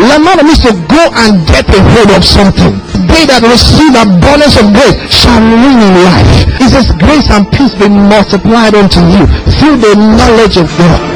Lambano 0.00 0.42
means 0.44 0.60
to 0.64 0.72
go 0.88 1.02
and 1.12 1.44
get 1.46 1.68
a 1.68 1.80
hold 1.92 2.10
of 2.16 2.24
something. 2.24 2.72
They 3.04 3.28
that 3.28 3.44
receive 3.44 3.92
the 3.92 4.08
abundance 4.08 4.56
of 4.56 4.72
grace 4.72 4.96
shall 5.12 5.40
reign 5.44 5.76
in 5.76 5.94
life. 6.08 6.30
It 6.56 6.68
says, 6.72 6.88
Grace 6.96 7.28
and 7.28 7.44
peace 7.52 7.74
be 7.76 7.88
multiplied 7.88 8.74
unto 8.74 9.00
you 9.12 9.28
through 9.60 9.76
the 9.76 9.92
knowledge 9.96 10.56
of 10.56 10.68
God. 10.78 11.09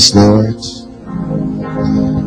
Place, 0.00 0.14
Lord. 0.14 0.56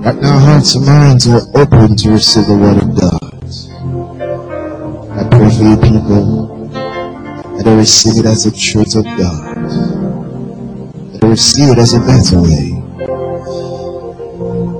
Right 0.05 0.21
now, 0.21 0.38
hearts 0.39 0.75
and 0.75 0.85
minds 0.85 1.27
are 1.27 1.41
open 1.55 1.95
to 1.97 2.11
receive 2.11 2.45
the 2.45 2.57
word 2.57 2.83
of 2.83 2.93
God. 2.99 3.33
I 5.17 5.23
pray 5.29 5.49
for 5.49 5.63
you 5.63 5.77
people 5.77 6.69
that 6.69 7.63
they 7.66 7.75
receive 7.75 8.17
it 8.17 8.25
as 8.25 8.44
the 8.44 8.51
truth 8.51 8.95
of 8.95 9.05
God. 9.05 9.55
That 11.13 11.21
they 11.21 11.27
receive 11.27 11.69
it 11.69 11.77
as 11.79 11.94
a 11.94 11.99
better 11.99 12.41
way. 12.41 12.77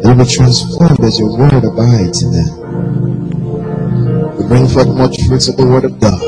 That 0.02 0.14
will 0.16 0.26
be 0.26 0.30
transformed 0.30 1.00
as 1.02 1.20
your 1.20 1.36
word 1.38 1.64
abides 1.64 2.22
in 2.22 2.32
them. 2.32 2.52
We 4.38 4.48
bring 4.48 4.68
forth 4.68 4.90
much 4.90 5.26
fruits 5.26 5.48
of 5.48 5.58
the 5.58 5.66
word 5.66 5.86
of 5.86 6.00
God. 6.00 6.22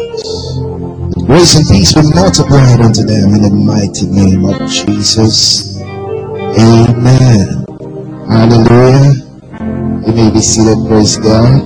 Grace 1.28 1.56
and 1.58 1.68
peace 1.68 1.94
be 1.94 2.02
multiplied 2.14 2.82
unto 2.82 3.04
them 3.04 3.36
in 3.36 3.42
the 3.42 3.50
mighty 3.52 4.08
name 4.08 4.46
of 4.46 4.70
Jesus. 4.70 5.75
Amen. 6.58 7.66
Hallelujah. 8.30 9.14
You 10.08 10.14
may 10.14 10.32
be 10.32 10.40
seated, 10.42 10.78
praise 10.88 11.18
God. 11.18 11.62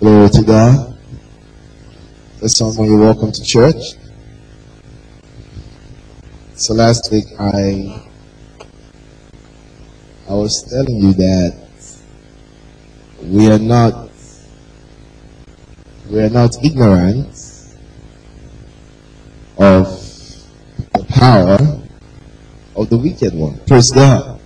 Glory 0.00 0.30
to 0.30 0.42
God. 0.42 0.98
First 2.40 2.58
someone 2.58 2.88
you're 2.88 2.98
welcome 3.00 3.32
to 3.32 3.44
church. 3.44 3.82
So 6.54 6.74
last 6.74 7.10
week 7.12 7.26
I 7.38 8.06
I 10.28 10.34
was 10.34 10.62
telling 10.70 10.96
you 11.02 11.12
that 11.14 11.68
we 13.22 13.50
are 13.50 13.58
not 13.58 14.10
we 16.10 16.20
are 16.20 16.30
not 16.30 16.50
ignorant 16.64 17.36
of 19.58 19.99
power 21.20 21.58
of 22.76 22.88
the 22.88 22.96
wicked 22.96 23.34
one. 23.34 23.60
Praise 23.66 23.90
God. 23.90 24.40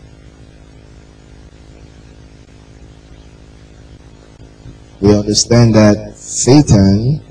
We 5.01 5.15
understand 5.15 5.77
that 5.77 6.17
Satan 6.17 7.23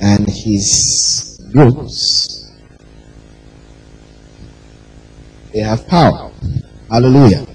and 0.00 0.26
his 0.30 1.46
groups 1.52 2.50
they 5.52 5.60
have 5.60 5.86
power. 5.86 6.32
Hallelujah. 6.90 7.46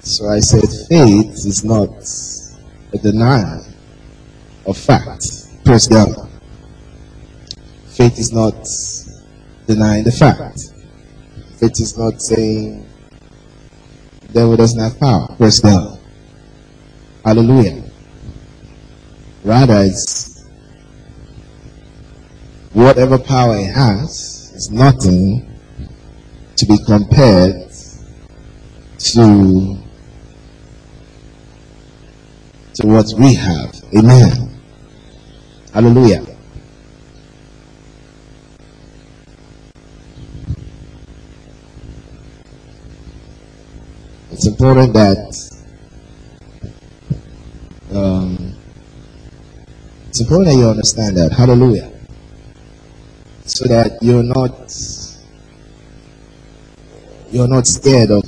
So 0.00 0.26
I 0.28 0.40
said 0.40 0.64
faith 0.88 1.34
is 1.44 1.64
not 1.64 1.90
a 2.94 2.98
denial 2.98 3.66
of 4.64 4.78
fact. 4.78 5.22
Praise 5.66 5.86
God. 5.86 6.30
Faith 7.88 8.18
is 8.18 8.32
not 8.32 8.54
denying 9.70 10.02
the 10.02 10.10
fact. 10.10 10.58
Faith 11.60 11.80
is 11.80 11.96
not 11.96 12.20
saying 12.20 12.84
the 14.22 14.32
devil 14.32 14.56
doesn't 14.56 14.80
have 14.80 14.98
power. 14.98 15.28
Praise 15.36 15.60
God. 15.60 15.98
Hallelujah. 17.24 17.84
Rather, 19.44 19.84
it's 19.84 20.44
whatever 22.72 23.18
power 23.18 23.56
it 23.56 23.72
has 23.72 24.52
is 24.54 24.70
nothing 24.72 25.46
to 26.56 26.66
be 26.66 26.76
compared 26.84 27.70
to 28.98 29.78
to 32.74 32.86
what 32.86 33.06
we 33.18 33.34
have. 33.34 33.74
Amen. 33.96 34.60
Hallelujah. 35.72 36.29
It's 44.40 44.46
important 44.46 44.94
that 44.94 45.18
um, 47.92 48.56
it's 50.08 50.22
important 50.22 50.48
that 50.48 50.56
you 50.56 50.66
understand 50.66 51.18
that. 51.18 51.30
Hallelujah. 51.30 51.92
So 53.44 53.68
that 53.68 53.98
you're 54.00 54.22
not 54.22 54.56
you're 57.30 57.48
not 57.48 57.66
scared 57.66 58.10
of 58.10 58.22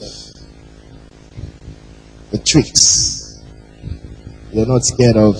the 2.31 2.39
tricks. 2.45 3.43
You're 4.53 4.67
not 4.67 4.85
scared 4.85 5.17
of 5.17 5.37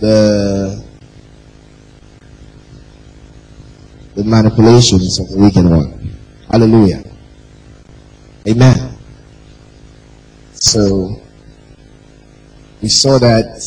the 0.00 0.84
the 4.16 4.24
manipulations 4.24 5.18
of 5.18 5.30
the 5.30 5.38
wicked 5.38 5.64
one. 5.64 6.14
Hallelujah. 6.50 7.02
Amen. 8.46 8.97
So 10.60 11.20
we 12.82 12.88
saw 12.88 13.18
that 13.18 13.62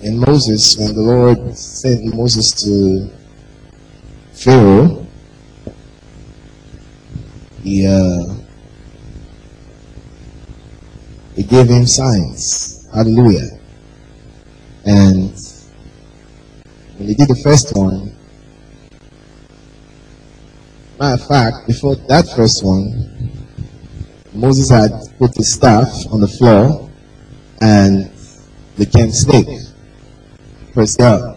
in 0.00 0.18
Moses 0.18 0.78
when 0.78 0.94
the 0.94 1.02
Lord 1.02 1.56
sent 1.56 2.14
Moses 2.14 2.52
to 2.64 3.10
Pharaoh, 4.32 5.06
he 7.62 7.86
uh, 7.86 8.34
he 11.36 11.42
gave 11.42 11.68
him 11.68 11.86
signs. 11.86 12.88
Hallelujah. 12.94 13.58
And 14.86 15.32
when 16.96 17.08
he 17.08 17.14
did 17.14 17.28
the 17.28 17.40
first 17.42 17.76
one, 17.76 18.16
matter 20.98 21.22
of 21.22 21.28
fact, 21.28 21.66
before 21.66 21.96
that 22.08 22.26
first 22.34 22.64
one, 22.64 23.17
Moses 24.38 24.70
had 24.70 24.92
put 25.18 25.36
his 25.36 25.52
staff 25.52 25.88
on 26.12 26.20
the 26.20 26.28
floor 26.28 26.88
and 27.60 28.08
became 28.76 29.10
snake. 29.10 29.48
Praise 30.72 30.96
God. 30.96 31.36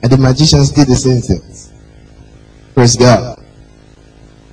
And 0.00 0.12
the 0.12 0.16
magicians 0.16 0.70
did 0.70 0.86
the 0.86 0.94
same 0.94 1.20
thing. 1.20 1.42
Praise 2.74 2.94
God. 2.94 3.36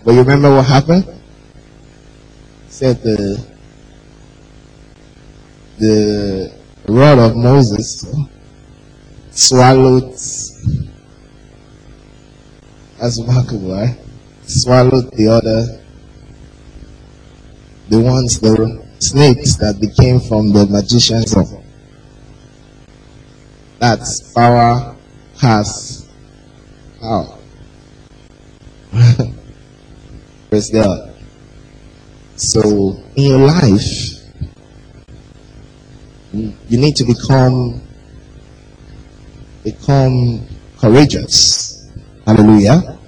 But 0.03 0.13
you 0.13 0.21
remember 0.21 0.55
what 0.55 0.65
happened? 0.65 1.05
Said 2.67 3.01
the 3.03 3.45
the 5.77 6.51
rod 6.87 7.19
of 7.19 7.35
Moses 7.35 8.05
swallowed 9.29 10.13
that's 12.97 13.21
remarkable, 13.21 13.71
right? 13.75 13.97
swallowed 14.45 15.11
the 15.13 15.27
other, 15.27 15.78
the 17.89 17.99
ones, 17.99 18.39
the 18.39 18.85
snakes 18.99 19.55
that 19.57 19.79
became 19.81 20.19
from 20.19 20.53
the 20.53 20.65
magician's 20.67 21.35
of 21.35 21.47
that 23.79 23.99
power 24.35 24.95
has 25.39 26.07
power. 26.99 27.37
Praise 30.49 30.69
God. 30.69 31.15
So 32.35 32.61
in 33.15 33.23
your 33.23 33.39
life, 33.39 34.19
you 36.33 36.77
need 36.77 36.95
to 36.97 37.05
become 37.05 37.81
become 39.63 40.45
courageous. 40.77 41.89
Hallelujah. 42.25 42.98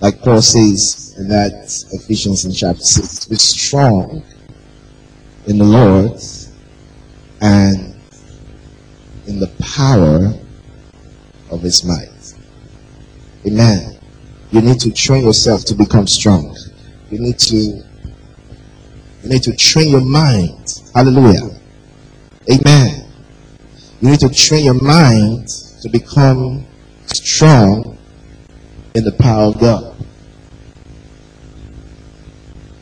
Like 0.00 0.20
Paul 0.20 0.42
says 0.42 1.14
in 1.18 1.28
that 1.28 1.52
Ephesians 1.92 2.44
in 2.44 2.52
chapter 2.52 2.82
6, 2.82 3.26
be 3.26 3.36
strong 3.36 4.22
in 5.46 5.58
the 5.58 5.64
Lord 5.64 6.20
and 7.40 7.94
in 9.26 9.40
the 9.40 9.50
power 9.76 10.34
of 11.50 11.62
his 11.62 11.84
might. 11.84 12.34
Amen. 13.46 13.98
You 14.50 14.60
need 14.60 14.80
to 14.80 14.92
train 14.92 15.24
yourself 15.24 15.64
to 15.66 15.74
become 15.74 16.06
strong. 16.06 16.56
You 17.10 17.20
need 17.20 17.38
to 17.40 17.56
you 17.56 19.32
need 19.32 19.42
to 19.44 19.56
train 19.56 19.90
your 19.90 20.04
mind. 20.04 20.82
Hallelujah. 20.94 21.50
Amen. 22.50 23.08
You 24.00 24.10
need 24.10 24.20
to 24.20 24.28
train 24.28 24.64
your 24.64 24.80
mind 24.80 25.48
to 25.82 25.88
become 25.88 26.66
strong 27.06 27.95
in 28.96 29.04
the 29.04 29.12
power 29.12 29.44
of 29.44 29.60
God. 29.60 29.94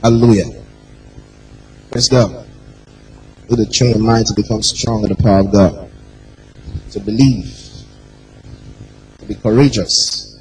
Hallelujah. 0.00 0.64
Praise 1.90 2.08
God. 2.08 2.46
To 3.48 3.66
train 3.66 3.90
your 3.90 3.98
mind 3.98 4.26
to 4.28 4.34
become 4.34 4.62
strong 4.62 5.02
in 5.02 5.08
the 5.08 5.16
power 5.16 5.40
of 5.40 5.52
God. 5.52 5.90
To 6.92 7.00
believe. 7.00 7.52
To 9.18 9.26
be 9.26 9.34
courageous. 9.34 10.38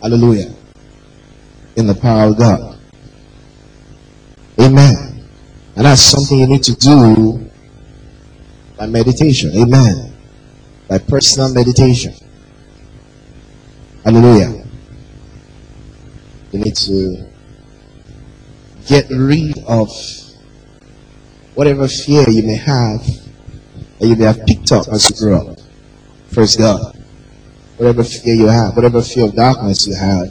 Hallelujah. 0.00 0.54
In 1.74 1.88
the 1.88 1.94
power 1.96 2.30
of 2.30 2.38
God. 2.38 2.78
Amen. 4.60 5.28
And 5.74 5.84
that's 5.84 6.02
something 6.02 6.38
you 6.38 6.46
need 6.46 6.62
to 6.62 6.76
do 6.76 7.50
by 8.78 8.86
meditation. 8.86 9.50
Amen. 9.56 10.16
By 10.88 10.98
personal 10.98 11.52
meditation. 11.52 12.14
Hallelujah. 14.06 14.64
You 16.52 16.60
need 16.60 16.76
to 16.76 17.26
get 18.86 19.10
rid 19.10 19.58
of 19.66 19.90
whatever 21.56 21.88
fear 21.88 22.24
you 22.30 22.44
may 22.44 22.54
have 22.54 23.04
that 23.98 24.06
you 24.06 24.14
may 24.14 24.26
have 24.26 24.46
picked 24.46 24.70
up 24.70 24.86
as 24.92 25.10
you 25.10 25.16
grow 25.16 25.48
up. 25.48 25.58
Praise 26.30 26.54
God. 26.54 26.96
Whatever 27.78 28.04
fear 28.04 28.34
you 28.34 28.46
have, 28.46 28.76
whatever 28.76 29.02
fear 29.02 29.24
of 29.24 29.34
darkness 29.34 29.88
you 29.88 29.96
have 29.96 30.28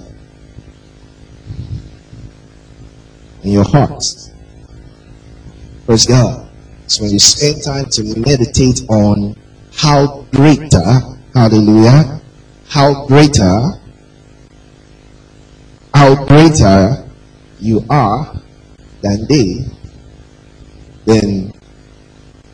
in 3.44 3.52
your 3.52 3.66
heart. 3.66 4.06
Praise 5.86 6.06
God. 6.06 6.50
So 6.88 7.04
when 7.04 7.12
you 7.12 7.20
spend 7.20 7.62
time 7.62 7.88
to 7.90 8.04
meditate 8.22 8.84
on 8.88 9.36
how 9.74 10.22
greater, 10.32 11.02
hallelujah, 11.34 12.22
how 12.76 13.06
greater, 13.08 13.72
how 15.94 16.26
greater 16.26 17.08
you 17.58 17.82
are 17.90 18.36
than 19.02 19.26
they, 19.30 19.64
then 21.06 21.54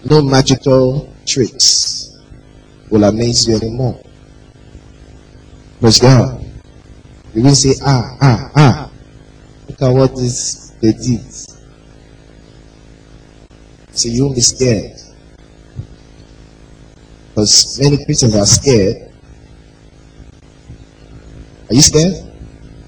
no 0.08 0.22
magical 0.22 1.12
tricks 1.26 2.16
will 2.92 3.04
amaze 3.04 3.48
you 3.48 3.56
anymore. 3.56 4.00
Praise 5.80 6.00
God. 6.00 6.46
You 7.34 7.42
will 7.42 7.56
say, 7.56 7.74
ah, 7.84 8.16
ah, 8.22 8.52
ah. 8.56 8.92
Look 9.68 9.82
at 9.82 9.90
what 9.90 10.16
this 10.16 10.70
they 10.82 10.94
did. 10.94 11.26
So 13.90 14.08
you 14.08 14.26
won't 14.26 14.36
be 14.36 14.42
scared. 14.42 14.92
Because 17.30 17.80
many 17.82 18.06
Christians 18.06 18.36
are 18.36 18.46
scared. 18.46 19.11
Are 21.72 21.74
you 21.74 21.82
scared? 21.82 22.14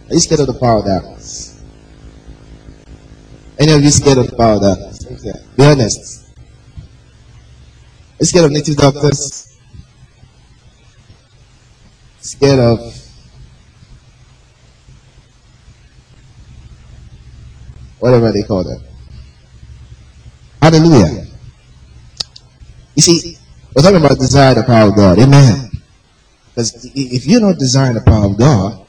Are 0.10 0.14
you 0.14 0.20
scared 0.20 0.42
of 0.42 0.48
the 0.48 0.60
power 0.60 0.80
of 0.80 0.86
darkness? 0.86 1.64
Any 3.58 3.72
of 3.72 3.82
you 3.82 3.90
scared 3.90 4.18
of 4.18 4.30
the 4.30 4.36
power 4.36 4.56
of 4.56 4.62
darkness? 4.62 5.08
Okay. 5.10 5.40
Be 5.56 5.64
honest. 5.64 6.28
Are 6.36 8.20
you 8.20 8.26
scared 8.26 8.44
of 8.44 8.52
native 8.52 8.76
doctors? 8.76 9.58
Scared 12.20 12.60
of 12.60 12.80
whatever 18.00 18.34
they 18.34 18.44
call 18.44 18.66
them. 18.66 18.84
Hallelujah. 20.62 21.26
You 22.96 23.02
see, 23.02 23.38
we're 23.74 23.82
talking 23.82 24.04
about 24.04 24.20
desire 24.20 24.56
the 24.56 24.64
power 24.64 24.90
of 24.90 24.96
God. 24.98 25.20
Amen. 25.20 25.73
Because 26.54 26.92
if 26.94 27.26
you're 27.26 27.42
not 27.42 27.58
desiring 27.58 27.96
the 27.96 28.02
power 28.02 28.26
of 28.26 28.38
God, 28.38 28.86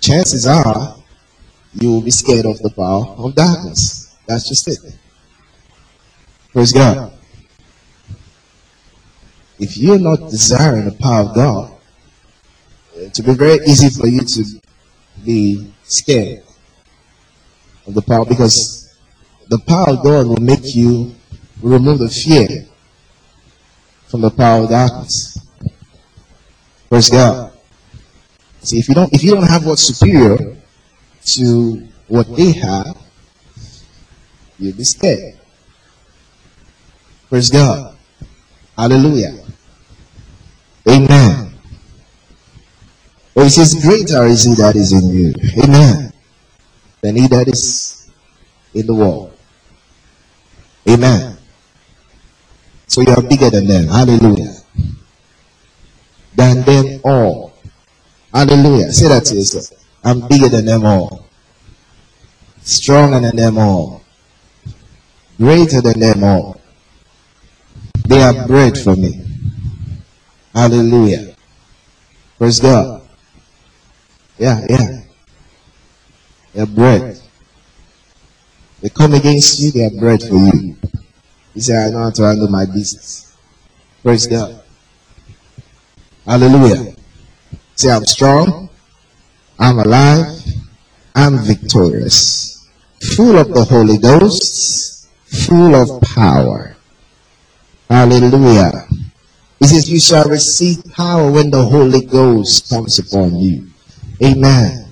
chances 0.00 0.46
are 0.46 0.96
you 1.74 1.90
will 1.90 2.02
be 2.02 2.10
scared 2.10 2.46
of 2.46 2.58
the 2.60 2.70
power 2.70 3.04
of 3.18 3.34
darkness. 3.34 4.16
That's 4.26 4.48
just 4.48 4.68
it. 4.68 4.78
Praise 6.52 6.72
God. 6.72 7.12
If 9.58 9.76
you're 9.76 9.98
not 9.98 10.30
desiring 10.30 10.84
the 10.84 10.92
power 10.92 11.28
of 11.28 11.34
God, 11.34 11.72
it 12.94 13.18
will 13.18 13.34
be 13.34 13.38
very 13.38 13.58
easy 13.66 13.90
for 13.90 14.06
you 14.06 14.20
to 14.20 14.44
be 15.24 15.72
scared 15.82 16.44
of 17.86 17.94
the 17.94 18.02
power 18.02 18.24
because 18.24 18.96
the 19.48 19.58
power 19.58 19.90
of 19.90 20.04
God 20.04 20.26
will 20.26 20.36
make 20.36 20.74
you 20.76 21.14
remove 21.60 21.98
the 21.98 22.08
fear 22.08 22.66
from 24.06 24.20
the 24.20 24.30
power 24.30 24.62
of 24.62 24.70
darkness. 24.70 25.38
Praise 26.94 27.10
God. 27.10 27.52
See, 28.62 28.78
if 28.78 28.88
you 28.88 28.94
don't, 28.94 29.12
if 29.12 29.24
you 29.24 29.34
don't 29.34 29.48
have 29.48 29.66
what's 29.66 29.82
superior 29.82 30.56
to 31.34 31.88
what 32.06 32.36
they 32.36 32.52
have, 32.52 32.96
you'll 34.60 34.76
be 34.76 34.84
scared. 34.84 35.34
Praise 37.28 37.50
God. 37.50 37.96
Hallelujah. 38.78 39.44
Amen. 40.88 41.54
Well, 43.34 43.46
he 43.46 43.50
says, 43.50 43.74
greater 43.82 44.26
is 44.26 44.44
he 44.44 44.54
that 44.54 44.76
is 44.76 44.92
in 44.92 45.08
you. 45.10 45.34
Amen. 45.64 46.12
Than 47.00 47.16
he 47.16 47.26
that 47.26 47.48
is 47.48 48.08
in 48.72 48.86
the 48.86 48.94
world. 48.94 49.36
Amen. 50.88 51.38
So 52.86 53.00
you 53.00 53.12
are 53.12 53.22
bigger 53.22 53.50
than 53.50 53.66
them. 53.66 53.88
Hallelujah. 53.88 54.63
Than 56.34 56.62
them 56.62 57.00
all. 57.04 57.54
Hallelujah. 58.32 58.92
Say 58.92 59.08
that 59.08 59.24
to 59.26 59.36
yourself. 59.36 59.80
I'm 60.02 60.26
bigger 60.28 60.48
than 60.48 60.66
them 60.66 60.84
all. 60.84 61.26
Stronger 62.62 63.20
than 63.20 63.36
them 63.36 63.58
all. 63.58 64.02
Greater 65.38 65.80
than 65.80 66.00
them 66.00 66.24
all. 66.24 66.60
They 68.06 68.22
are 68.22 68.46
bread 68.46 68.76
for 68.76 68.96
me. 68.96 69.24
Hallelujah. 70.52 71.34
Praise 72.38 72.60
God. 72.60 73.02
Yeah, 74.38 74.66
yeah. 74.68 75.00
They're 76.52 76.66
bread. 76.66 77.20
They 78.80 78.88
come 78.88 79.14
against 79.14 79.60
you, 79.60 79.70
they 79.70 79.84
are 79.86 79.98
bread 80.00 80.22
for 80.22 80.34
you. 80.34 80.76
He 81.54 81.60
said, 81.60 81.88
I 81.88 81.90
know 81.90 82.04
how 82.04 82.10
to 82.10 82.22
handle 82.22 82.48
my 82.48 82.66
business. 82.66 83.34
Praise 84.02 84.26
God. 84.26 84.63
Hallelujah. 86.26 86.94
Say, 87.76 87.90
I'm 87.90 88.04
strong. 88.06 88.70
I'm 89.58 89.78
alive. 89.78 90.42
I'm 91.14 91.38
victorious. 91.38 92.66
Full 93.14 93.36
of 93.38 93.52
the 93.52 93.64
Holy 93.64 93.98
Ghost. 93.98 95.08
Full 95.26 95.74
of 95.74 96.00
power. 96.02 96.76
Hallelujah. 97.90 98.88
He 99.60 99.66
says, 99.66 99.90
You 99.90 100.00
shall 100.00 100.24
receive 100.24 100.82
power 100.92 101.30
when 101.30 101.50
the 101.50 101.62
Holy 101.62 102.04
Ghost 102.06 102.70
comes 102.70 102.98
upon 102.98 103.36
you. 103.38 103.68
Amen. 104.22 104.86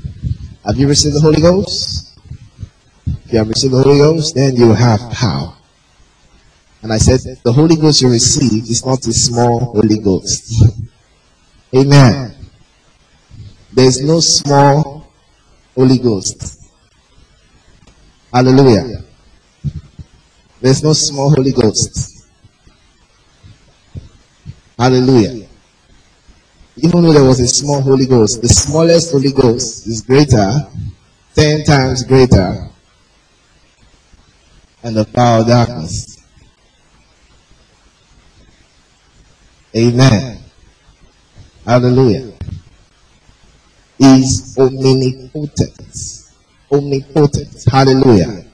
Have 0.66 0.76
you 0.76 0.86
received 0.86 1.16
the 1.16 1.20
Holy 1.20 1.40
Ghost? 1.40 2.18
If 3.06 3.32
you 3.32 3.38
have 3.38 3.48
received 3.48 3.72
the 3.72 3.82
Holy 3.82 3.98
Ghost, 3.98 4.34
then 4.34 4.54
you 4.56 4.74
have 4.74 5.00
power. 5.12 5.54
And 6.82 6.92
I 6.92 6.98
said, 6.98 7.38
the 7.42 7.52
Holy 7.52 7.76
Ghost 7.76 8.02
you 8.02 8.10
receive 8.10 8.64
is 8.64 8.84
not 8.84 9.06
a 9.06 9.12
small 9.12 9.60
Holy 9.60 9.98
Ghost. 9.98 10.64
Amen. 11.74 12.34
There 13.72 13.86
is 13.86 14.02
no 14.02 14.20
small 14.20 15.06
Holy 15.74 15.98
Ghost. 15.98 16.60
Hallelujah. 18.32 19.02
There's 20.60 20.82
no 20.82 20.92
small 20.92 21.30
Holy 21.30 21.52
Ghost. 21.52 22.26
Hallelujah. 24.78 25.48
Even 26.76 27.02
though 27.02 27.12
there 27.12 27.24
was 27.24 27.40
a 27.40 27.46
small 27.46 27.80
Holy 27.80 28.06
Ghost, 28.06 28.42
the 28.42 28.48
smallest 28.48 29.12
Holy 29.12 29.32
Ghost 29.32 29.86
is 29.86 30.02
greater, 30.02 30.66
ten 31.34 31.64
times 31.64 32.02
greater, 32.04 32.68
and 34.82 34.96
the 34.96 35.04
power 35.04 35.40
of 35.40 35.46
darkness. 35.46 36.18
Amen. 39.76 40.41
Hallelujah. 41.64 42.32
Is 43.98 44.56
omnipotent. 44.58 46.30
Omnipotent. 46.72 47.64
Hallelujah. 47.70 48.44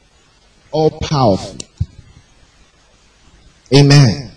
All 0.72 0.90
powerful. 1.00 1.56
Amen. 3.74 4.30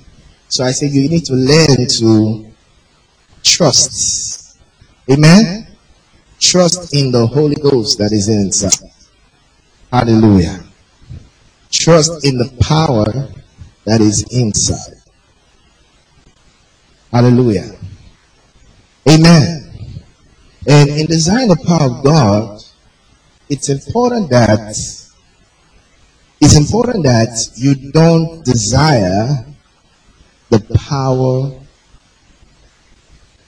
So 0.49 0.63
I 0.65 0.71
say 0.71 0.87
you 0.87 1.09
need 1.09 1.25
to 1.25 1.33
learn 1.33 1.87
to 1.87 2.51
trust. 3.43 4.57
Amen. 5.11 5.67
Trust 6.39 6.93
in 6.95 7.11
the 7.11 7.25
Holy 7.27 7.55
Ghost 7.55 7.97
that 7.99 8.11
is 8.11 8.29
inside. 8.29 8.89
Hallelujah. 9.91 10.63
Trust 11.71 12.25
in 12.25 12.37
the 12.37 12.51
power 12.61 13.05
that 13.85 14.01
is 14.01 14.25
inside. 14.31 14.95
Hallelujah. 17.11 17.80
Amen. 19.09 19.71
And 20.67 20.89
in 20.89 21.07
desiring 21.07 21.47
the 21.47 21.63
power 21.65 21.89
of 21.89 22.03
God, 22.03 22.63
it's 23.49 23.69
important 23.69 24.29
that 24.29 24.59
it's 26.39 26.55
important 26.55 27.03
that 27.03 27.51
you 27.55 27.91
don't 27.91 28.43
desire 28.43 29.45
the 30.49 30.59
power 30.89 31.59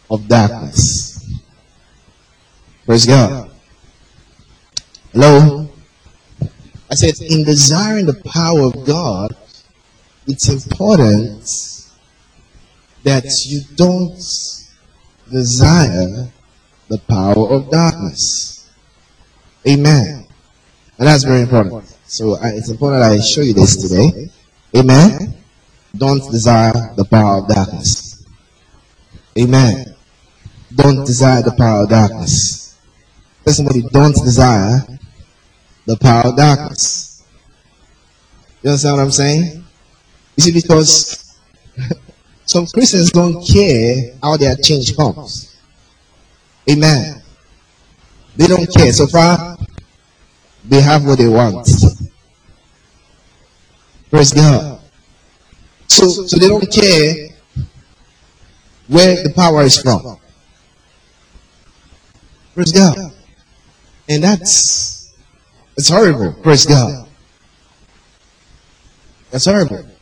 of 0.09 0.27
darkness. 0.27 1.41
Praise 2.85 3.05
God. 3.05 3.49
Hello? 5.11 5.69
I 6.91 6.95
said, 6.95 7.19
in 7.21 7.43
desiring 7.43 8.05
the 8.05 8.21
power 8.25 8.61
of 8.61 8.85
God, 8.85 9.35
it's 10.27 10.49
important 10.49 11.43
that 13.03 13.45
you 13.45 13.61
don't 13.75 14.21
desire 15.31 16.29
the 16.89 16.97
power 17.07 17.49
of 17.49 17.69
darkness. 17.69 18.69
Amen. 19.67 20.25
And 20.97 21.07
that's 21.07 21.23
very 21.23 21.41
important. 21.41 21.85
So 22.05 22.33
uh, 22.33 22.39
it's 22.43 22.69
important 22.69 23.01
that 23.01 23.11
I 23.11 23.19
show 23.21 23.41
you 23.41 23.53
this 23.53 23.77
today. 23.77 24.29
Amen. 24.75 25.33
Don't 25.95 26.19
desire 26.31 26.73
the 26.95 27.05
power 27.05 27.39
of 27.39 27.47
darkness. 27.47 28.25
Amen. 29.39 29.95
Don't 30.75 31.05
desire 31.05 31.41
the 31.41 31.51
power 31.51 31.83
of 31.83 31.89
darkness. 31.89 32.77
Tell 33.43 33.53
somebody, 33.53 33.81
don't 33.91 34.15
desire 34.15 34.81
the 35.85 35.97
power 35.97 36.29
of 36.29 36.37
darkness. 36.37 37.23
You 38.61 38.69
understand 38.69 38.97
what 38.97 39.03
I'm 39.03 39.11
saying? 39.11 39.65
You 40.37 40.43
see, 40.43 40.51
because 40.53 41.37
some 42.45 42.65
Christians 42.67 43.11
don't 43.11 43.45
care 43.45 44.15
how 44.21 44.37
their 44.37 44.55
change 44.55 44.95
comes. 44.95 45.55
Amen. 46.69 47.21
They 48.35 48.47
don't 48.47 48.71
care. 48.73 48.91
So 48.91 49.07
far, 49.07 49.57
they 50.65 50.81
have 50.81 51.05
what 51.05 51.17
they 51.17 51.27
want. 51.27 51.67
Praise 54.09 54.33
God. 54.33 54.79
So, 55.87 56.07
so 56.07 56.37
they 56.37 56.47
don't 56.47 56.71
care 56.71 57.29
where 58.87 59.23
the 59.23 59.31
power 59.33 59.63
is 59.63 59.81
from. 59.81 60.17
Praise 62.53 62.71
God. 62.71 62.97
And 64.09 64.23
that's, 64.23 65.13
it's 65.77 65.89
horrible. 65.89 66.33
Praise 66.43 66.65
God. 66.65 67.07
That's 69.31 69.45
horrible. 69.45 69.92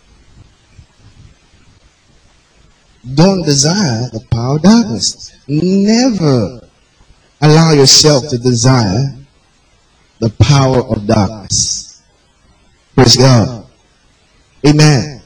Don't 3.03 3.43
desire 3.43 4.09
the 4.13 4.23
power 4.31 4.55
of 4.55 4.61
darkness. 4.61 5.33
Never 5.47 6.61
allow 7.41 7.71
yourself 7.73 8.29
to 8.29 8.37
desire 8.37 9.15
the 10.19 10.29
power 10.29 10.81
of 10.81 11.07
darkness. 11.07 12.03
Praise 12.95 13.17
God. 13.17 13.65
Amen. 14.67 15.21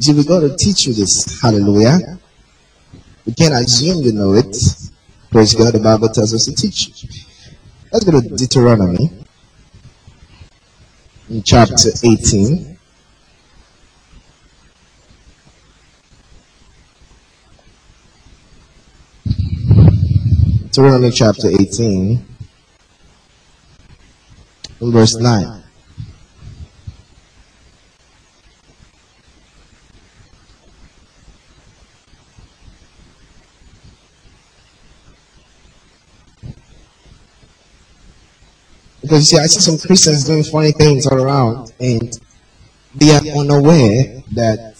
See, 0.00 0.14
we're 0.14 0.24
going 0.24 0.48
to 0.48 0.56
teach 0.56 0.86
you 0.86 0.94
this. 0.94 1.40
Hallelujah. 1.42 2.18
We 3.26 3.34
can't 3.34 3.52
assume 3.52 4.02
you 4.02 4.12
know 4.12 4.32
it. 4.32 4.56
Praise 5.30 5.54
God. 5.54 5.74
The 5.74 5.80
Bible 5.80 6.08
tells 6.08 6.32
us 6.32 6.46
to 6.46 6.54
teach 6.54 7.02
you. 7.02 7.08
Let's 7.92 8.04
go 8.04 8.18
to 8.18 8.26
Deuteronomy 8.26 9.10
in 11.28 11.42
chapter 11.42 11.90
18. 12.02 12.77
Deuteronomy 20.78 21.10
chapter 21.10 21.48
18, 21.48 22.24
verse 24.80 25.16
9. 25.16 25.64
Because 39.00 39.32
you 39.32 39.36
see, 39.36 39.38
I 39.38 39.46
see 39.46 39.58
some 39.58 39.78
Christians 39.78 40.22
doing 40.22 40.44
funny 40.44 40.70
things 40.70 41.08
all 41.08 41.20
around, 41.20 41.72
and 41.80 42.20
they 42.94 43.16
are 43.16 43.36
unaware 43.36 44.22
that 44.30 44.76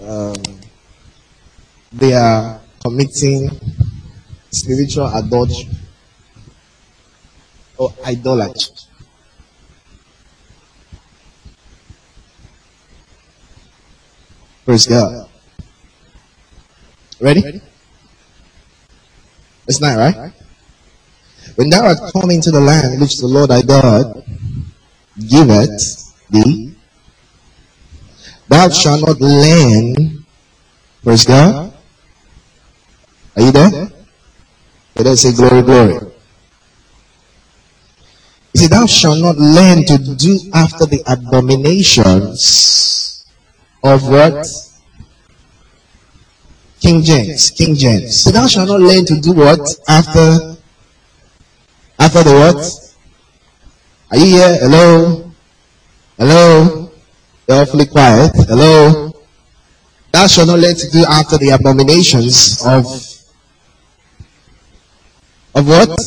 um, 0.00 0.34
they 1.92 2.12
are 2.12 2.60
committing 2.84 3.48
spiritual 4.54 5.06
adultery 5.14 5.68
or 7.76 7.92
oh, 7.92 8.04
idolatry. 8.06 8.74
Praise 14.64 14.86
God. 14.86 15.28
Ready? 17.20 17.60
It's 19.66 19.80
not 19.80 19.96
right? 19.96 20.32
When 21.56 21.68
thou 21.68 21.86
art 21.86 21.98
come 22.12 22.30
into 22.30 22.50
the 22.50 22.60
land 22.60 23.00
which 23.00 23.18
the 23.18 23.26
Lord 23.26 23.50
thy 23.50 23.62
God 23.62 24.24
giveth 25.18 26.14
thee, 26.30 26.74
thou 28.48 28.68
shalt 28.68 29.06
not 29.06 29.20
learn, 29.20 30.24
praise 31.02 31.24
God. 31.24 31.72
Are 33.36 33.42
you 33.42 33.52
there? 33.52 33.93
Let 34.96 35.06
us 35.08 35.22
say 35.22 35.32
glory, 35.32 35.62
glory. 35.62 35.98
He 38.52 38.58
said, 38.60 38.70
Thou 38.70 38.86
shalt 38.86 39.18
not 39.18 39.36
learn 39.36 39.84
to 39.86 39.98
do 39.98 40.38
after 40.54 40.86
the 40.86 41.02
abominations 41.06 42.44
of 43.82 44.08
what? 44.08 44.46
King 46.80 47.02
James. 47.02 47.50
King 47.50 47.74
James. 47.74 48.22
So 48.22 48.30
thou 48.30 48.46
shalt 48.46 48.68
not 48.68 48.80
learn 48.80 49.04
to 49.06 49.20
do 49.20 49.32
what? 49.32 49.60
After 49.88 50.54
after 51.98 52.22
the 52.22 52.32
what? 52.32 52.94
Are 54.10 54.18
you 54.18 54.26
here? 54.36 54.58
Hello? 54.60 55.30
Hello? 56.18 56.90
You're 57.48 57.62
awfully 57.62 57.86
quiet. 57.86 58.32
Hello? 58.46 59.12
Thou 60.12 60.26
shalt 60.26 60.48
not 60.48 60.58
learn 60.60 60.76
to 60.76 60.90
do 60.90 61.04
after 61.08 61.38
the 61.38 61.50
abominations 61.50 62.62
of 62.64 62.84
of 65.54 65.68
what? 65.68 66.00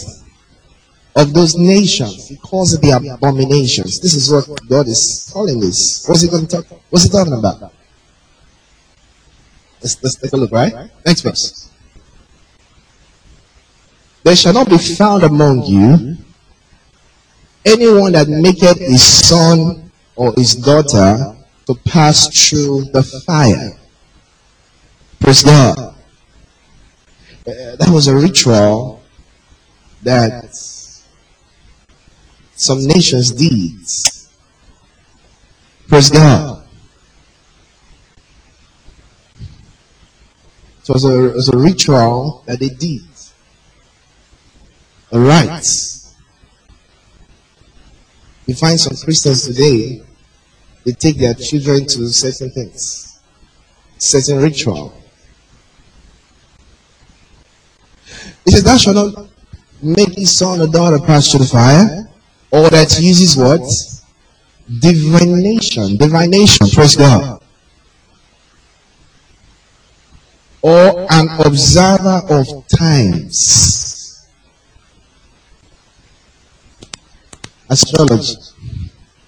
Of 1.16 1.34
those 1.34 1.58
nations. 1.58 2.28
He 2.28 2.38
calls 2.38 2.74
it 2.74 2.82
the 2.82 2.92
abominations. 2.92 4.00
This 4.00 4.14
is 4.14 4.32
what 4.32 4.48
God 4.68 4.88
is 4.88 5.30
calling 5.34 5.60
this. 5.60 6.06
What's 6.08 6.22
he 6.22 6.30
going 6.30 6.46
to 6.46 6.62
talk? 6.62 6.80
What's 6.90 7.06
he 7.06 7.10
talking 7.10 7.34
about? 7.34 7.74
Let's, 9.82 10.04
let's 10.04 10.16
take 10.16 10.34
a 10.34 10.38
look, 10.38 10.52
right? 10.52 10.92
Next 11.06 11.22
verse. 11.22 11.72
There 14.24 14.36
shall 14.36 14.54
not 14.54 14.70
be 14.70 14.78
found 14.78 15.24
among 15.24 15.64
you 15.64 16.18
anyone 17.66 18.12
that 18.12 18.28
maketh 18.28 18.80
his 18.80 19.02
son 19.02 19.92
or 20.16 20.34
his 20.36 20.56
daughter 20.56 21.36
to 21.66 21.76
pass 21.86 22.28
through 22.28 22.86
the 22.92 23.04
fire. 23.04 23.78
Praise 25.20 25.44
God. 25.44 25.78
Uh, 25.80 25.94
that 27.46 27.90
was 27.90 28.08
a 28.08 28.16
ritual 28.16 28.97
that 30.04 30.56
some 32.56 32.86
nations 32.86 33.32
did. 33.32 33.80
Praise 35.88 36.10
God. 36.10 36.64
It 40.82 40.94
was 40.94 41.06
a, 41.06 41.26
it 41.30 41.36
was 41.36 41.50
a 41.50 41.58
ritual 41.58 42.44
that 42.46 42.60
they 42.60 42.70
did. 42.70 43.02
A 45.12 45.20
rite. 45.20 45.68
You 48.46 48.56
find 48.56 48.80
some 48.80 48.96
Christians 48.96 49.46
today, 49.46 50.02
they 50.86 50.94
take 50.94 51.18
their 51.18 51.34
children 51.34 51.86
to 51.86 52.08
certain 52.08 52.50
things, 52.52 53.20
certain 53.98 54.42
ritual. 54.42 54.94
He 58.46 58.52
says, 58.52 58.64
Thou 58.64 58.78
shalt 58.78 58.96
not 58.96 59.30
make 59.82 60.14
his 60.16 60.38
son 60.38 60.62
or 60.62 60.68
daughter 60.68 61.00
pass 61.00 61.32
through 61.32 61.42
the 61.42 61.46
fire, 61.46 62.10
or 62.52 62.70
that 62.70 63.00
uses 63.00 63.36
what? 63.38 63.62
Divination. 64.80 65.98
Divination. 65.98 66.68
Praise 66.70 66.96
God. 66.96 67.42
Or 70.62 71.08
an 71.10 71.30
observer 71.46 72.22
of 72.30 72.68
times. 72.68 74.28
Astrology. 77.70 78.36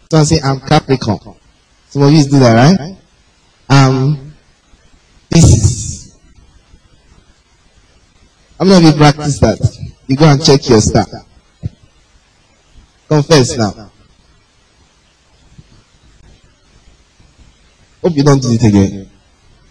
Someone 0.09 0.25
say, 0.25 0.39
I'm 0.43 0.59
Capricorn. 0.61 1.35
Some 1.89 2.03
of 2.03 2.11
you 2.11 2.23
do 2.23 2.39
that, 2.39 2.77
right? 2.79 2.97
Um, 3.69 4.33
Pisces. 5.31 6.17
How 8.57 8.65
many 8.65 8.87
of 8.87 8.93
you 8.93 8.97
practice 8.97 9.39
that? 9.39 9.78
You 10.09 10.15
go 10.15 10.25
and 10.25 10.43
check 10.43 10.67
your 10.67 10.81
star. 10.81 11.05
Confess 13.07 13.55
now. 13.55 13.91
Hope 18.01 18.15
you 18.15 18.23
don't 18.23 18.41
do 18.41 18.51
it 18.51 18.63
again. 18.63 19.07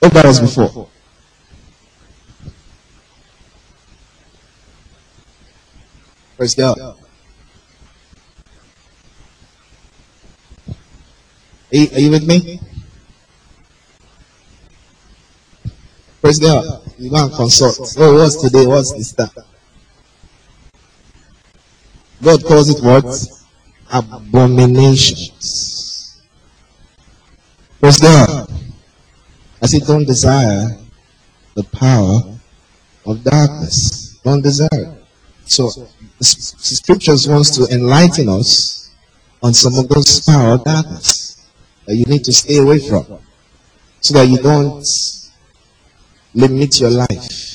Hope 0.01 0.13
that 0.13 0.25
was 0.25 0.39
before. 0.39 0.89
Praise 6.37 6.55
God. 6.55 6.79
Are 6.79 6.95
you, 11.73 11.89
are 11.95 11.99
you 11.99 12.11
with 12.13 12.29
me? 12.29 12.61
Praise 16.21 16.39
God. 16.39 16.93
You 16.97 17.11
go 17.11 17.25
and 17.25 17.35
consult. 17.35 17.97
Oh, 17.99 18.15
what's 18.15 18.37
today? 18.41 18.67
What's 18.67 18.93
the 18.93 19.03
star? 19.03 19.31
God 22.23 22.45
calls 22.45 22.69
it 22.71 22.83
what? 22.85 23.05
Abominations. 23.93 25.41
Praise 27.81 27.99
God. 27.99 28.51
I 29.63 29.67
say, 29.67 29.79
don't 29.81 30.05
desire 30.05 30.77
the 31.55 31.63
power 31.65 32.21
of 33.07 33.23
darkness. 33.25 34.19
Don't 34.25 34.43
desire 34.43 34.69
it. 34.73 34.89
So, 35.45 35.71
the 36.19 36.25
scriptures 36.25 37.29
wants 37.29 37.57
to 37.57 37.73
enlighten 37.73 38.29
us 38.29 38.91
on 39.43 39.55
some 39.55 39.79
of 39.79 39.89
those 39.89 40.21
power 40.27 40.55
of 40.55 40.65
darkness 40.65 41.47
that 41.87 41.95
you 41.95 42.05
need 42.05 42.25
to 42.25 42.33
stay 42.33 42.59
away 42.59 42.81
from 42.81 43.07
so 44.01 44.15
that 44.15 44.29
you 44.29 44.39
don't 44.39 44.85
limit 46.35 46.81
your 46.81 46.91
life. 46.91 47.49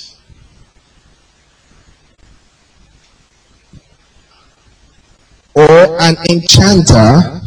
or 5.55 5.82
an 5.99 6.17
enchanter 6.29 7.41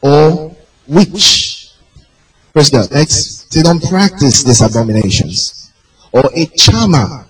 or 0.00 0.54
witch. 0.86 1.70
Praise 2.52 2.70
God. 2.70 2.90
Next, 2.90 3.52
they 3.52 3.62
don't 3.62 3.82
practice 3.82 4.44
these 4.44 4.60
abominations. 4.62 5.72
Or 6.12 6.30
a 6.34 6.46
charmer. 6.46 7.26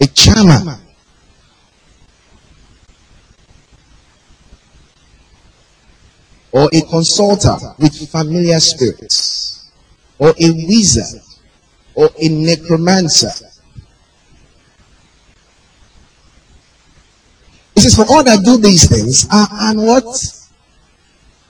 A 0.00 0.06
charmer. 0.08 0.78
Or 6.52 6.68
a 6.72 6.80
consulter 6.82 7.56
with 7.78 8.10
familiar 8.10 8.60
spirits. 8.60 9.70
Or 10.18 10.30
a 10.30 10.50
wizard. 10.50 11.22
Or 11.94 12.10
a 12.20 12.28
necromancer 12.28 13.30
He 17.74 17.80
says, 17.80 17.94
For 17.96 18.04
all 18.08 18.22
that 18.24 18.44
do 18.44 18.58
these 18.58 18.88
things 18.88 19.26
are 19.30 19.48
and 19.50 19.82
what? 19.82 20.04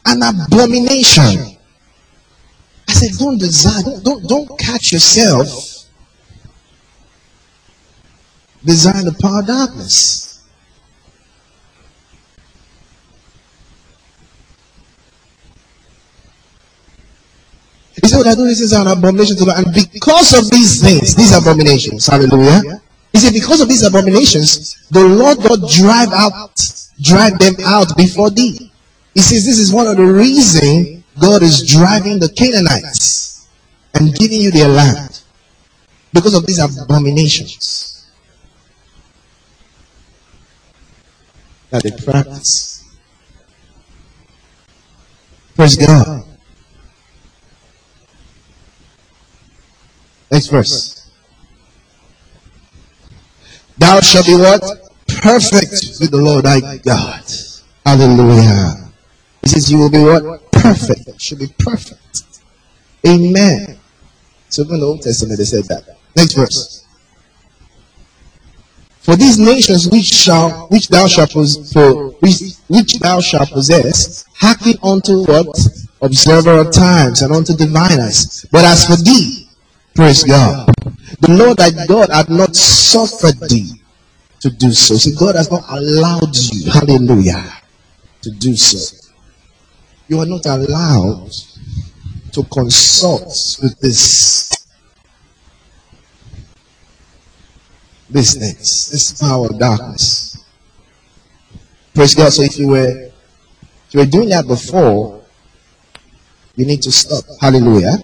An 0.06 0.22
abomination. 0.22 1.56
I 2.88 2.92
said, 2.92 3.12
Don't 3.18 3.38
desire, 3.38 3.82
don't, 3.82 4.04
don't, 4.04 4.28
don't 4.28 4.58
catch 4.58 4.92
yourself 4.92 5.48
desiring 8.64 9.04
the 9.04 9.16
power 9.20 9.40
of 9.40 9.46
darkness. 9.46 10.42
He 18.00 18.08
said, 18.08 18.18
What 18.18 18.26
I 18.26 18.34
do 18.34 18.46
this 18.46 18.60
is 18.60 18.72
an 18.72 18.86
abomination 18.86 19.36
to 19.36 19.44
God. 19.44 19.64
And 19.64 19.74
because 19.92 20.32
of 20.38 20.50
these 20.50 20.82
things, 20.82 21.14
these 21.14 21.36
abominations, 21.36 22.06
hallelujah. 22.06 22.80
He 23.14 23.20
said, 23.20 23.32
because 23.32 23.60
of 23.60 23.68
these 23.68 23.84
abominations, 23.84 24.74
the 24.90 25.04
Lord 25.04 25.38
God 25.38 25.70
drive 25.70 26.12
out, 26.12 26.60
drive 27.00 27.38
them 27.38 27.54
out 27.64 27.96
before 27.96 28.28
thee. 28.28 28.72
He 29.14 29.20
says, 29.20 29.46
this 29.46 29.56
is 29.56 29.72
one 29.72 29.86
of 29.86 29.96
the 29.96 30.04
reasons 30.04 31.04
God 31.20 31.44
is 31.44 31.64
driving 31.64 32.18
the 32.18 32.28
Canaanites 32.28 33.48
and 33.94 34.12
giving 34.16 34.40
you 34.40 34.50
their 34.50 34.66
land. 34.66 35.22
Because 36.12 36.34
of 36.34 36.44
these 36.44 36.58
abominations 36.58 38.10
that 41.70 41.84
they 41.84 41.92
practice. 41.92 42.84
Praise 45.54 45.76
God. 45.76 46.24
Next 50.32 50.48
verse. 50.48 51.03
Thou 53.78 54.00
shalt 54.00 54.26
be 54.26 54.34
what? 54.34 54.62
Perfect 55.08 56.00
with 56.00 56.10
the 56.10 56.18
Lord 56.18 56.44
thy 56.44 56.78
God. 56.78 57.24
Hallelujah. 57.84 58.90
He 59.42 59.48
says 59.48 59.70
you 59.70 59.78
will 59.78 59.90
be 59.90 60.02
what? 60.02 60.50
Perfect. 60.52 61.20
Should 61.20 61.40
be 61.40 61.48
perfect. 61.58 62.00
Amen. 63.06 63.78
So 64.48 64.62
in 64.62 64.80
the 64.80 64.86
Old 64.86 65.02
Testament 65.02 65.38
they 65.38 65.44
said 65.44 65.64
that. 65.64 65.96
Next 66.16 66.34
verse. 66.34 66.84
For 69.00 69.16
these 69.16 69.38
nations 69.38 69.90
which 69.90 70.06
shall 70.06 70.68
which 70.68 70.88
thou 70.88 71.06
shalt 71.06 71.32
possess, 71.32 71.74
which, 72.20 72.54
which 72.68 72.98
thou 73.00 73.20
shalt 73.20 73.50
possess, 73.50 74.24
hearken 74.34 74.74
unto 74.82 75.24
what? 75.26 75.46
Observer 76.00 76.58
of 76.58 76.72
times 76.72 77.20
and 77.20 77.32
unto 77.32 77.54
diviners. 77.54 78.46
But 78.50 78.64
as 78.64 78.86
for 78.86 78.96
thee, 78.96 79.43
praise 79.94 80.24
God. 80.24 80.68
The 81.20 81.30
Lord 81.30 81.56
thy 81.56 81.70
God 81.86 82.10
had 82.10 82.28
not 82.28 82.54
suffered 82.54 83.38
thee 83.48 83.80
to 84.40 84.50
do 84.50 84.72
so. 84.72 84.96
See, 84.96 85.14
God 85.14 85.36
has 85.36 85.50
not 85.50 85.64
allowed 85.68 86.36
you, 86.36 86.70
hallelujah, 86.70 87.44
to 88.22 88.30
do 88.30 88.54
so. 88.56 88.96
You 90.08 90.20
are 90.20 90.26
not 90.26 90.44
allowed 90.46 91.30
to 92.32 92.42
consult 92.44 93.58
with 93.62 93.78
this 93.80 94.50
things, 98.12 98.90
this 98.90 99.20
power 99.20 99.46
of 99.46 99.58
darkness. 99.58 100.44
Praise 101.94 102.14
God. 102.14 102.32
So 102.32 102.42
if 102.42 102.58
you 102.58 102.68
were 102.68 102.88
if 102.88 103.94
you 103.94 104.00
were 104.00 104.06
doing 104.06 104.28
that 104.30 104.46
before, 104.46 105.22
you 106.56 106.66
need 106.66 106.82
to 106.82 106.92
stop. 106.92 107.24
Hallelujah. 107.40 107.96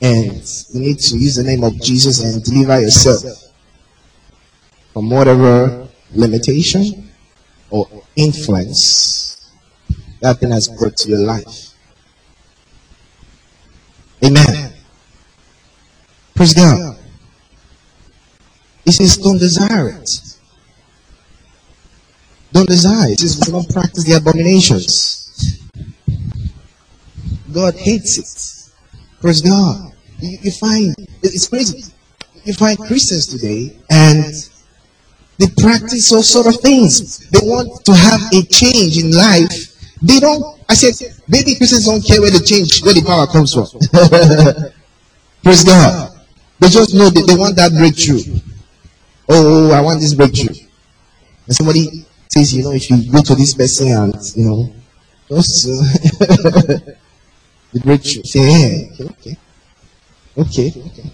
And 0.00 0.42
you 0.72 0.80
need 0.80 0.98
to 1.00 1.18
use 1.18 1.36
the 1.36 1.42
name 1.42 1.64
of 1.64 1.80
Jesus 1.80 2.22
and 2.22 2.42
deliver 2.42 2.80
yourself 2.80 3.52
from 4.92 5.10
whatever 5.10 5.88
limitation 6.12 7.10
or 7.70 7.88
influence 8.16 9.50
that 10.20 10.38
thing 10.38 10.50
has 10.50 10.68
brought 10.68 10.96
to 10.98 11.08
your 11.08 11.20
life. 11.20 11.74
Amen. 14.24 14.72
Praise 16.34 16.54
God. 16.54 16.96
He 18.84 18.92
says, 18.92 19.16
don't 19.18 19.38
desire 19.38 19.90
it. 19.90 20.10
Don't 22.52 22.68
desire 22.68 23.12
it. 23.12 23.20
He 23.20 23.28
says, 23.28 23.48
don't 23.48 23.70
practice 23.70 24.04
the 24.04 24.14
abominations. 24.14 25.60
God 27.52 27.74
hates 27.74 28.18
it. 28.18 28.57
Praise 29.20 29.42
God. 29.42 29.92
You, 30.20 30.38
you 30.42 30.50
find, 30.52 30.94
it's 31.22 31.48
crazy. 31.48 31.92
You 32.44 32.54
find 32.54 32.78
Christians 32.78 33.26
today 33.26 33.76
and 33.90 34.34
They 35.38 35.46
practice 35.56 36.12
all 36.12 36.22
sort 36.22 36.46
of 36.48 36.60
things. 36.60 37.18
They 37.30 37.38
want 37.42 37.84
to 37.86 37.94
have 37.94 38.20
a 38.32 38.42
change 38.46 38.98
in 38.98 39.12
life. 39.12 39.94
They 40.02 40.18
don't, 40.18 40.42
I 40.68 40.74
said, 40.74 40.94
maybe 41.28 41.54
Christians 41.54 41.86
don't 41.86 42.04
care 42.04 42.20
where 42.20 42.30
the 42.30 42.40
change, 42.40 42.82
where 42.84 42.94
the 42.94 43.02
power 43.02 43.26
comes 43.26 43.54
from. 43.54 43.66
Praise 45.44 45.64
God. 45.64 46.12
They 46.58 46.68
just 46.68 46.94
know 46.94 47.08
that 47.10 47.24
they 47.26 47.36
want 47.36 47.56
that 47.56 47.72
breakthrough. 47.72 48.40
Oh, 49.28 49.70
oh, 49.70 49.72
I 49.72 49.80
want 49.80 50.00
this 50.00 50.14
breakthrough. 50.14 50.56
And 51.46 51.54
somebody 51.56 52.06
says, 52.28 52.52
you 52.54 52.64
know, 52.64 52.72
if 52.72 52.90
you 52.90 53.10
go 53.12 53.22
to 53.22 53.34
this 53.36 53.54
person 53.54 53.88
and, 53.88 54.14
you 54.34 54.44
know, 54.44 54.72
just, 55.28 55.68
the 57.72 57.80
breakthrough. 57.80 58.22
Say, 58.24 58.40
yeah, 58.40 59.06
okay, 59.06 59.36
okay, 60.36 60.72
okay. 60.86 61.10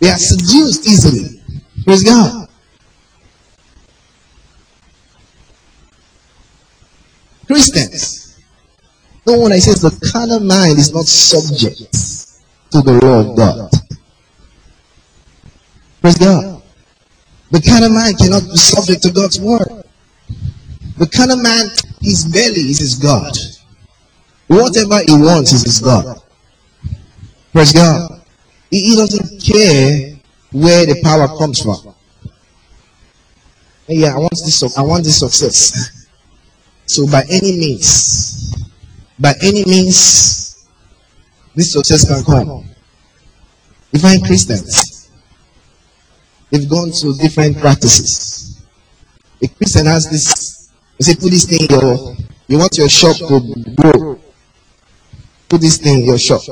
They 0.00 0.10
are 0.10 0.16
seduced 0.18 0.86
easily. 0.86 1.40
Praise 1.84 2.04
God. 2.04 2.48
Christians. 7.46 8.38
No 9.26 9.38
one 9.38 9.52
I 9.52 9.58
says 9.58 9.80
the 9.80 10.10
carnal 10.12 10.40
mind 10.40 10.78
is 10.78 10.94
not 10.94 11.04
subject 11.04 11.92
to 12.70 12.80
the 12.80 12.92
law 13.04 13.30
of 13.30 13.36
God. 13.36 13.70
Praise 16.00 16.18
God. 16.18 16.62
The 17.50 17.60
carnal 17.62 17.90
mind 17.90 18.18
cannot 18.18 18.42
be 18.42 18.56
subject 18.56 19.02
to 19.02 19.10
God's 19.10 19.40
word. 19.40 19.84
The 20.98 21.06
carnal 21.06 21.38
man, 21.38 21.68
his 22.00 22.26
belly 22.26 22.70
is 22.70 22.78
his 22.78 22.94
God. 22.94 23.32
Whatever 24.48 24.98
he 25.06 25.12
wants 25.12 25.52
is 25.52 25.62
his 25.62 25.78
God. 25.80 26.20
Praise 27.52 27.72
God. 27.72 28.22
He, 28.70 28.96
doesn't 28.96 29.40
care 29.42 30.16
where 30.52 30.84
the 30.86 31.00
power 31.02 31.28
comes 31.38 31.62
from. 31.62 31.94
Yeah, 33.86 34.14
I 34.14 34.18
want 34.18 34.32
this. 34.32 34.76
I 34.76 34.82
want 34.82 35.04
this 35.04 35.20
success. 35.20 35.94
So 36.88 37.06
by 37.06 37.22
any 37.28 37.52
means, 37.52 38.54
by 39.18 39.34
any 39.42 39.62
means, 39.66 40.66
this 41.54 41.74
success 41.74 42.08
can 42.08 42.24
come. 42.24 42.64
You 43.92 44.00
find 44.00 44.24
Christians, 44.24 45.10
they've 46.50 46.66
gone 46.66 46.90
to 46.92 47.12
different 47.20 47.58
practices. 47.58 48.58
A 49.42 49.48
Christian 49.48 49.84
has 49.84 50.08
this, 50.08 50.70
you 50.98 51.04
say, 51.04 51.14
put 51.16 51.30
this 51.30 51.44
thing 51.44 51.60
in 51.68 51.78
your, 51.78 52.16
you 52.48 52.58
want 52.58 52.78
your 52.78 52.88
shop 52.88 53.16
to 53.16 53.74
grow. 53.76 54.07
Put 55.48 55.60
this 55.60 55.78
thing 55.78 56.00
in 56.00 56.06
your 56.06 56.18
shop. 56.18 56.42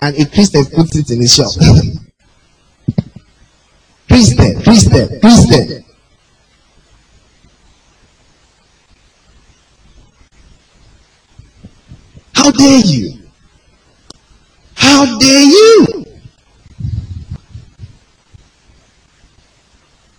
And 0.00 0.16
a 0.16 0.26
Christian 0.26 0.64
puts 0.66 0.96
it 0.96 1.10
in 1.10 1.20
his 1.20 1.34
shop. 1.34 1.52
Christian, 4.08 4.62
Christian, 4.62 5.20
Christian. 5.20 5.84
How 12.34 12.50
dare 12.50 12.80
you? 12.80 13.18
How 14.74 15.18
dare 15.18 15.42
you? 15.42 16.04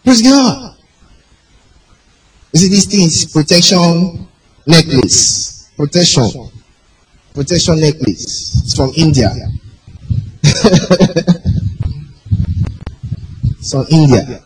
Praise 0.03 0.21
God. 0.23 0.75
You 2.53 2.59
see, 2.59 2.69
these 2.69 2.85
things 2.85 3.31
protection 3.31 4.27
necklace. 4.65 5.69
Protection. 5.77 6.51
Protection 7.35 7.79
necklace. 7.81 8.63
It's 8.63 8.75
from 8.75 8.91
India. 8.95 9.29
it's 13.59 13.71
from 13.71 13.85
India. 13.91 14.41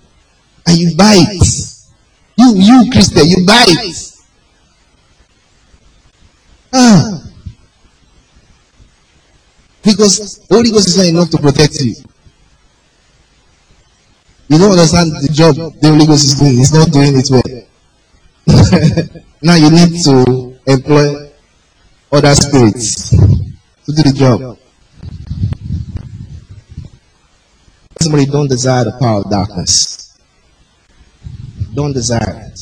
And 0.65 0.77
you 0.77 0.95
buy 0.97 1.13
it. 1.15 1.75
You, 2.35 2.55
you 2.55 2.91
Christian, 2.91 3.27
you 3.27 3.45
buy 3.45 3.63
it. 3.67 4.15
Ah. 6.73 7.23
Because 9.83 10.41
Holy 10.49 10.71
Ghost 10.71 10.87
is 10.87 10.97
not 10.97 11.05
enough 11.05 11.29
to 11.29 11.37
protect 11.37 11.79
you. 11.81 11.93
You 14.47 14.57
don't 14.57 14.71
understand 14.71 15.11
the 15.11 15.29
job 15.31 15.55
the 15.55 15.89
Holy 15.89 16.07
Ghost 16.07 16.25
is 16.25 16.39
doing. 16.39 16.57
He's 16.57 16.73
not 16.73 16.91
doing 16.91 17.13
it 17.15 17.29
well. 17.29 17.43
now 19.43 19.53
you 19.55 19.69
need 19.69 20.03
to 20.03 20.57
employ 20.65 21.28
other 22.11 22.35
spirits 22.35 23.09
to 23.11 23.91
do 23.91 24.03
the 24.03 24.13
job. 24.13 24.57
Somebody 28.01 28.25
don't 28.25 28.47
desire 28.47 28.85
the 28.85 28.97
power 28.99 29.21
of 29.21 29.29
darkness. 29.29 30.17
Don't 31.73 31.93
desire 31.93 32.51
it. 32.51 32.59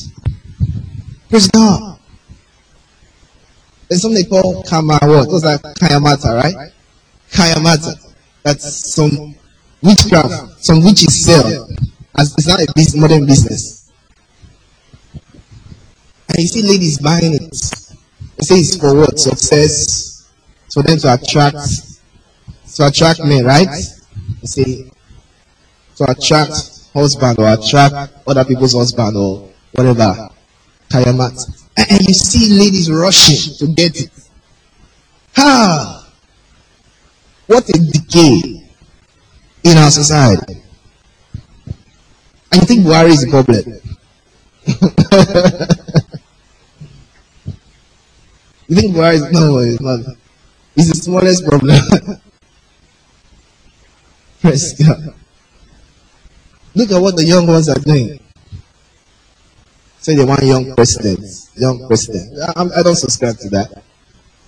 Praise 1.28 1.48
God. 1.48 1.98
There's 3.88 4.02
something 4.02 4.22
they 4.22 4.28
call 4.28 4.62
karma 4.64 4.98
what? 5.02 5.30
Those 5.30 5.44
are 5.44 5.58
kayamata, 5.58 6.42
right? 6.42 6.72
Kayamata. 7.30 8.12
That's 8.42 8.94
some 8.94 9.34
witchcraft, 9.82 10.62
some 10.62 10.84
witches 10.84 11.24
sell. 11.24 11.68
As 12.18 12.34
it's 12.36 12.46
not 12.46 12.60
a 12.60 13.00
modern 13.00 13.26
business. 13.26 13.90
And 16.28 16.38
you 16.38 16.48
see 16.48 16.62
ladies 16.62 16.98
buying 16.98 17.34
it. 17.34 17.87
They 18.38 18.44
say 18.44 18.54
it's 18.56 18.76
for 18.76 18.94
what? 18.94 19.18
Success. 19.18 20.30
For 20.72 20.82
them 20.82 20.98
to 20.98 21.14
attract 21.14 21.58
to 22.74 22.86
attract 22.86 23.20
men, 23.24 23.44
right? 23.44 23.66
They 24.40 24.46
say 24.46 24.90
to 25.96 26.10
attract 26.10 26.52
husband 26.94 27.38
or 27.40 27.52
attract 27.52 28.12
other 28.26 28.44
people's 28.44 28.74
husband 28.74 29.16
or 29.16 29.48
whatever. 29.72 30.28
Kayamat. 30.88 31.64
And 31.76 32.00
you 32.06 32.14
see 32.14 32.58
ladies 32.58 32.90
rushing 32.90 33.54
to 33.58 33.74
get 33.74 34.00
it. 34.00 34.10
Ha! 35.36 36.12
What 37.46 37.68
a 37.68 37.72
decay 37.72 38.62
in 39.64 39.78
our 39.78 39.90
society. 39.90 40.62
And 42.52 42.60
you 42.62 42.66
think 42.66 42.86
Buhari 42.86 43.10
is 43.10 43.24
the 43.24 43.30
problem? 43.30 43.80
you 48.68 48.76
think 48.76 48.94
Buhari 48.94 49.14
is 49.14 49.22
no, 49.32 49.58
it's 49.58 49.80
not. 49.80 50.00
It's 50.76 50.88
the 50.88 50.94
smallest 50.94 51.44
problem. 51.44 51.80
Praise 54.40 54.72
God. 54.74 55.14
Look 56.74 56.92
at 56.92 57.00
what 57.00 57.16
the 57.16 57.24
young 57.24 57.46
ones 57.46 57.68
are 57.68 57.80
doing. 57.80 58.20
Say 59.98 60.14
they 60.14 60.24
want 60.24 60.42
young 60.44 60.74
president. 60.74 61.24
Young 61.56 61.86
president. 61.88 62.38
I, 62.56 62.80
I 62.80 62.82
don't 62.82 62.94
subscribe 62.94 63.36
to 63.38 63.48
that. 63.50 63.82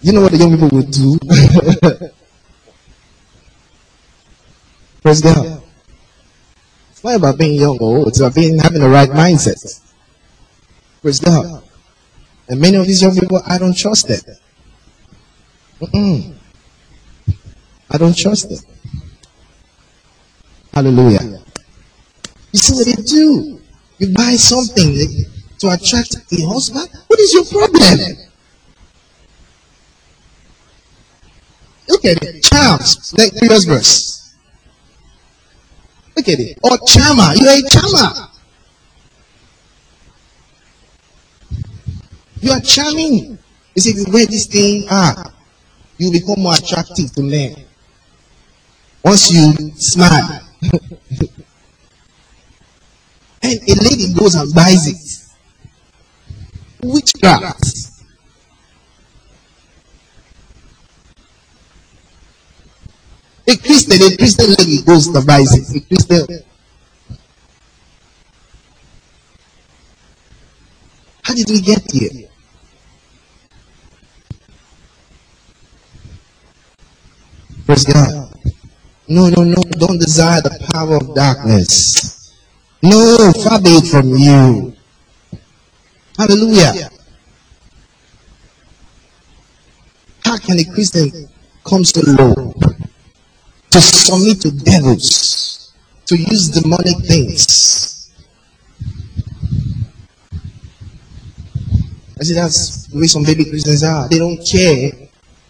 You 0.00 0.12
know 0.12 0.20
what 0.22 0.32
the 0.32 0.38
young 0.38 0.52
people 0.52 0.68
will 0.70 0.82
do? 0.86 1.18
Praise 5.02 5.20
God. 5.22 5.62
It's 6.92 7.02
not 7.02 7.16
about 7.16 7.38
being 7.38 7.58
young 7.58 7.78
or 7.78 7.96
old. 7.98 8.08
It's 8.08 8.20
about 8.20 8.34
being 8.34 8.58
having 8.58 8.80
the 8.80 8.88
right 8.88 9.08
mindset. 9.08 9.80
Praise 11.02 11.18
God. 11.20 11.64
And 12.50 12.60
many 12.60 12.76
of 12.76 12.86
these 12.86 13.00
young 13.00 13.14
people, 13.14 13.40
I 13.46 13.58
don't 13.58 13.76
trust 13.76 14.08
them. 14.08 14.20
Mm-mm. 15.80 16.34
I 17.88 17.96
don't 17.96 18.16
trust 18.16 18.48
them. 18.48 18.58
Hallelujah. 20.74 21.42
You 22.52 22.58
see 22.58 22.74
what 22.74 22.86
they 22.86 23.02
do? 23.04 23.60
You 23.98 24.12
buy 24.14 24.34
something 24.34 24.96
to 25.60 25.68
attract 25.68 26.16
a 26.16 26.46
husband. 26.46 26.88
What 27.06 27.20
is 27.20 27.32
your 27.34 27.44
problem? 27.44 28.16
Look 31.88 32.04
at 32.04 32.22
it. 32.24 32.42
Charms, 32.42 33.14
like 33.16 33.36
previous 33.36 33.64
verse. 33.64 34.34
Look 36.16 36.26
at 36.28 36.40
it. 36.40 36.58
Or 36.64 36.76
charmer. 36.84 37.32
You're 37.36 37.64
a 37.64 37.70
charmer. 37.70 38.28
You 42.40 42.52
are 42.52 42.60
charming. 42.60 43.38
You 43.74 43.82
see, 43.82 44.04
wear 44.10 44.26
this 44.26 44.46
thing, 44.46 44.86
ah, 44.90 45.32
you 45.98 46.10
become 46.10 46.40
more 46.40 46.54
attractive 46.54 47.12
to 47.14 47.22
men. 47.22 47.54
Once 49.04 49.32
you 49.32 49.52
smile. 49.76 50.40
and 53.42 53.60
a 53.68 53.74
lady 53.82 54.12
goes 54.14 54.34
and 54.34 54.52
buys 54.54 54.86
it. 54.88 54.96
Witchcraft. 56.82 57.76
A 63.48 63.56
Christian, 63.56 64.00
a 64.00 64.16
Christian 64.16 64.54
lady 64.58 64.82
goes 64.82 65.08
to 65.08 65.20
buy 65.26 65.40
it. 65.40 65.76
A 65.76 65.80
Christian. 65.80 66.44
How 71.22 71.34
did 71.34 71.48
we 71.50 71.60
get 71.60 71.90
here? 71.90 72.29
Praise 77.70 77.84
God. 77.84 78.34
No, 79.06 79.28
no, 79.28 79.44
no. 79.44 79.62
Don't 79.78 80.00
desire 80.00 80.40
the 80.42 80.50
power 80.74 80.96
of 80.96 81.14
darkness. 81.14 82.34
No, 82.82 83.30
far 83.44 83.62
be 83.62 83.70
it 83.78 83.86
from 83.86 84.08
you. 84.08 84.74
Hallelujah. 86.18 86.90
How 90.24 90.36
can 90.38 90.58
a 90.58 90.64
Christian 90.64 91.28
come 91.64 91.84
so 91.84 92.00
low 92.10 92.52
to 93.70 93.80
submit 93.80 94.40
to 94.40 94.50
devils, 94.50 95.72
to 96.06 96.16
use 96.16 96.48
demonic 96.48 96.98
things? 97.06 98.10
I 102.18 102.24
see 102.24 102.34
that's 102.34 102.88
the 102.88 102.98
way 102.98 103.06
some 103.06 103.22
baby 103.22 103.44
Christians 103.44 103.84
are. 103.84 104.08
They 104.08 104.18
don't 104.18 104.44
care 104.44 104.90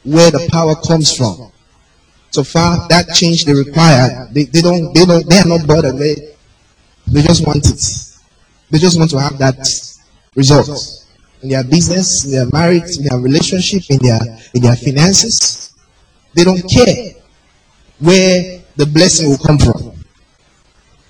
where 0.04 0.30
the 0.30 0.46
power 0.52 0.74
comes 0.74 1.16
from. 1.16 1.50
So 2.31 2.45
far, 2.45 2.87
that 2.88 3.12
change 3.14 3.45
they 3.45 3.55
require, 3.55 4.29
they, 4.31 4.45
they 4.45 4.62
don't, 4.62 4.95
they 4.95 5.05
don't, 5.05 5.29
they 5.29 5.38
are 5.38 5.49
not 5.49 5.66
bothered. 5.66 5.99
They, 5.99 6.14
they 7.09 7.23
just 7.23 7.45
want 7.45 7.66
it. 7.66 8.11
They 8.71 8.79
just 8.79 8.99
want 8.99 9.11
to 9.11 9.21
have 9.21 9.37
that 9.38 9.59
result 10.37 10.69
in 11.43 11.49
their 11.49 11.64
business, 11.64 12.25
in 12.25 12.31
their 12.31 12.47
marriage, 12.53 12.99
in 12.99 13.05
their 13.05 13.19
relationship, 13.19 13.83
in 13.90 13.99
their 13.99 14.21
in 14.55 14.62
their 14.62 14.77
finances. 14.77 15.75
They 16.35 16.45
don't 16.45 16.62
care 16.71 17.14
where 17.99 18.61
the 18.77 18.87
blessing 18.87 19.31
will 19.31 19.38
come 19.38 19.59
from. 19.59 19.93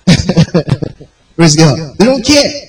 Praise 1.35 1.55
God. 1.55 1.97
They 1.97 2.05
don't 2.05 2.25
care. 2.25 2.67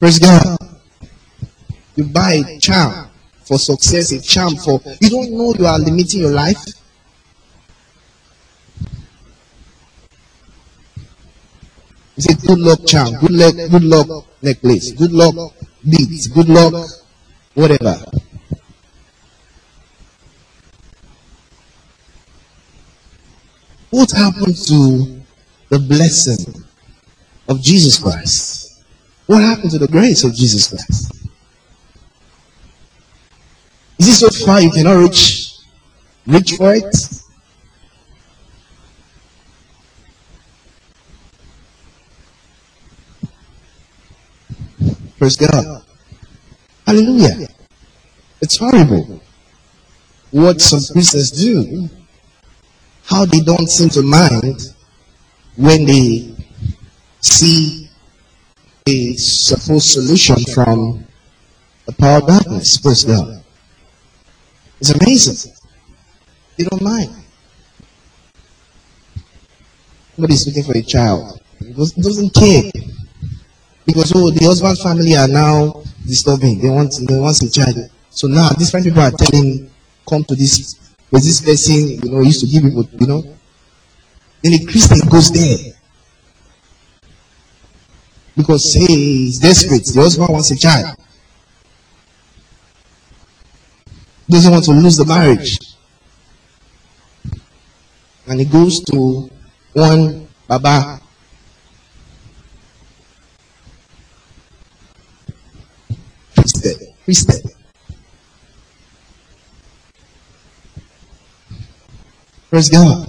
Praise 0.00 0.18
God. 0.18 0.58
You 1.94 2.04
buy 2.06 2.42
a 2.44 2.58
charm 2.58 3.11
for 3.44 3.58
success, 3.58 4.12
a 4.12 4.20
charm 4.20 4.56
for 4.56 4.80
you 5.00 5.10
don't 5.10 5.30
know 5.32 5.54
you 5.58 5.66
are 5.66 5.78
limiting 5.78 6.20
your 6.20 6.30
life. 6.30 6.62
It's 12.16 12.30
a 12.30 12.46
good 12.46 12.58
luck 12.58 12.86
charm, 12.86 13.14
good 13.20 13.32
luck, 13.32 13.54
good 13.70 13.84
luck 13.84 14.26
necklace, 14.42 14.92
good 14.92 15.12
luck 15.12 15.34
beads, 15.88 16.28
good 16.28 16.48
luck, 16.48 16.88
whatever. 17.54 17.96
What 23.90 24.10
happened 24.12 24.56
to 24.68 25.20
the 25.68 25.78
blessing 25.78 26.64
of 27.48 27.60
Jesus 27.60 27.98
Christ? 27.98 28.82
What 29.26 29.42
happened 29.42 29.70
to 29.72 29.78
the 29.78 29.88
grace 29.88 30.24
of 30.24 30.34
Jesus 30.34 30.68
Christ? 30.68 31.21
Is 34.02 34.08
it 34.08 34.32
so 34.32 34.44
far 34.44 34.60
you 34.60 34.68
cannot 34.72 34.94
reach 34.94 35.58
reach 36.26 36.54
for 36.56 36.74
it? 36.74 36.82
Praise 45.18 45.36
God. 45.36 45.84
Hallelujah. 46.84 47.46
It's 48.40 48.56
horrible 48.56 49.22
what 50.32 50.60
some 50.60 50.80
Christians 50.92 51.30
do. 51.30 51.88
How 53.04 53.24
they 53.24 53.38
don't 53.38 53.68
seem 53.68 53.88
to 53.90 54.02
mind 54.02 54.74
when 55.54 55.86
they 55.86 56.34
see 57.20 57.88
a 58.88 59.14
supposed 59.14 59.90
solution 59.90 60.38
from 60.52 61.06
the 61.86 61.92
power 61.92 62.18
of 62.18 62.26
darkness. 62.26 62.78
Praise 62.78 63.04
God. 63.04 63.41
It's 64.82 64.90
amazing. 64.90 65.52
They 66.58 66.64
don't 66.64 66.82
mind. 66.82 67.14
Nobody's 70.18 70.44
looking 70.44 70.64
for 70.64 70.76
a 70.76 70.82
child. 70.82 71.40
He 71.60 71.72
doesn't 71.72 72.34
care. 72.34 72.72
Because 73.86 74.12
oh, 74.16 74.32
the 74.32 74.44
husband 74.44 74.76
family 74.80 75.14
are 75.16 75.28
now 75.28 75.84
disturbing. 76.04 76.58
They 76.60 76.68
want 76.68 76.94
they 77.06 77.16
want 77.16 77.40
a 77.42 77.48
child. 77.48 77.76
So 78.10 78.26
now 78.26 78.48
different 78.58 78.86
people 78.86 79.02
are 79.02 79.12
telling, 79.12 79.70
come 80.08 80.24
to 80.24 80.34
this. 80.34 80.74
There's 81.12 81.26
this 81.26 81.40
person, 81.40 82.02
you 82.02 82.10
know, 82.10 82.20
used 82.22 82.40
to 82.40 82.46
give 82.48 82.64
people, 82.64 82.84
you 82.98 83.06
know. 83.06 83.22
Then 84.42 84.54
a 84.54 84.64
Christian 84.64 85.08
goes 85.08 85.30
there. 85.30 85.74
Because 88.36 88.74
hey, 88.74 88.86
he's 88.86 89.38
desperate. 89.38 89.84
The 89.84 90.00
husband 90.00 90.28
wants 90.28 90.50
a 90.50 90.58
child. 90.58 90.96
Doesn't 94.32 94.50
want 94.50 94.64
to 94.64 94.70
lose 94.70 94.96
the 94.96 95.04
marriage. 95.04 95.58
And 98.26 98.40
he 98.40 98.46
goes 98.46 98.80
to 98.84 99.28
one 99.74 100.26
Baba 100.48 101.02
Christian. 106.34 106.94
Christian. 107.04 107.50
Praise 112.48 112.70
God. 112.70 113.06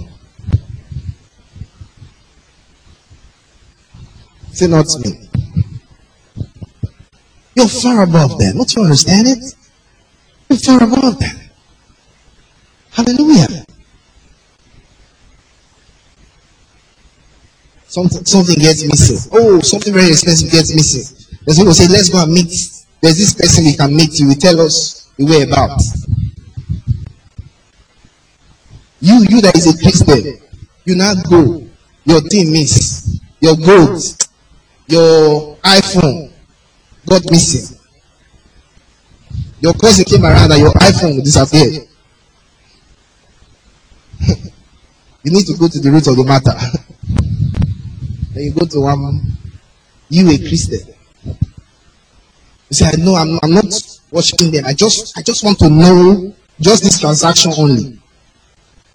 Say 4.52 4.66
not 4.66 4.86
me. 5.00 5.30
You're 7.56 7.68
far 7.68 8.02
above 8.02 8.38
them. 8.38 8.58
Don't 8.58 8.76
you 8.76 8.82
understand 8.82 9.28
it? 9.28 9.53
You're 10.48 10.58
far 10.58 10.82
above 10.82 11.18
them. 11.18 11.36
Hallelujah. 12.92 13.64
Something, 17.86 18.24
something 18.24 18.56
gets 18.56 18.82
missing. 18.84 19.30
Oh, 19.32 19.60
something 19.60 19.92
very 19.92 20.08
expensive 20.08 20.50
gets 20.50 20.74
missing. 20.74 21.38
There's 21.44 21.58
people 21.58 21.74
say, 21.74 21.88
let's 21.88 22.08
go 22.08 22.22
and 22.22 22.32
meet 22.32 22.50
there's 23.04 23.18
this 23.18 23.34
person 23.34 23.64
we 23.64 23.76
can 23.76 23.94
meet. 23.94 24.18
You 24.18 24.34
tell 24.34 24.58
us 24.62 25.10
the 25.18 25.26
way 25.26 25.42
about. 25.42 25.78
You, 29.02 29.26
you 29.28 29.42
that 29.42 29.54
is 29.54 29.66
a 29.68 29.78
Christian, 29.78 30.40
you 30.86 30.96
not 30.96 31.28
go. 31.28 31.68
Your 32.06 32.22
thing 32.22 32.50
miss. 32.50 33.20
Your 33.40 33.56
gold, 33.56 34.02
your 34.86 35.56
iPhone 35.56 36.32
got 37.06 37.30
missing. 37.30 37.73
Your 39.64 39.72
cousin 39.72 40.04
came 40.04 40.22
around 40.22 40.52
and 40.52 40.60
your 40.60 40.72
iPhone 40.72 41.24
disappeared. 41.24 41.88
you 45.24 45.32
need 45.32 45.46
to 45.46 45.56
go 45.56 45.68
to 45.68 45.80
the 45.80 45.90
root 45.90 46.06
of 46.06 46.16
the 46.16 46.22
matter. 46.22 46.52
then 48.34 48.44
you 48.44 48.52
go 48.52 48.66
to 48.66 48.80
one, 48.80 49.22
you 50.10 50.28
a 50.28 50.36
Christian. 50.36 50.86
You 51.24 51.34
say, 52.72 52.88
I 52.92 52.96
know 53.02 53.14
I'm, 53.14 53.38
I'm 53.42 53.54
not 53.54 53.72
watching 54.10 54.50
them. 54.50 54.66
I 54.66 54.74
just 54.74 55.16
I 55.16 55.22
just 55.22 55.42
want 55.42 55.58
to 55.60 55.70
know 55.70 56.34
just 56.60 56.82
this 56.84 57.00
transaction 57.00 57.54
only. 57.56 57.98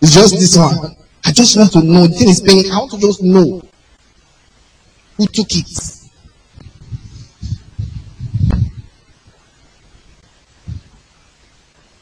it's 0.00 0.14
just 0.14 0.36
this 0.40 0.56
one. 0.56 0.96
I 1.22 1.32
just 1.32 1.54
want 1.58 1.70
to 1.72 1.82
know. 1.82 2.06
The 2.06 2.14
thing 2.14 2.30
is 2.30 2.40
paying. 2.40 2.70
I 2.72 2.78
want 2.78 2.92
to 2.92 2.98
just 2.98 3.22
know 3.22 3.60
who 5.18 5.26
took 5.26 5.54
it. 5.54 6.03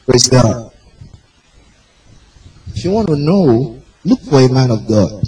Praise 0.05 0.29
God. 0.29 0.71
If 2.75 2.83
you 2.83 2.91
want 2.91 3.07
to 3.07 3.15
know, 3.15 3.81
look 4.03 4.21
for 4.21 4.41
a 4.41 4.49
man 4.49 4.71
of 4.71 4.87
God. 4.87 5.23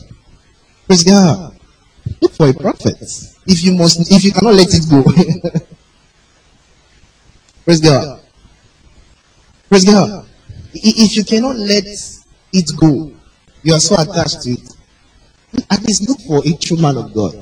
Praise 0.87 1.03
God. 1.03 1.57
Look 2.21 2.33
for 2.33 2.49
a 2.49 2.53
prophet. 2.53 2.97
If 3.47 3.63
you 3.63 3.73
must, 3.75 4.11
if 4.11 4.23
you 4.23 4.31
cannot 4.31 4.55
let 4.55 4.67
it 4.73 4.83
go. 4.89 5.03
Praise 7.65 7.81
God. 7.81 8.19
Praise 9.69 9.85
God. 9.85 10.25
If 10.73 11.15
you 11.15 11.23
cannot 11.23 11.55
let 11.55 11.85
it 11.85 12.71
go, 12.77 13.11
you 13.63 13.73
are 13.73 13.79
so 13.79 13.95
attached 13.99 14.41
to 14.43 14.51
it. 14.51 14.69
At 15.71 15.81
least 15.83 16.07
look 16.09 16.19
for 16.21 16.45
a 16.45 16.57
true 16.57 16.77
man 16.77 16.97
of 16.97 17.13
God, 17.13 17.35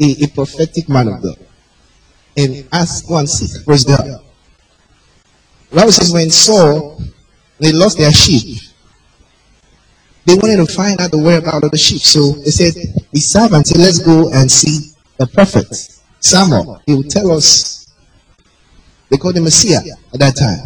a, 0.00 0.24
a 0.24 0.26
prophetic 0.28 0.88
man 0.88 1.08
of 1.08 1.22
God, 1.22 1.38
and 2.36 2.66
ask 2.72 3.08
one 3.08 3.26
seek. 3.26 3.64
Praise 3.64 3.84
God. 3.84 4.20
The 5.72 5.76
Bible 5.76 5.92
says 5.92 6.12
when 6.12 6.28
Saul 6.28 7.00
they 7.58 7.72
lost 7.72 7.96
their 7.96 8.12
sheep, 8.12 8.60
they 10.26 10.34
wanted 10.34 10.56
to 10.56 10.66
find 10.66 11.00
out 11.00 11.10
the 11.10 11.18
whereabouts 11.18 11.64
of 11.64 11.70
the 11.70 11.78
sheep. 11.78 12.02
So 12.02 12.32
they 12.32 12.50
said, 12.50 12.74
the 13.10 13.18
servant 13.20 13.66
said, 13.66 13.78
let's 13.78 13.98
go 13.98 14.30
and 14.32 14.52
see 14.52 14.92
the 15.16 15.26
prophet 15.26 15.66
Samuel. 16.20 16.82
He 16.84 16.94
will 16.94 17.04
tell 17.04 17.32
us. 17.32 17.90
They 19.08 19.16
called 19.16 19.36
him 19.36 19.44
Messiah 19.44 19.80
at 20.12 20.20
that 20.20 20.36
time. 20.36 20.60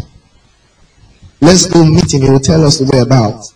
Let's 1.41 1.67
go 1.67 1.85
meet 1.85 2.13
him. 2.13 2.23
He 2.23 2.31
will 2.31 2.41
tell 2.41 2.65
us 2.65 2.79
the 2.79 2.89
whereabouts 2.93 3.55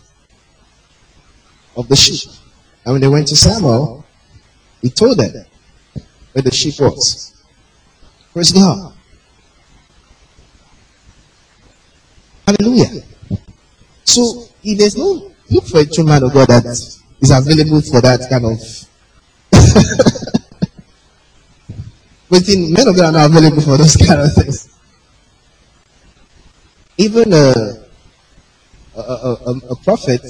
of 1.75 1.89
the 1.89 1.97
sheep. 1.97 2.31
And 2.85 2.93
when 2.93 3.01
they 3.01 3.09
went 3.09 3.27
to 3.27 3.35
Samuel, 3.35 4.05
he 4.81 4.89
told 4.89 5.17
them 5.17 5.45
where 6.31 6.43
the 6.43 6.51
sheep 6.51 6.79
was. 6.79 7.43
Praise 8.31 8.53
God. 8.53 8.93
Hallelujah. 12.47 13.01
So 14.03 14.45
if 14.63 14.77
there's 14.77 14.97
no 14.97 15.31
look 15.49 15.65
for 15.65 15.79
a 15.79 15.85
true 15.85 16.03
man 16.05 16.23
of 16.23 16.33
God 16.33 16.47
that 16.47 16.65
is 16.65 17.31
available 17.31 17.81
for 17.81 18.01
that 18.01 18.27
kind 18.29 18.45
of. 18.45 18.59
but 22.29 22.47
men 22.47 22.87
of 22.87 22.95
God 22.95 23.05
are 23.05 23.11
not 23.11 23.25
available 23.29 23.61
for 23.61 23.77
those 23.77 23.95
kind 23.97 24.21
of 24.21 24.33
things. 24.33 24.69
Even 26.97 27.33
a, 27.33 27.53
a, 28.95 29.01
a, 29.01 29.33
a 29.71 29.75
prophet 29.77 30.21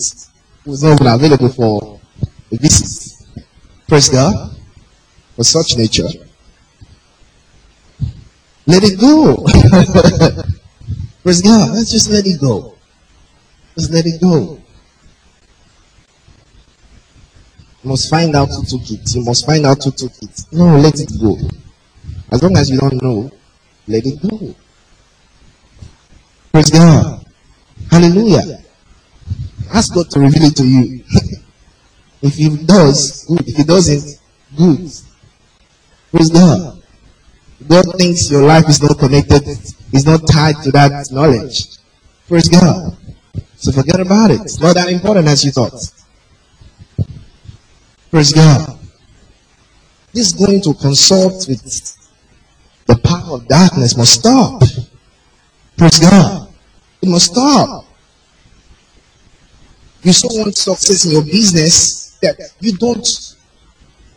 who's 0.64 0.84
not 0.84 1.00
available 1.02 1.50
for 1.50 2.00
a 2.52 2.58
visit. 2.58 3.28
Praise 3.88 4.10
God 4.10 4.56
for 5.36 5.44
such 5.44 5.78
nature. 5.78 6.08
Let 8.68 8.84
it 8.84 9.00
go. 9.00 9.46
Praise 11.24 11.42
God. 11.42 11.72
Let's 11.76 11.92
just 11.92 12.10
let 12.10 12.26
it 12.28 12.40
go. 12.42 12.76
Just 13.78 13.92
let 13.94 14.06
it 14.06 14.22
go. 14.22 14.60
You 17.84 17.90
must 17.90 18.10
find 18.10 18.36
out 18.36 18.50
who 18.50 18.64
took 18.66 18.90
it. 18.92 19.16
You 19.16 19.24
must 19.26 19.46
find 19.46 19.66
out 19.66 19.84
who 19.84 19.92
took 19.92 20.12
it. 20.22 20.46
No, 20.52 20.78
let 20.78 21.00
it 21.00 21.12
go. 21.22 21.38
As 22.32 22.44
long 22.44 22.58
as 22.58 22.70
you 22.70 22.80
don't 22.80 23.02
know, 23.02 23.32
let 23.88 24.06
it 24.06 24.22
go. 24.22 24.56
Praise 26.54 26.72
God. 26.72 27.26
Hallelujah. 27.92 28.64
Ask 29.74 29.94
God 29.94 30.10
to 30.12 30.20
reveal 30.20 30.44
it 30.44 30.56
to 30.58 30.66
you. 30.68 31.04
if 32.22 32.36
He 32.36 32.50
does, 32.66 33.26
good. 33.26 33.48
If 33.48 33.58
He 33.58 33.64
doesn't, 33.64 34.20
good. 34.58 34.92
Praise 36.12 36.30
God. 36.32 36.81
God 37.72 37.86
thinks 37.98 38.30
your 38.30 38.44
life 38.44 38.68
is 38.68 38.84
not 38.84 39.00
connected, 39.00 39.48
is 39.48 40.06
not 40.06 40.28
tied 40.28 40.56
to 40.64 40.72
that 40.72 41.08
knowledge. 41.10 41.78
Praise 42.28 42.50
God. 42.50 42.98
So 43.56 43.72
forget 43.72 43.98
about 44.02 44.30
it. 44.32 44.42
It's 44.42 44.60
not 44.60 44.76
that 44.76 44.90
important 44.90 45.28
as 45.30 45.46
you 45.46 45.52
thought. 45.52 45.80
Praise 48.12 48.34
God. 48.34 48.78
This 50.12 50.34
going 50.34 50.62
to 50.64 50.74
consult 50.74 51.48
with 51.48 51.64
the 52.88 52.98
power 52.98 53.36
of 53.36 53.48
darkness 53.48 53.96
must 53.96 54.20
stop. 54.20 54.62
Praise 55.78 56.00
God. 56.00 56.50
It 57.02 57.08
must 57.08 57.32
stop. 57.32 57.86
You 60.04 60.12
so 60.12 60.28
want 60.32 60.58
success 60.58 61.06
in 61.06 61.12
your 61.12 61.24
business 61.24 62.18
that 62.22 62.36
you 62.60 62.76
don't, 62.78 63.08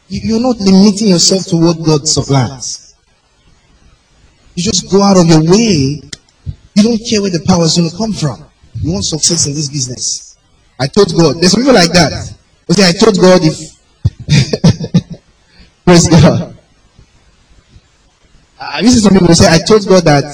you're 0.09 0.41
not 0.41 0.57
limiting 0.59 1.11
yourself 1.11 1.45
to 1.47 1.57
what 1.57 1.81
God 1.87 2.09
supplies. 2.09 2.84
You 4.55 4.63
just 4.63 4.91
go 4.91 5.03
out 5.03 5.17
of 5.17 5.27
your 5.27 5.43
way. 5.43 6.01
You 6.75 6.83
don't 6.83 6.99
care 6.99 7.23
where 7.23 7.31
the 7.31 7.45
power 7.47 7.65
is 7.65 7.77
going 7.77 7.91
to 7.91 7.97
come 7.97 8.13
from. 8.13 8.45
You 8.81 8.93
want 8.93 9.05
success 9.05 9.47
in 9.47 9.55
this 9.55 9.69
business. 9.69 10.37
I 10.79 10.87
told 10.89 11.15
God, 11.17 11.37
there's 11.41 11.55
people 11.55 11.73
like 11.75 11.93
that. 11.93 12.35
Okay, 12.71 12.89
I 12.89 12.93
told 12.93 13.19
God 13.21 13.41
if, 13.43 13.59
praise 15.85 16.09
God. 16.09 16.57
I 18.59 18.83
to 18.83 18.89
some 18.91 19.13
people 19.13 19.35
say, 19.35 19.47
I 19.53 19.59
told 19.59 19.87
God 19.87 20.05
that 20.05 20.25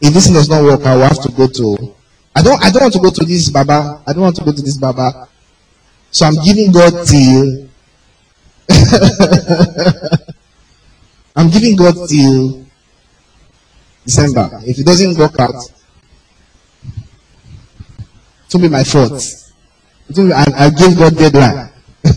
if 0.00 0.14
this 0.14 0.28
does 0.28 0.48
not 0.48 0.62
work, 0.64 0.80
I 0.84 0.96
will 0.96 1.02
have 1.02 1.22
to 1.22 1.32
go 1.32 1.46
to 1.46 1.94
I 2.34 2.42
don't 2.42 2.62
I 2.62 2.70
don't 2.70 2.82
want 2.82 2.94
to 2.94 3.00
go 3.00 3.10
to 3.10 3.24
this 3.24 3.50
Baba. 3.50 4.02
I 4.06 4.12
don't 4.12 4.22
want 4.22 4.36
to 4.36 4.44
go 4.44 4.52
to 4.52 4.62
this 4.62 4.76
Baba. 4.78 5.28
So 6.10 6.26
I'm 6.26 6.36
giving 6.44 6.72
God 6.72 7.06
till 7.06 7.68
I'm 11.36 11.50
giving 11.50 11.76
God 11.76 11.94
till 12.08 12.64
December. 14.04 14.60
If 14.64 14.78
it 14.78 14.86
doesn't 14.86 15.18
work 15.18 15.38
out, 15.38 15.54
it 18.46 18.54
will 18.54 18.60
be 18.60 18.68
my 18.68 18.84
fault. 18.84 19.22
I, 20.16 20.46
I 20.56 20.70
give 20.70 20.98
God 20.98 21.16
deadline. 21.16 21.70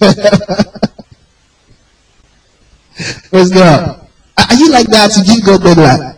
Praise 3.30 3.50
God. 3.52 4.08
Are 4.38 4.56
you 4.56 4.72
like 4.72 4.88
that 4.88 5.12
to 5.12 5.24
give 5.24 5.46
God 5.46 5.62
deadline? 5.64 6.18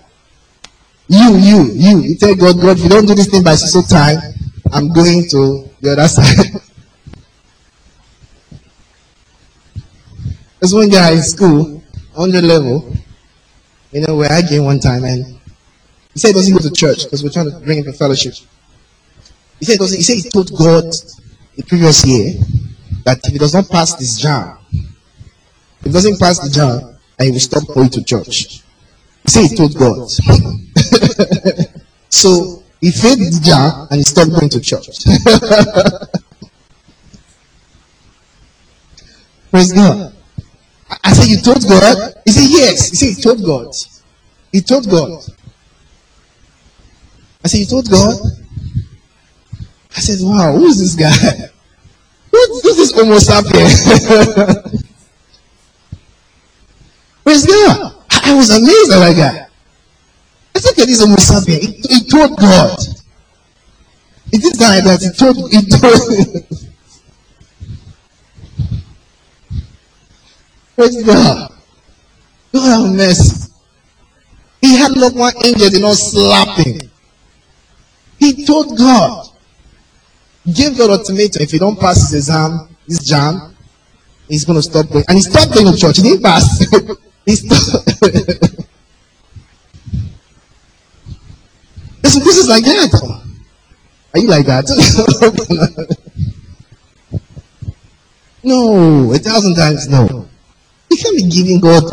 You, 1.08 1.38
you, 1.38 1.72
you. 1.74 2.00
You 2.00 2.16
tell 2.18 2.36
God, 2.36 2.60
God, 2.62 2.78
if 2.78 2.84
you 2.84 2.90
don't 2.90 3.06
do 3.06 3.14
this 3.14 3.28
thing 3.28 3.44
by 3.44 3.56
so 3.56 3.82
time, 3.82 4.20
I'm 4.72 4.92
going 4.94 5.28
to 5.30 5.70
the 5.82 5.92
other 5.92 6.08
side. 6.08 6.62
There's 10.60 10.74
one 10.74 10.90
guy 10.90 11.12
in 11.12 11.22
school, 11.22 11.84
100 12.16 12.44
level, 12.44 12.92
you 13.92 14.02
know, 14.02 14.22
I 14.24 14.42
came 14.42 14.66
one 14.66 14.80
time 14.80 15.04
and 15.04 15.35
he 16.16 16.20
said 16.20 16.30
he 16.30 16.34
doesn't 16.34 16.54
go 16.54 16.60
to 16.60 16.72
church 16.72 17.04
because 17.04 17.22
we're 17.22 17.30
trying 17.30 17.52
to 17.52 17.60
bring 17.60 17.80
him 17.80 17.84
to 17.84 17.92
fellowship. 17.92 18.36
He 19.60 19.66
said 19.66 19.82
he 19.82 20.02
said 20.02 20.16
he 20.16 20.30
told 20.30 20.50
God 20.58 20.86
the 21.58 21.64
previous 21.68 22.06
year 22.06 22.36
that 23.04 23.20
if 23.26 23.34
he 23.34 23.38
does 23.38 23.54
not 23.54 23.68
pass 23.68 23.96
this 23.96 24.22
JAMB, 24.24 24.58
if 24.72 25.84
he 25.84 25.92
doesn't 25.92 26.18
pass 26.18 26.40
the 26.40 26.48
JAMB, 26.48 26.98
and 27.20 27.26
he 27.26 27.32
will 27.32 27.40
stop 27.42 27.68
going 27.68 27.90
to 27.90 28.02
church. 28.02 28.64
He 29.24 29.28
said 29.28 29.50
he 29.50 29.58
told 29.58 29.78
God. 29.78 30.10
so 32.10 32.64
he 32.80 32.92
failed 32.92 33.20
the 33.20 33.42
JAMB 33.44 33.88
and 33.92 33.98
he 33.98 34.04
stopped 34.04 34.32
going 34.32 34.48
to 34.48 34.62
church. 34.62 34.88
Praise 39.52 39.74
God. 39.74 40.14
I 41.04 41.12
said, 41.12 41.28
You 41.28 41.42
told 41.42 41.62
God? 41.68 42.14
He 42.24 42.32
said, 42.32 42.50
Yes. 42.50 42.92
He 42.92 42.96
said, 42.96 43.10
He 43.18 43.22
told 43.22 43.44
God. 43.44 43.76
He 44.54 44.62
told 44.62 44.90
God. 44.90 45.22
I 47.46 47.48
said, 47.48 47.60
You 47.60 47.68
told 47.68 47.90
God? 47.92 48.16
I 49.96 50.00
said, 50.00 50.18
Wow, 50.20 50.54
who 50.54 50.66
is 50.66 50.80
this 50.80 50.96
guy? 50.96 51.12
Who's 52.32 52.76
this 52.76 52.92
Homo 52.92 53.18
sapien? 53.18 53.70
Where's 57.24 57.46
God. 57.46 57.94
I 58.10 58.34
was 58.34 58.50
amazed 58.50 58.92
at 58.92 59.00
that 59.00 59.16
guy. 59.16 59.48
I 60.56 60.60
said, 60.60 60.72
okay, 60.72 60.86
this 60.86 61.02
Homo 61.02 61.18
sapien. 61.18 61.62
He, 61.62 61.68
he 61.88 62.10
told 62.10 62.36
God. 62.40 62.80
It 64.34 64.44
is 64.44 64.60
like 64.60 64.84
that. 64.84 65.02
He 65.02 65.12
told, 65.14 65.38
he 65.52 65.62
told. 65.70 66.02
Praise 70.76 71.04
God. 71.04 71.52
God 72.52 72.86
have 72.86 72.96
mercy. 72.96 73.52
He 74.62 74.78
had 74.78 74.96
not 74.98 75.14
one 75.14 75.34
angel 75.46 75.70
did 75.70 75.82
not 75.84 75.96
slap 75.96 76.58
him. 76.58 76.80
He 78.26 78.44
told 78.44 78.76
God, 78.76 79.28
give 80.52 80.76
God 80.76 80.90
ultimatum. 80.90 81.44
If 81.44 81.54
you 81.54 81.60
don't 81.60 81.80
pass 81.80 82.10
his 82.10 82.16
exam, 82.16 82.76
this 82.88 83.08
JAMB, 83.08 83.54
he's 84.28 84.46
going 84.46 84.58
to 84.58 84.64
stop 84.64 84.90
going. 84.90 85.06
And 85.08 85.20
he 85.20 85.22
stopped 85.22 85.54
going 85.54 85.72
to 85.72 85.78
church. 85.78 85.98
He 85.98 86.04
didn't 86.04 86.24
pass. 86.24 86.60
he 87.26 87.36
stopped. 87.36 87.64
Some 92.06 92.24
Christians 92.24 92.50
like 92.50 92.64
that. 92.64 93.22
Are 94.16 94.20
you 94.20 94.28
like 94.28 94.48
that? 94.48 94.66
no, 98.44 99.14
a 99.14 99.20
thousand 99.20 99.54
times 99.54 99.88
no. 99.88 100.28
You 100.90 100.98
can't 100.98 101.16
be 101.16 101.30
giving 101.30 101.60
God 101.60 101.84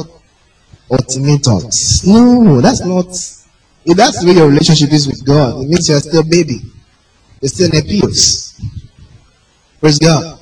ultimatums. 0.90 2.06
No, 2.06 2.62
that's 2.62 2.80
not. 2.80 3.41
If 3.84 3.96
that's 3.96 4.20
the 4.20 4.28
way 4.28 4.34
your 4.34 4.48
relationship 4.48 4.92
is 4.92 5.06
with 5.06 5.24
God, 5.24 5.62
it 5.62 5.68
means 5.68 5.88
you're 5.88 6.00
still 6.00 6.20
a 6.20 6.24
baby. 6.24 6.60
You're 7.40 7.48
still 7.48 7.70
an 7.72 7.78
abuse. 7.78 8.60
Praise 9.80 9.98
God. 9.98 10.38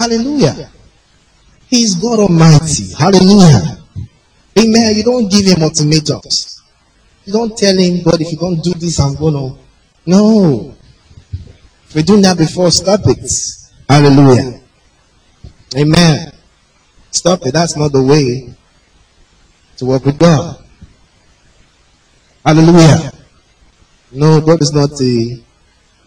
Hallelujah. 0.00 0.70
He 1.68 1.82
is 1.82 1.94
God 1.94 2.18
Almighty. 2.18 2.92
Hallelujah. 2.98 3.78
Amen. 4.58 4.96
You 4.96 5.04
don't 5.04 5.30
give 5.30 5.46
him 5.46 5.62
ultimatums. 5.62 6.62
You 7.24 7.32
don't 7.32 7.56
tell 7.56 7.76
him, 7.76 8.02
God, 8.02 8.20
if 8.20 8.32
you 8.32 8.38
don't 8.38 8.62
do 8.62 8.72
this, 8.74 8.98
I'm 8.98 9.14
gonna. 9.14 9.56
No. 10.06 10.74
If 11.88 11.94
you're 11.94 12.04
doing 12.04 12.22
that 12.22 12.38
before, 12.38 12.70
stop 12.70 13.00
it. 13.04 13.30
Hallelujah. 13.88 14.60
Amen. 15.76 16.32
Stop 17.10 17.46
it. 17.46 17.52
That's 17.52 17.76
not 17.76 17.92
the 17.92 18.02
way 18.02 18.54
to 19.76 19.84
work 19.86 20.04
with 20.04 20.18
God. 20.18 20.65
Hallelujah. 22.46 23.10
No, 24.12 24.40
God 24.40 24.62
is 24.62 24.72
not 24.72 25.00
a 25.00 25.42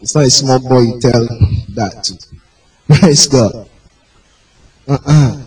it's 0.01 0.15
not 0.15 0.23
a 0.23 0.29
small 0.29 0.59
boy 0.59 0.79
you 0.79 0.99
tell 1.01 1.27
that 1.75 2.01
to. 2.05 2.15
Praise 2.99 3.27
God. 3.27 3.67
Uh-uh. 4.87 5.43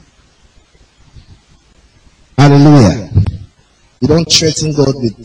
Hallelujah. 2.36 3.10
You 4.02 4.08
don't 4.08 4.30
threaten 4.30 4.74
God 4.74 4.94
with 4.96 5.16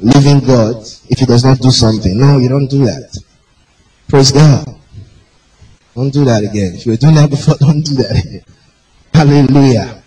leaving 0.00 0.40
God 0.40 0.76
if 1.08 1.20
he 1.20 1.24
does 1.24 1.44
not 1.44 1.58
do 1.60 1.70
something. 1.70 2.18
No, 2.18 2.36
you 2.38 2.50
don't 2.50 2.68
do 2.68 2.84
that. 2.84 3.16
Praise 4.08 4.30
God. 4.30 4.76
Don't 5.94 6.12
do 6.12 6.26
that 6.26 6.44
again. 6.44 6.74
If 6.74 6.84
you 6.84 6.92
were 6.92 6.98
doing 6.98 7.14
that 7.14 7.30
before, 7.30 7.56
don't 7.60 7.80
do 7.80 7.94
that 7.94 8.12
again. 8.12 8.44
Hallelujah. 9.14 10.02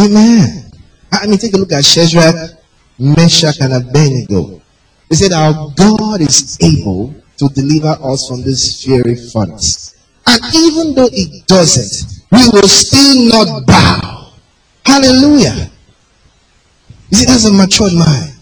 Amen. 0.00 0.70
I 1.12 1.26
mean, 1.26 1.38
take 1.38 1.52
a 1.52 1.58
look 1.58 1.72
at 1.72 1.84
Shadrach, 1.84 2.61
Meshach, 2.98 3.58
and 3.60 3.72
Abednego. 3.72 4.60
They 5.08 5.16
said, 5.16 5.32
Our 5.32 5.72
God 5.76 6.20
is 6.20 6.58
able 6.62 7.14
to 7.38 7.48
deliver 7.48 7.96
us 8.02 8.28
from 8.28 8.42
this 8.42 8.84
fiery 8.84 9.16
furnace. 9.16 9.94
And 10.26 10.40
even 10.54 10.94
though 10.94 11.08
it 11.12 11.46
doesn't, 11.46 12.22
we 12.30 12.38
will 12.52 12.68
still 12.68 13.28
not 13.28 13.66
bow. 13.66 14.32
Hallelujah. 14.86 15.70
You 17.10 17.18
see, 17.18 17.26
that's 17.26 17.44
a 17.44 17.52
matured 17.52 17.92
mind. 17.94 18.32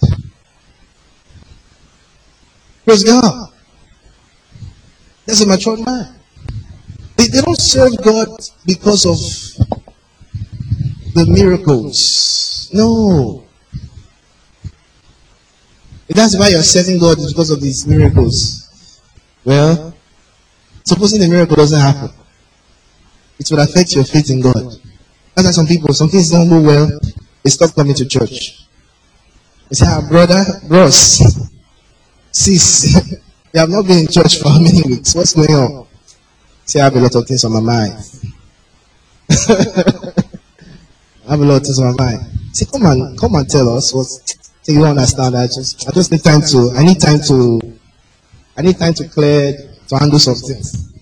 Praise 2.84 3.04
God. 3.04 3.52
That's 5.26 5.40
a 5.40 5.46
matured 5.46 5.80
mind. 5.80 6.14
They, 7.16 7.26
they 7.28 7.40
don't 7.40 7.60
serve 7.60 7.92
God 8.02 8.28
because 8.66 9.06
of 9.06 9.16
the 11.14 11.26
miracles. 11.26 12.70
No. 12.72 13.44
That's 16.12 16.36
why 16.36 16.48
you're 16.48 16.62
serving 16.62 16.98
God 16.98 17.18
is 17.18 17.32
because 17.32 17.50
of 17.50 17.60
these 17.60 17.86
miracles. 17.86 19.00
Well, 19.44 19.94
supposing 20.84 21.20
the 21.20 21.28
miracle 21.28 21.56
doesn't 21.56 21.80
happen, 21.80 22.10
it 23.38 23.48
will 23.50 23.60
affect 23.60 23.94
your 23.94 24.04
faith 24.04 24.28
in 24.28 24.40
God. 24.40 24.74
That's 25.34 25.46
why 25.46 25.52
some 25.52 25.66
people, 25.66 25.94
some 25.94 26.08
things 26.08 26.30
don't 26.30 26.48
go 26.48 26.60
well, 26.60 27.00
they 27.44 27.50
stop 27.50 27.74
coming 27.74 27.94
to 27.94 28.06
church. 28.06 28.66
They 29.68 29.76
say, 29.76 29.86
ah, 29.88 30.04
brother, 30.08 30.44
bros, 30.66 31.22
sis, 32.32 33.12
you 33.54 33.60
have 33.60 33.70
not 33.70 33.86
been 33.86 34.00
in 34.00 34.08
church 34.08 34.40
for 34.40 34.48
how 34.48 34.60
many 34.60 34.82
weeks? 34.82 35.14
What's 35.14 35.32
going 35.32 35.50
on? 35.50 35.86
Say, 36.64 36.80
I 36.80 36.84
have 36.84 36.96
a 36.96 37.00
lot 37.00 37.14
of 37.14 37.26
things 37.26 37.44
on 37.44 37.52
my 37.52 37.60
mind. 37.60 37.94
I 39.30 41.30
have 41.30 41.40
a 41.40 41.44
lot 41.44 41.56
of 41.58 41.62
things 41.62 41.78
on 41.78 41.94
my 41.94 42.04
mind. 42.04 42.26
Say, 42.52 42.66
come 42.66 42.84
and 42.84 43.18
come 43.18 43.36
and 43.36 43.48
tell 43.48 43.76
us 43.76 43.94
what 43.94 44.06
so 44.62 44.72
you 44.72 44.84
understand. 44.84 45.36
I 45.36 45.46
just 45.46 45.88
I 45.88 45.92
just 45.92 46.12
need 46.12 46.22
time 46.22 46.42
to 46.42 46.72
I 46.76 46.82
need 46.82 47.00
time 47.00 47.20
to 47.28 47.60
I 48.56 48.62
need 48.62 48.78
time 48.78 48.94
to 48.94 49.08
clear 49.08 49.56
to 49.88 49.96
handle 49.98 50.18
some 50.18 50.34
things. 50.34 50.92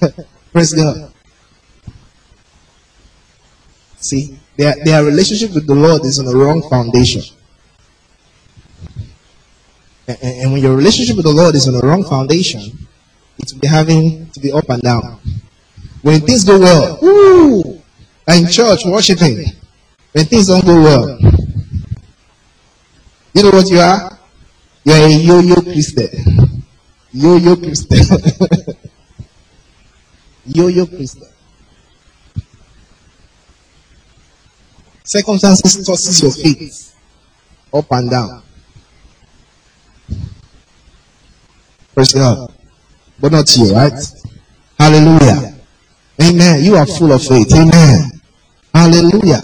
Praise 0.52 0.72
God. 0.72 1.12
See, 4.00 4.38
their, 4.56 4.74
their 4.84 5.04
relationship 5.04 5.54
with 5.54 5.66
the 5.66 5.74
Lord 5.74 6.04
is 6.04 6.18
on 6.18 6.26
a 6.26 6.36
wrong 6.36 6.62
foundation. 6.68 7.22
And, 10.06 10.18
and 10.22 10.52
when 10.52 10.62
your 10.62 10.76
relationship 10.76 11.16
with 11.16 11.24
the 11.26 11.32
Lord 11.32 11.54
is 11.54 11.68
on 11.68 11.74
a 11.74 11.86
wrong 11.86 12.04
foundation, 12.04 12.62
it 13.38 13.52
will 13.52 13.60
be 13.60 13.66
having 13.66 14.30
to 14.30 14.40
be 14.40 14.52
up 14.52 14.68
and 14.70 14.82
down. 14.82 15.20
When 16.02 16.20
things 16.20 16.44
go 16.44 16.58
well, 16.58 16.98
woo, 17.02 17.82
in 18.28 18.48
church 18.48 18.84
worshiping. 18.84 19.44
When 20.12 20.24
things 20.24 20.46
don't 20.46 20.64
go 20.64 20.80
well, 20.80 21.18
you 23.38 23.44
know 23.44 23.50
what 23.50 23.70
you 23.70 23.78
are? 23.78 24.18
You 24.84 24.92
are 24.92 25.06
a 25.06 25.10
yo-yo 25.10 25.62
Christian. 25.62 26.10
Yo-yo 27.12 27.54
Christian. 27.54 28.02
yo-yo 30.46 30.86
Christian. 30.86 31.28
Circumstances 35.04 35.86
tosses 35.86 36.20
your 36.20 36.32
feet 36.32 36.72
up 37.72 37.86
and 37.92 38.10
down. 38.10 38.42
Praise 41.94 42.12
God. 42.12 42.52
But 43.20 43.32
not 43.32 43.56
you, 43.56 43.72
right? 43.72 43.92
Hallelujah. 44.78 45.54
Amen. 46.20 46.64
You 46.64 46.74
are 46.74 46.86
full 46.86 47.12
of 47.12 47.22
faith. 47.22 47.52
Amen. 47.54 48.20
Hallelujah. 48.74 49.42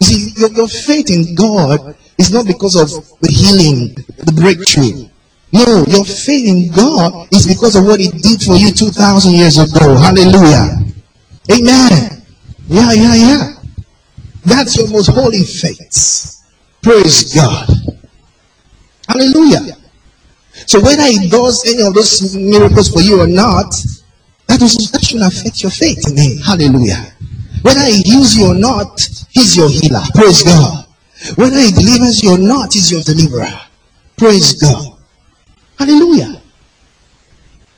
You 0.00 0.06
see, 0.06 0.40
your, 0.40 0.50
your 0.52 0.68
faith 0.68 1.10
in 1.10 1.34
God 1.34 1.94
is 2.18 2.32
not 2.32 2.46
because 2.46 2.76
of 2.76 2.90
the 3.20 3.30
healing, 3.30 3.94
the 4.18 4.32
breakthrough. 4.32 5.08
No, 5.52 5.84
your 5.88 6.04
faith 6.04 6.46
in 6.46 6.70
God 6.72 7.32
is 7.32 7.46
because 7.46 7.76
of 7.76 7.86
what 7.86 8.00
He 8.00 8.08
did 8.10 8.42
for 8.42 8.54
you 8.56 8.70
2,000 8.72 9.32
years 9.32 9.56
ago. 9.58 9.96
Hallelujah. 9.96 10.76
Amen. 11.50 12.22
Yeah, 12.68 12.92
yeah, 12.92 13.14
yeah. 13.14 13.54
That's 14.44 14.76
your 14.76 14.88
most 14.90 15.08
holy 15.08 15.44
faith. 15.44 16.44
Praise 16.82 17.34
God. 17.34 17.68
Hallelujah. 19.08 19.76
So 20.66 20.80
whether 20.82 21.04
He 21.04 21.28
does 21.28 21.64
any 21.66 21.82
of 21.86 21.94
those 21.94 22.36
miracles 22.36 22.90
for 22.90 23.00
you 23.00 23.20
or 23.22 23.26
not, 23.26 23.72
that, 24.48 24.60
is, 24.60 24.90
that 24.92 25.02
shouldn't 25.02 25.32
affect 25.32 25.62
your 25.62 25.70
faith 25.72 26.06
in 26.10 26.16
Him. 26.16 26.38
Hallelujah. 26.38 27.12
Whether 27.62 27.84
He 27.86 28.02
heals 28.02 28.34
you 28.34 28.48
or 28.48 28.54
not, 28.54 29.00
He's 29.30 29.56
your 29.56 29.70
healer. 29.70 30.02
Praise 30.14 30.42
God. 30.42 30.87
Whether 31.36 31.60
He 31.60 31.72
delivers 31.72 32.22
you 32.22 32.32
or 32.32 32.38
not, 32.38 32.74
He's 32.74 32.90
your 32.90 33.02
deliverer. 33.02 33.50
Praise 34.16 34.60
God. 34.60 34.96
Hallelujah. 35.78 36.42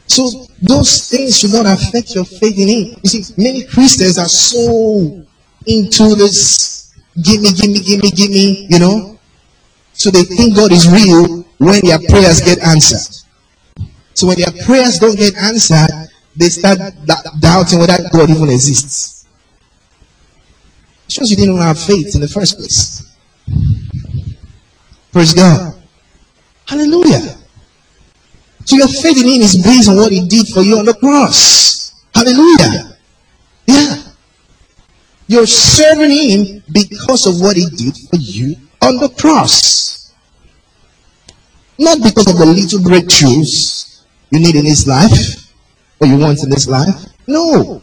So 0.07 0.47
those 0.61 1.09
things 1.09 1.39
should 1.39 1.53
not 1.53 1.67
affect 1.67 2.15
your 2.15 2.25
faith 2.25 2.59
in 2.59 2.69
Him. 2.69 3.01
You 3.03 3.09
see, 3.09 3.35
many 3.37 3.65
Christians 3.65 4.19
are 4.19 4.29
so 4.29 5.25
into 5.67 6.15
this 6.15 6.93
gimme, 7.23 7.53
gimme, 7.53 7.81
gimme, 7.81 8.11
gimme, 8.11 8.67
you 8.69 8.79
know. 8.79 9.19
So 9.93 10.11
they 10.11 10.25
think 10.25 10.57
God 10.57 10.73
is 10.73 10.89
real 10.89 11.45
when 11.59 11.81
their 11.85 11.99
prayers 12.09 12.41
get 12.41 12.59
answered. 12.61 13.25
So 14.15 14.27
when 14.27 14.39
their 14.39 14.53
prayers 14.65 14.99
don't 14.99 15.17
get 15.17 15.37
answered, 15.37 16.09
they 16.37 16.49
start 16.49 16.79
doubting 17.41 17.79
whether 17.79 17.99
God 18.13 18.31
even 18.31 18.49
exists. 18.49 19.27
It 21.07 21.13
shows 21.13 21.31
you 21.31 21.37
didn't 21.37 21.59
have 21.59 21.79
faith 21.79 22.15
in 22.15 22.21
the 22.21 22.29
first 22.29 22.57
place. 22.57 23.10
Praise 25.13 25.35
God. 25.35 25.75
Hallelujah. 26.67 27.37
So 28.65 28.77
your 28.77 28.89
faith 28.89 29.19
in 29.19 29.27
Him 29.27 29.43
is 29.43 29.61
based 29.63 29.89
on 29.89 29.97
what 29.97 30.13
He 30.13 30.27
did 30.27 30.47
for 30.49 30.63
you 30.63 30.79
on 30.79 30.85
the 30.85 30.95
cross. 30.95 31.95
Hallelujah. 32.15 32.97
Yeah. 33.67 33.97
You're 35.27 35.47
serving 35.47 36.11
Him 36.11 36.63
because 36.73 37.27
of 37.27 37.41
what 37.41 37.57
He 37.57 37.67
did 37.67 37.97
for 37.97 38.17
you 38.17 38.55
on 38.83 38.99
the 38.99 39.09
cross. 39.09 40.13
Not 41.79 41.99
because 42.03 42.29
of 42.31 42.39
the 42.39 42.47
little 42.47 42.81
breakthroughs 42.81 44.05
you 44.31 44.39
need 44.39 44.55
in 44.55 44.65
His 44.65 44.87
life 44.87 45.53
or 45.99 46.07
you 46.07 46.19
want 46.19 46.43
in 46.45 46.51
His 46.51 46.69
life. 46.69 46.95
No. 47.27 47.83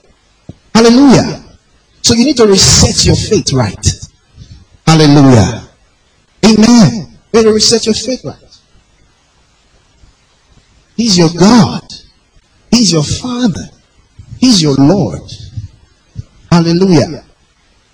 Hallelujah. 0.73 1.43
So 2.03 2.13
you 2.13 2.23
need 2.23 2.37
to 2.37 2.47
reset 2.47 3.05
your 3.05 3.15
faith 3.15 3.51
right. 3.51 3.85
Hallelujah. 4.85 5.67
Amen. 6.45 7.16
You 7.33 7.43
need 7.43 7.51
reset 7.51 7.85
your 7.85 7.95
faith 7.95 8.23
right. 8.23 8.35
He's 10.95 11.17
your 11.17 11.29
God. 11.37 11.83
He's 12.71 12.91
your 12.91 13.03
Father. 13.03 13.69
He's 14.39 14.61
your 14.61 14.75
Lord. 14.75 15.21
Hallelujah. 16.51 17.23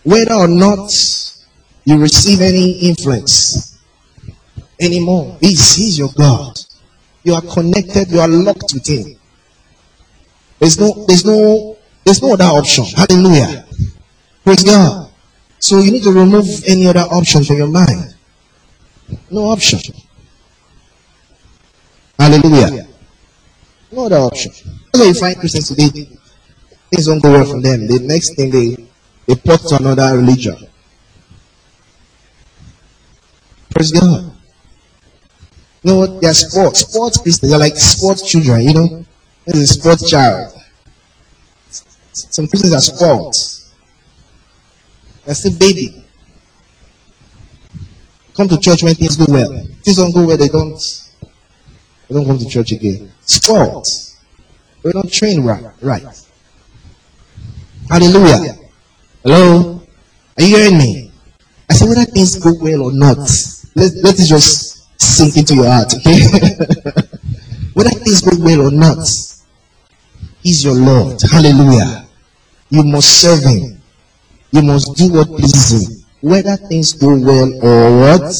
Whether 0.03 0.33
or 0.33 0.47
not 0.47 0.91
you 1.85 1.97
receive 1.97 2.41
any 2.41 2.71
influence 2.89 3.77
anymore, 4.79 5.37
He's, 5.41 5.75
he's 5.75 5.97
your 5.97 6.09
God. 6.17 6.57
You 7.23 7.33
are 7.35 7.41
connected, 7.41 8.11
you 8.11 8.19
are 8.19 8.27
locked 8.27 8.73
with 8.73 8.87
Him. 8.87 9.17
There's 10.59 10.79
no, 10.79 11.05
there's 11.07 11.25
no, 11.25 11.77
there's 12.05 12.21
no 12.21 12.33
other 12.33 12.45
option. 12.45 12.85
Hallelujah. 12.85 13.65
Praise 14.43 14.63
God. 14.63 15.09
So 15.59 15.79
you 15.79 15.91
need 15.91 16.03
to 16.03 16.11
remove 16.11 16.45
any 16.67 16.87
other 16.87 17.01
option 17.01 17.43
from 17.43 17.57
your 17.57 17.67
mind. 17.67 18.12
No 19.29 19.45
option. 19.45 19.79
Hallelujah. 22.19 22.87
No 23.91 24.05
other 24.05 24.17
option. 24.17 24.51
That's 24.93 25.05
you 25.07 25.13
find 25.13 25.37
Christians 25.37 25.67
today, 25.69 25.89
things 26.89 27.05
don't 27.07 27.21
go 27.21 27.31
well 27.31 27.45
for 27.45 27.61
them. 27.61 27.87
The 27.87 27.99
next 27.99 28.35
thing 28.35 28.49
they, 28.49 28.75
they 29.27 29.35
port 29.35 29.61
to 29.61 29.75
another 29.75 30.17
religion. 30.17 30.55
Praise 33.69 33.91
God. 33.91 34.31
You 35.81 35.91
know 35.91 35.97
what? 35.97 36.21
They're 36.21 36.33
sports. 36.33 36.81
Sports 36.81 37.17
Christians. 37.17 37.49
They're 37.49 37.59
like 37.59 37.75
sports 37.75 38.29
children, 38.29 38.61
you 38.61 38.73
know. 38.73 39.05
This 39.45 39.57
is 39.57 39.71
a 39.71 39.73
sports 39.73 40.09
child. 40.09 40.53
Some 42.13 42.47
Christians 42.47 42.73
are 42.73 42.81
sports. 42.81 43.73
They're 45.25 45.35
still 45.35 45.57
baby. 45.57 46.02
Come 48.35 48.47
to 48.49 48.57
church 48.59 48.83
when 48.83 48.95
things 48.95 49.15
go 49.15 49.25
well. 49.29 49.51
Things 49.83 49.97
don't 49.97 50.13
go 50.13 50.25
well, 50.25 50.37
they 50.37 50.47
don't 50.47 50.79
they 52.07 52.15
don't 52.15 52.25
come 52.25 52.37
to 52.37 52.47
church 52.47 52.71
again. 52.71 53.11
Sports. 53.21 54.17
We 54.83 54.91
don't 54.91 55.11
train 55.11 55.43
right. 55.43 55.63
right. 55.81 56.03
Hallelujah. 57.89 58.55
Hello? 59.23 59.81
Are 60.37 60.43
you 60.43 60.57
hearing 60.57 60.77
me? 60.77 61.11
I 61.69 61.73
said 61.73 61.89
whether 61.89 62.05
things 62.05 62.35
go 62.35 62.53
well 62.59 62.83
or 62.83 62.91
not, 62.91 63.17
let, 63.75 63.93
let 64.03 64.19
it 64.19 64.25
just 64.25 65.01
sink 65.01 65.37
into 65.37 65.55
your 65.55 65.65
heart, 65.65 65.93
okay? 65.95 66.21
whether 67.73 67.89
things 67.91 68.21
go 68.21 68.31
well 68.43 68.67
or 68.67 68.71
not, 68.71 68.97
He's 70.41 70.63
your 70.65 70.75
Lord. 70.75 71.21
Hallelujah. 71.21 72.05
You 72.69 72.83
must 72.83 73.21
serve 73.21 73.43
Him. 73.43 73.81
You 74.51 74.61
must 74.61 74.95
do 74.97 75.13
what 75.13 75.27
pleases 75.27 75.87
Him. 75.87 76.02
Whether 76.23 76.55
things 76.55 76.93
go 76.93 77.19
well 77.19 77.51
or 77.61 77.99
what 77.99 78.33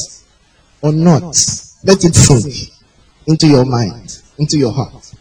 or 0.81 0.93
not. 0.93 1.35
Let 1.83 2.05
it 2.05 2.15
sink 2.15 2.71
into 3.27 3.47
your 3.47 3.65
mind. 3.65 4.21
into 4.39 4.57
your 4.57 4.71
heart. 4.71 5.11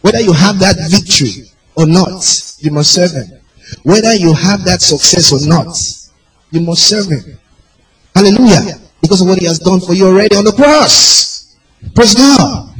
Whether 0.00 0.20
you 0.20 0.32
have 0.32 0.58
that 0.58 0.76
victory 0.90 1.48
or 1.76 1.86
not, 1.86 2.22
you 2.58 2.70
must 2.70 2.92
serve 2.92 3.12
him. 3.12 3.40
Whether 3.84 4.14
you 4.14 4.34
have 4.34 4.64
that 4.64 4.82
success 4.82 5.32
or 5.32 5.48
not, 5.48 5.74
you 6.50 6.60
must 6.60 6.86
serve 6.86 7.06
him. 7.06 7.38
Hallelujah. 8.14 8.78
Because 9.00 9.20
of 9.20 9.28
what 9.28 9.38
he 9.38 9.46
has 9.46 9.58
done 9.60 9.80
for 9.80 9.94
you 9.94 10.08
already 10.08 10.36
on 10.36 10.44
the 10.44 10.52
cross. 10.52 11.56
Praise 11.94 12.14
God. 12.14 12.74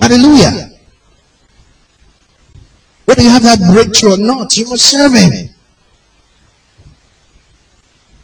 Hallelujah. 0.00 0.70
Whether 3.04 3.22
you 3.22 3.30
have 3.30 3.42
that 3.42 3.58
breakthrough 3.72 4.14
or 4.14 4.18
not, 4.18 4.56
you 4.56 4.68
must 4.68 4.86
serve 4.86 5.12
him. 5.12 5.50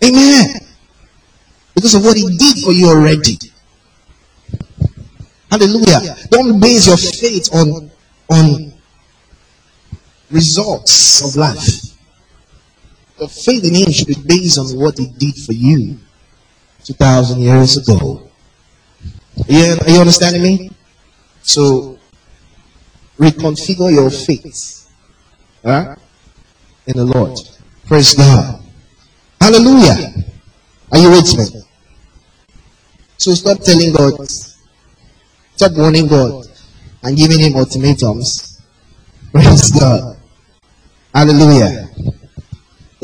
Amen. 0.04 0.60
Because 1.74 1.94
of 1.94 2.04
what 2.04 2.16
he 2.16 2.36
did 2.36 2.62
for 2.64 2.72
you 2.72 2.88
already. 2.88 3.38
Hallelujah. 5.50 6.16
Don't 6.30 6.60
base 6.60 6.86
your 6.86 6.96
faith 6.96 7.48
on, 7.54 7.90
on 8.30 8.72
results 10.30 11.24
of 11.24 11.36
life. 11.36 11.96
Your 13.18 13.28
faith 13.28 13.64
in 13.64 13.74
him 13.74 13.92
should 13.92 14.08
be 14.08 14.16
based 14.26 14.58
on 14.58 14.66
what 14.78 14.98
he 14.98 15.06
did 15.06 15.34
for 15.36 15.52
you 15.52 15.98
2,000 16.84 17.40
years 17.40 17.76
ago. 17.78 18.28
You, 19.48 19.76
are 19.80 19.90
you 19.90 20.00
understanding 20.00 20.42
me? 20.42 20.70
So, 21.42 21.98
reconfigure 23.18 23.92
your 23.92 24.10
faith 24.10 24.90
huh? 25.64 25.94
in 26.86 26.96
the 26.96 27.04
Lord. 27.04 27.38
Praise 27.86 28.14
God. 28.14 28.65
Hallelujah. 29.40 30.14
Are 30.92 30.98
you 30.98 31.10
with 31.10 31.36
me? 31.38 31.62
So 33.18 33.34
stop 33.34 33.60
telling 33.60 33.92
God, 33.92 34.28
stop 35.56 35.72
warning 35.72 36.06
God 36.06 36.46
and 37.02 37.16
giving 37.16 37.38
him 37.40 37.56
ultimatums. 37.56 38.60
Praise 39.32 39.70
God. 39.72 40.16
Hallelujah. 41.14 41.88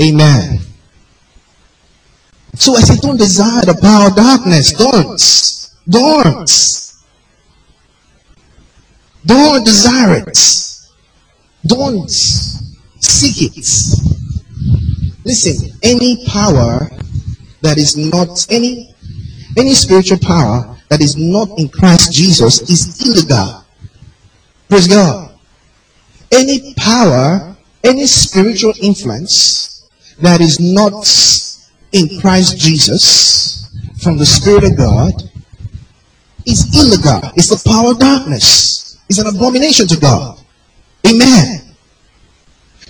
Amen. 0.01 0.59
So 2.55 2.75
I 2.75 2.81
say, 2.81 2.97
don't 2.97 3.17
desire 3.17 3.63
the 3.63 3.79
power 3.81 4.09
of 4.09 4.17
darkness. 4.17 4.73
Don't. 4.73 5.21
Don't. 5.89 6.51
Don't 9.25 9.65
desire 9.65 10.17
it. 10.27 10.39
Don't 11.67 12.11
seek 12.11 13.57
it. 13.57 14.22
Listen, 15.25 15.79
any 15.83 16.25
power 16.27 16.91
that 17.61 17.79
is 17.79 17.97
not 17.97 18.47
any 18.51 18.95
any 19.57 19.75
spiritual 19.75 20.19
power 20.19 20.77
that 20.89 21.01
is 21.01 21.17
not 21.17 21.49
in 21.59 21.69
Christ 21.69 22.13
Jesus 22.13 22.61
is 22.63 23.07
illegal. 23.07 23.65
Praise 24.69 24.89
God. 24.89 25.39
Any 26.31 26.75
power, 26.75 27.57
any 27.85 28.07
spiritual 28.07 28.73
influence 28.81 29.89
that 30.21 30.41
is 30.41 30.59
not 30.59 31.05
in 31.93 32.21
Christ 32.21 32.59
Jesus 32.59 33.71
from 34.03 34.17
the 34.17 34.27
Spirit 34.27 34.65
of 34.65 34.77
God 34.77 35.13
is 36.47 36.67
illegal. 36.75 37.31
It's 37.37 37.49
the 37.49 37.63
power 37.69 37.93
of 37.93 37.99
darkness. 37.99 38.99
It's 39.09 39.19
an 39.19 39.27
abomination 39.27 39.87
to 39.89 39.97
God. 39.99 40.39
Amen. 41.07 41.75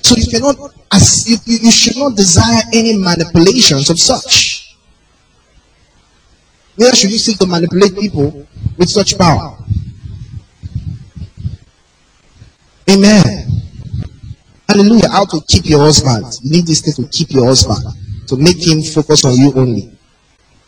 So 0.03 0.17
you 0.17 0.27
cannot, 0.31 0.57
as 0.93 1.29
you, 1.29 1.37
you 1.47 1.71
should 1.71 1.97
not 1.97 2.17
desire 2.17 2.63
any 2.73 2.97
manipulations 2.97 3.89
of 3.91 3.99
such. 3.99 4.77
Neither 6.77 6.97
should 6.97 7.13
you 7.13 7.19
seek 7.19 7.39
to 7.39 7.47
manipulate 7.47 7.97
people 7.99 8.47
with 8.77 8.91
such 8.91 9.17
power. 9.19 9.57
Amen. 12.91 13.49
Hallelujah. 14.69 15.09
How 15.11 15.25
to 15.27 15.41
keep 15.49 15.67
your 15.67 15.81
husband. 15.81 16.27
You 16.43 16.51
need 16.53 16.67
this 16.67 16.81
thing 16.81 17.05
to 17.05 17.11
keep 17.11 17.31
your 17.31 17.47
husband. 17.47 17.85
To 18.29 18.37
make 18.37 18.67
him 18.67 18.83
focus 18.83 19.25
on 19.25 19.37
you 19.37 19.53
only. 19.55 19.93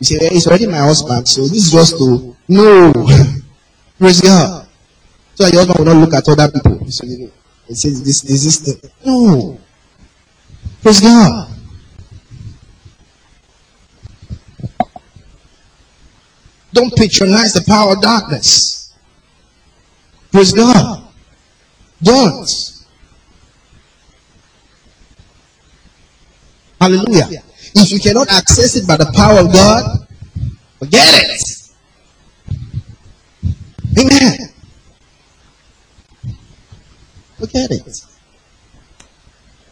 You 0.01 0.07
say, 0.07 0.17
it's 0.21 0.47
already 0.47 0.67
my 0.67 0.79
husband, 0.79 1.27
so 1.29 1.43
this 1.43 1.67
is 1.67 1.73
just 1.73 1.97
to 1.99 2.37
no. 2.49 2.93
Praise 3.99 4.21
God. 4.21 4.67
So 5.35 5.47
your 5.47 5.65
husband 5.65 5.79
will 5.79 5.95
not 5.95 6.01
look 6.01 6.15
at 6.15 6.29
other 6.29 6.51
people. 6.51 6.91
So, 6.91 7.07
it 7.69 7.77
says 7.77 8.05
this, 8.05 8.21
this, 8.21 8.45
this 8.45 8.59
thing. 8.61 8.91
No. 9.07 9.59
Praise 10.85 11.01
God. 11.01 11.49
Don't 16.75 16.95
patronize 16.95 17.55
the 17.55 17.65
power 17.67 17.93
of 17.93 18.03
darkness. 18.03 18.93
Praise 20.31 20.53
God. 20.53 21.09
Don't. 22.03 22.85
Hallelujah. 26.79 27.43
If 27.77 27.91
you 27.91 27.99
cannot 27.99 28.31
access 28.31 28.77
it 28.77 28.87
by 28.87 28.99
the 28.99 29.11
power 29.17 29.41
of 29.41 29.51
God, 29.55 30.07
forget 30.81 31.09
it. 31.15 31.73
Amen. 33.99 34.39
Forget 37.39 37.71
it. 37.71 38.01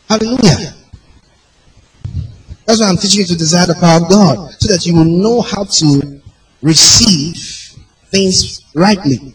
Hallelujah. 0.08 0.81
That's 2.72 2.80
why 2.80 2.88
I'm 2.88 2.96
teaching 2.96 3.20
you 3.20 3.26
to 3.26 3.36
desire 3.36 3.66
the 3.66 3.74
power 3.74 4.02
of 4.02 4.08
God, 4.08 4.50
so 4.58 4.72
that 4.72 4.86
you 4.86 4.94
will 4.94 5.04
know 5.04 5.42
how 5.42 5.64
to 5.64 6.22
receive 6.62 7.36
things 8.10 8.64
rightly. 8.74 9.34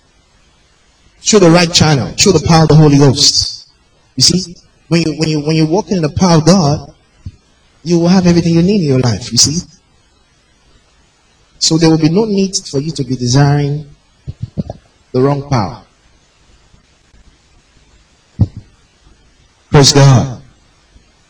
Through 1.20 1.42
the 1.42 1.52
right 1.52 1.72
channel, 1.72 2.08
through 2.18 2.32
the 2.32 2.44
power 2.48 2.64
of 2.64 2.70
the 2.70 2.76
Holy 2.76 2.98
Ghost. 2.98 3.70
You 4.16 4.24
see, 4.24 4.56
when 4.88 5.04
you 5.04 5.20
when 5.20 5.30
you 5.30 5.42
when 5.46 5.56
you 5.56 5.68
walk 5.68 5.92
in 5.92 6.02
the 6.02 6.10
power 6.10 6.40
of 6.40 6.48
God, 6.48 6.96
you 7.84 8.00
will 8.00 8.08
have 8.08 8.26
everything 8.26 8.56
you 8.56 8.64
need 8.64 8.82
in 8.82 8.88
your 8.88 9.02
life. 9.02 9.32
You 9.32 9.38
see. 9.38 9.68
So 11.60 11.78
there 11.78 11.92
will 11.92 12.00
be 12.00 12.10
no 12.10 12.26
need 12.26 12.56
for 12.56 12.80
you 12.80 12.90
to 12.90 13.04
be 13.04 13.16
desiring 13.16 13.88
the 15.12 15.22
wrong 15.22 15.48
power. 15.48 15.84
Praise 19.70 19.94
God. 19.94 20.37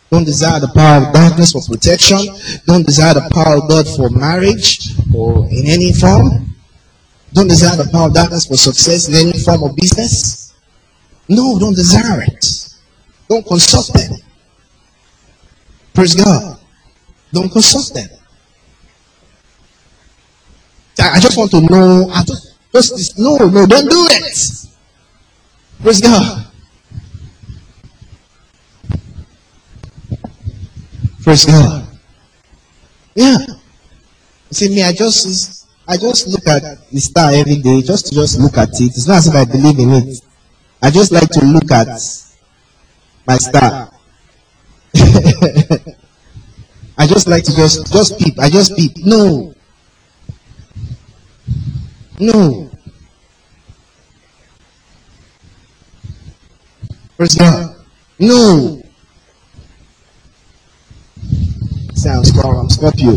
Don't 0.10 0.24
desire 0.24 0.60
the 0.60 0.70
power 0.70 1.06
of 1.06 1.14
darkness 1.14 1.52
for 1.52 1.62
protection. 1.62 2.20
Don't 2.66 2.86
desire 2.86 3.14
the 3.14 3.30
power 3.32 3.58
of 3.58 3.70
God 3.70 3.88
for 3.96 4.10
marriage 4.10 4.92
or 5.14 5.48
in 5.50 5.68
any 5.68 5.92
form. 5.94 6.56
Don't 7.34 7.48
desire 7.50 7.76
the 7.76 7.90
power 7.92 8.08
of 8.08 8.14
darkness 8.14 8.46
for 8.46 8.56
success 8.56 9.10
in 9.10 9.16
any 9.16 9.38
form 9.40 9.64
of 9.64 9.76
business. 9.76 10.54
No, 11.28 11.60
don't 11.60 11.76
desire 11.76 12.22
it. 12.22 12.70
Don't 13.28 13.46
consult 13.46 13.92
them. 13.94 14.18
Praise 15.94 16.16
God. 16.16 16.58
Don't 17.34 17.52
consult 17.52 17.94
them. 17.94 18.08
I 21.00 21.20
just 21.20 21.38
want 21.38 21.52
to 21.52 21.62
know. 21.62 22.10
I 22.12 22.24
just, 22.24 22.56
just 22.72 23.20
no, 23.20 23.38
no, 23.38 23.66
don't 23.66 23.90
do 23.90 24.08
it. 24.12 24.68
Praise 25.82 26.02
God. 26.02 26.48
Praise 31.28 31.44
God. 31.44 31.84
Yeah. 33.14 33.36
See 34.50 34.70
me, 34.70 34.82
I 34.82 34.94
just 34.94 35.68
I 35.86 35.98
just 35.98 36.26
look 36.30 36.48
at 36.48 36.64
the 36.90 37.02
star 37.02 37.34
every 37.34 37.58
day, 37.58 37.82
just 37.82 38.08
to 38.08 38.16
just 38.16 38.40
look 38.40 38.58
at 38.58 38.70
it. 38.70 38.96
It's 38.96 39.10
not 39.10 39.18
as 39.18 39.28
if 39.28 39.36
I 39.36 39.44
believe 39.44 39.78
in 39.78 39.90
it. 39.90 40.22
I 40.82 40.90
just 40.90 41.12
like 41.12 41.28
to 41.32 41.44
look 41.44 41.70
at 41.70 41.90
my 43.28 43.36
star. 43.36 43.92
I 46.98 47.06
just 47.06 47.28
like 47.28 47.44
to 47.44 47.54
just 47.54 47.92
just 47.92 48.18
peep. 48.18 48.40
I 48.40 48.50
just 48.50 48.74
peep. 48.78 48.94
No. 49.04 49.54
No. 52.22 52.72
Praise 57.18 57.36
God. 57.36 57.76
No. 58.18 58.82
Say 61.98 62.12
I'm 62.12 62.24
Scorpio. 62.24 62.60
I'm 62.60 62.70
Scorpio. 62.70 63.14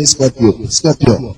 Is 0.00 0.10
Scorpio. 0.12 0.66
Scorpio. 0.66 1.36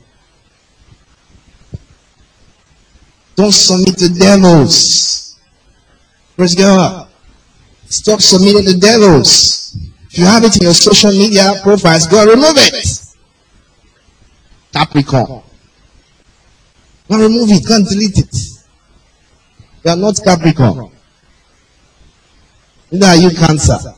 Don't 3.35 3.53
submit 3.53 3.99
to 3.99 4.09
devils. 4.11 5.37
Praise 6.37 6.55
God. 6.55 7.09
Stop 7.87 8.21
submitting 8.21 8.73
to 8.73 8.79
devils. 8.79 9.77
If 10.09 10.19
you 10.19 10.27
have 10.27 10.45
it 10.45 10.55
in 10.57 10.63
your 10.63 10.75
social 10.75 11.11
media 11.11 11.55
profiles, 11.65 12.07
go 12.07 12.25
remove 12.25 12.55
it. 12.57 13.15
Capricorn. 14.73 15.43
Go 17.11 17.19
remove 17.19 17.51
it. 17.51 17.67
Can't 17.67 17.89
delete 17.89 18.19
it. 18.19 18.37
You 19.85 19.91
are 19.91 19.97
not 19.97 20.23
Capricorn. 20.23 20.93
Neither 22.93 23.07
are 23.07 23.17
you 23.17 23.31
Cancer. 23.31 23.97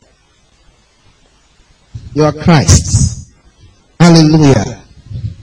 You 2.13 2.23
are 2.23 2.33
Christ. 2.33 3.31
Hallelujah. 3.99 4.81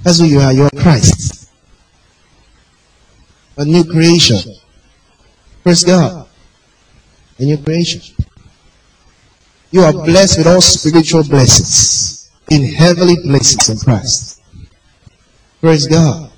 That's 0.03 0.19
who 0.19 0.27
you 0.27 0.41
are. 0.41 0.53
You 0.53 0.65
are 0.65 0.71
Christ. 0.71 1.51
A 3.57 3.65
new 3.65 3.85
creation. 3.85 4.39
Praise 5.63 5.85
God. 5.85 6.29
A 7.39 7.45
new 7.45 7.59
creation. 7.59 8.03
You 9.71 9.83
are 9.83 9.93
blessed 9.93 10.39
with 10.39 10.47
all 10.47 10.61
spiritual 10.61 11.25
blessings 11.25 12.31
in 12.51 12.65
heavenly 12.65 13.17
places 13.23 13.69
in 13.69 13.79
Christ. 13.79 14.41
Praise 15.61 15.87
God. 15.87 16.31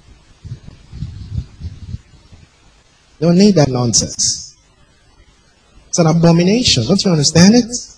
Don't 3.20 3.36
need 3.36 3.56
that 3.56 3.68
nonsense. 3.68 4.56
It's 5.88 5.98
an 5.98 6.06
abomination. 6.06 6.84
Don't 6.86 7.04
you 7.04 7.10
understand 7.10 7.54
it? 7.56 7.97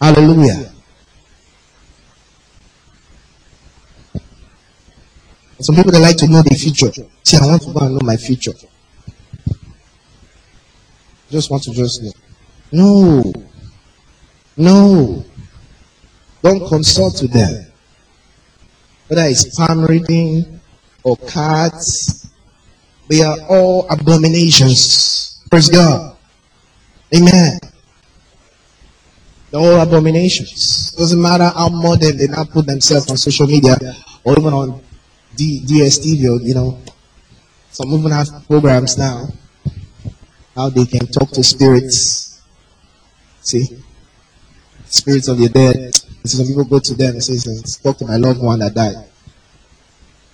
Hallelujah. 0.00 0.72
Some 5.60 5.76
people 5.76 5.92
they 5.92 6.00
like 6.00 6.16
to 6.18 6.26
know 6.26 6.42
the 6.42 6.54
future. 6.54 6.92
See, 7.22 7.36
I 7.36 7.46
want 7.46 7.62
to 7.62 7.72
go 7.72 7.80
and 7.80 7.94
know 7.94 8.00
my 8.04 8.16
future. 8.16 8.52
Just 11.30 11.50
want 11.50 11.62
to 11.64 11.72
just 11.72 12.02
know. 12.02 12.12
No. 12.70 13.32
No. 14.56 15.24
Don't 16.42 16.68
consult 16.68 17.22
with 17.22 17.32
them. 17.32 17.66
Whether 19.08 19.24
it's 19.24 19.56
palm 19.56 19.84
reading 19.84 20.60
or 21.02 21.16
cards, 21.16 22.30
they 23.08 23.22
are 23.22 23.38
all 23.48 23.86
abominations. 23.88 25.40
Praise 25.50 25.68
God. 25.68 26.16
Amen. 27.14 27.58
They're 29.54 29.62
all 29.62 29.80
abominations. 29.80 30.90
Doesn't 30.98 31.22
matter 31.22 31.44
how 31.44 31.68
modern 31.68 32.16
they 32.16 32.26
now 32.26 32.42
put 32.42 32.66
themselves 32.66 33.08
on 33.08 33.16
social 33.16 33.46
media 33.46 33.78
or 34.24 34.36
even 34.36 34.52
on 34.52 34.82
D- 35.36 35.62
DSTV, 35.64 36.42
you 36.42 36.54
know. 36.54 36.82
Some 37.70 37.92
even 37.92 38.10
have 38.10 38.26
programs 38.48 38.98
now 38.98 39.28
how 40.56 40.70
they 40.70 40.84
can 40.84 41.06
talk 41.06 41.30
to 41.30 41.44
spirits. 41.44 42.42
See? 43.42 43.78
Spirits 44.86 45.28
of 45.28 45.38
the 45.38 45.48
dead. 45.48 45.94
some 46.26 46.46
people 46.48 46.64
go 46.64 46.80
to 46.80 46.94
them 46.94 47.14
and 47.14 47.22
say, 47.22 47.38
Talk 47.80 47.98
to 47.98 48.06
my 48.06 48.16
loved 48.16 48.42
one 48.42 48.58
that 48.58 48.74
died. 48.74 49.06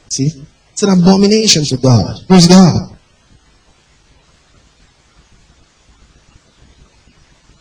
See? 0.09 0.47
It's 0.73 0.83
an 0.83 0.99
abomination 0.99 1.63
to 1.65 1.77
God. 1.77 2.27
Praise 2.27 2.49
God. 2.49 2.97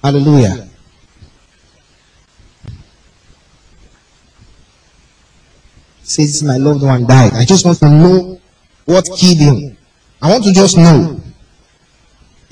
Hallelujah. 0.01 0.68
Says 6.09 6.41
my 6.41 6.57
loved 6.57 6.81
one 6.81 7.05
died. 7.05 7.33
I 7.35 7.45
just 7.45 7.63
want 7.63 7.77
to 7.77 7.87
know 7.87 8.41
what 8.85 9.05
killed 9.15 9.37
him. 9.37 9.77
I 10.19 10.31
want 10.31 10.43
to 10.43 10.51
just 10.51 10.75
know. 10.75 11.21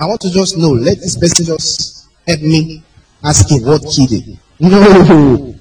I 0.00 0.06
want 0.06 0.20
to 0.22 0.30
just 0.32 0.58
know. 0.58 0.70
Let 0.70 0.98
this 0.98 1.16
person 1.16 1.46
just 1.46 2.08
help 2.26 2.40
me 2.40 2.82
ask 3.22 3.48
him 3.48 3.62
what 3.62 3.82
killed 3.82 4.10
him. 4.10 4.36
No. 4.58 5.54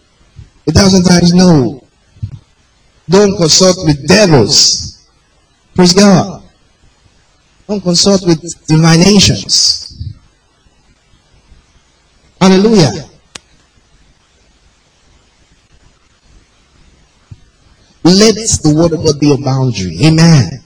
A 0.67 0.71
thousand 0.71 1.03
times 1.03 1.31
no. 1.31 1.85
Don't 3.07 3.37
consult 3.37 3.85
with 3.85 4.07
devils. 4.07 5.05
Praise 5.75 5.93
God. 5.93 6.41
Don't 7.67 7.81
consult 7.81 8.25
with 8.25 8.41
divinations. 8.65 9.93
Hallelujah. 12.41 13.10
Let 18.11 18.35
the 18.35 18.73
word 18.75 18.91
of 18.93 19.05
God 19.05 19.19
be 19.19 19.27
your 19.27 19.41
boundary. 19.41 19.97
Amen. 20.05 20.61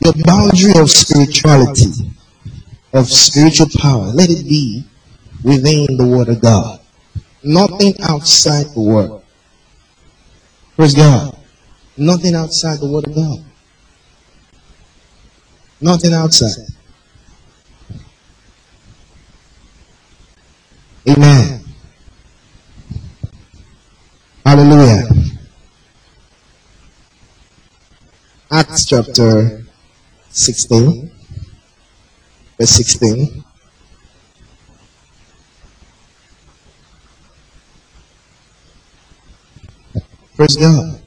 Your 0.00 0.14
boundary 0.24 0.72
of 0.80 0.90
spirituality, 0.90 1.92
of 2.92 3.06
spiritual 3.08 3.68
power, 3.78 4.06
let 4.06 4.30
it 4.30 4.44
be 4.44 4.84
within 5.44 5.96
the 5.96 6.06
word 6.06 6.28
of 6.28 6.40
God. 6.40 6.80
Nothing 7.44 7.94
outside 8.02 8.66
the 8.74 8.80
word. 8.80 9.22
Praise 10.76 10.94
God. 10.94 11.36
Nothing 11.96 12.34
outside 12.34 12.80
the 12.80 12.86
word 12.86 13.06
of 13.06 13.14
God. 13.14 13.44
Nothing 15.80 16.14
outside. 16.14 16.66
Amen. 21.08 21.64
Hallelujah. 24.46 24.81
Acts 28.72 28.86
chapter 28.86 29.66
16, 30.30 31.10
verse 32.58 32.70
16. 32.70 33.44
Praise 40.36 40.56
God. 40.56 41.02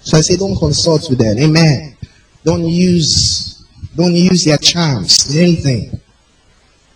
So 0.00 0.16
I 0.16 0.20
say, 0.22 0.36
don't 0.38 0.56
consult 0.56 1.10
with 1.10 1.18
them. 1.18 1.36
Amen. 1.38 1.98
Don't 2.42 2.64
use, 2.64 3.62
don't 3.94 4.14
use 4.14 4.46
their 4.46 4.56
charms, 4.56 5.36
anything. 5.36 6.00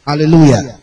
Hallelujah. 0.07 0.78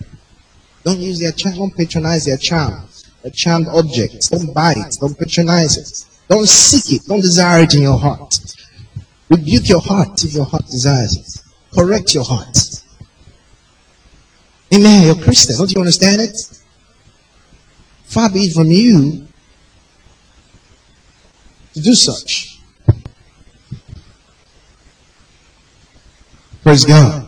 Don't 0.85 0.99
use 0.99 1.19
their 1.19 1.31
charm. 1.31 1.55
Don't 1.55 1.75
patronize 1.75 2.25
their 2.25 2.37
charm. 2.37 2.87
A 3.23 3.31
charmed 3.31 3.67
object. 3.69 4.29
Don't 4.29 4.53
buy 4.53 4.73
it. 4.77 4.95
Don't 5.01 5.17
patronize 5.17 5.77
it. 5.77 6.05
Don't 6.29 6.47
seek 6.47 7.01
it. 7.01 7.07
Don't 7.07 7.21
desire 7.21 7.63
it 7.63 7.73
in 7.73 7.81
your 7.81 7.97
heart. 7.97 8.39
Rebuke 9.29 9.67
your 9.67 9.81
heart 9.81 10.23
if 10.23 10.33
your 10.33 10.45
heart 10.45 10.65
desires 10.67 11.17
it. 11.17 11.75
Correct 11.75 12.13
your 12.13 12.23
heart. 12.23 12.55
Amen. 14.71 15.07
You're 15.07 15.23
Christian. 15.23 15.57
Don't 15.57 15.71
you 15.71 15.81
understand 15.81 16.21
it? 16.21 16.37
Far 18.03 18.29
be 18.29 18.45
it 18.45 18.53
from 18.53 18.69
you 18.69 19.27
to 21.73 21.81
do 21.81 21.95
such. 21.95 22.59
Praise 26.61 26.85
God. 26.85 27.24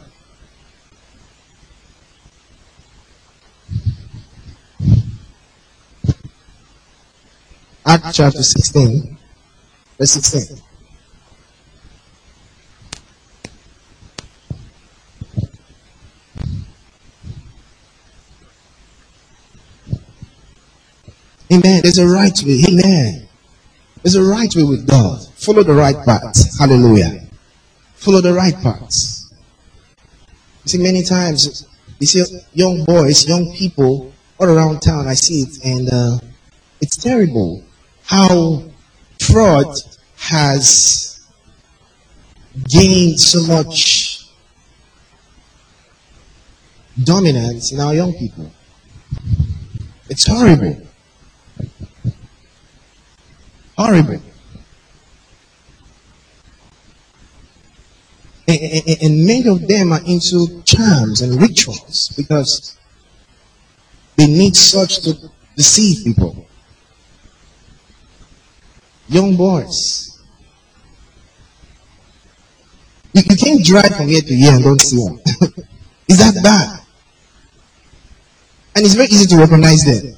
Acts 7.90 8.18
chapter 8.18 8.44
16, 8.44 9.18
verse 9.98 10.12
16. 10.12 10.62
Amen. 21.54 21.80
There's 21.82 21.98
a 21.98 22.06
right 22.06 22.38
way. 22.44 22.62
Amen. 22.68 23.28
There's 24.04 24.16
a 24.16 24.22
right 24.22 24.54
way 24.54 24.64
with 24.64 24.86
God. 24.86 25.26
Follow 25.36 25.64
the 25.64 25.74
right 25.74 25.96
path. 26.06 26.60
Hallelujah. 26.60 27.22
Follow 27.96 28.20
the 28.20 28.34
right 28.34 28.54
path. 28.56 29.32
You 30.66 30.72
see, 30.72 30.78
many 30.80 31.04
times, 31.04 31.66
you 32.00 32.06
see 32.06 32.26
young 32.54 32.84
boys, 32.84 33.26
young 33.30 33.56
people 33.56 34.12
all 34.38 34.50
around 34.50 34.82
town. 34.82 35.08
I 35.08 35.14
see 35.14 35.44
it, 35.44 35.64
and 35.64 35.90
uh, 35.90 36.20
it's 36.82 36.98
terrible 36.98 37.64
how 38.08 38.64
fraud 39.20 39.68
has 40.16 41.20
gained 42.70 43.20
so 43.20 43.44
much 43.54 44.30
dominance 47.04 47.74
in 47.74 47.82
our 47.82 47.94
young 47.94 48.14
people. 48.14 48.50
It's 50.10 50.26
horrible. 50.26 50.82
Horrible. 53.78 54.22
And, 58.48 58.60
and, 58.62 58.98
and, 59.02 59.26
many 59.26 59.48
of 59.50 59.68
them 59.68 59.92
are 59.92 60.00
into 60.08 60.62
charms 60.64 61.22
and 61.22 61.42
rituals 61.42 62.14
because 62.16 62.78
they 64.16 64.28
need 64.28 64.56
such 64.56 65.00
to 65.02 65.30
deceive 65.58 66.06
people 66.06 66.47
young 69.08 69.36
boys. 69.36 70.22
You, 73.14 73.24
you 73.30 73.38
can't 73.38 73.66
drive 73.66 73.96
from 73.96 74.08
here 74.08 74.22
to 74.22 74.36
here 74.36 74.54
and 74.54 74.64
don't 74.64 74.82
see 74.82 74.98
one. 74.98 75.20
Is 76.08 76.20
that 76.20 76.42
bad? 76.44 76.82
And 78.76 78.86
it's 78.86 78.94
very 78.94 79.08
easy 79.08 79.26
to 79.28 79.38
recognize 79.38 79.84
them. 79.84 80.16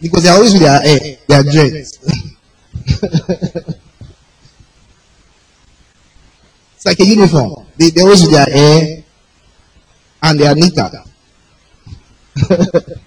Because 0.00 0.22
they're 0.22 0.34
always 0.34 0.52
with 0.52 0.62
their 0.62 0.80
hair, 0.80 1.16
their 1.26 1.42
dreads. 1.42 1.98
it's 6.74 6.86
like 6.86 7.00
a 7.00 7.04
uniform. 7.04 7.66
They, 7.76 7.90
they're 7.90 8.04
always 8.04 8.22
with 8.22 8.32
their 8.32 8.46
hair, 8.46 9.02
and 10.22 10.40
their 10.40 10.54
knicker. 10.54 10.90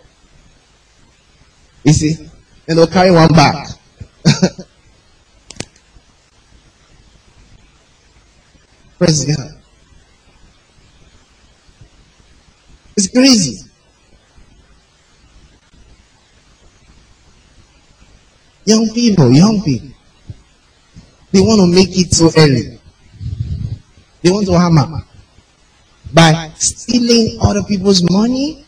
you 1.84 1.94
see? 1.94 2.30
And 2.68 2.78
they'll 2.78 2.88
carry 2.88 3.12
one 3.12 3.30
back. 3.30 3.73
Praise 8.98 9.26
God. 9.26 9.60
It's 12.96 13.08
crazy. 13.10 13.70
Young 18.66 18.90
people, 18.94 19.32
young 19.32 19.62
people. 19.62 19.90
They 21.32 21.42
want 21.42 21.60
to 21.62 21.68
make 21.68 21.98
it 21.98 22.14
so 22.14 22.32
early. 22.38 22.80
They 24.22 24.32
want 24.32 24.46
to 24.48 24.54
hammer 24.54 25.02
by 26.14 26.52
stealing 26.56 27.40
other 27.42 27.64
people's 27.64 28.04
money. 28.10 28.63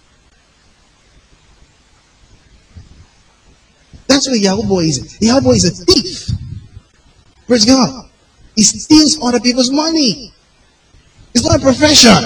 That's 4.16 4.30
what 4.30 4.40
Yahoo 4.40 4.64
boy 4.64 4.86
is. 4.86 5.18
Yahoo 5.20 5.42
boy 5.42 5.56
is 5.60 5.66
a 5.66 5.72
thief. 5.84 6.30
Praise 7.48 7.66
God. 7.66 8.10
He 8.56 8.64
steals 8.64 9.20
other 9.22 9.42
people's 9.42 9.70
money. 9.70 10.32
It's 11.34 11.46
not 11.46 11.60
a 11.60 11.62
profession. 11.62 12.24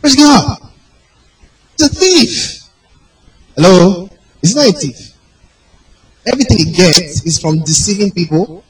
Praise 0.00 0.16
God. 0.16 0.56
It's 1.74 1.82
a 1.82 1.88
thief. 1.90 2.62
Hello? 3.54 4.08
It's 4.42 4.54
not 4.54 4.68
a 4.68 4.72
thief. 4.72 5.12
Everything 6.24 6.56
he 6.56 6.72
gets 6.72 7.22
is 7.26 7.38
from 7.38 7.58
deceiving 7.60 8.12
people, 8.12 8.64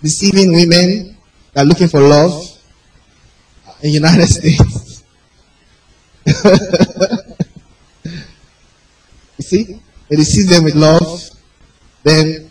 deceiving 0.00 0.52
women 0.52 1.16
that 1.52 1.62
are 1.62 1.66
looking 1.66 1.88
for 1.88 1.98
love 2.00 2.46
in 3.82 3.88
the 3.88 3.90
United 3.90 4.26
States. 4.26 5.02
They 9.50 10.16
deceive 10.16 10.48
them 10.48 10.64
with 10.64 10.74
love. 10.74 11.20
Then 12.02 12.50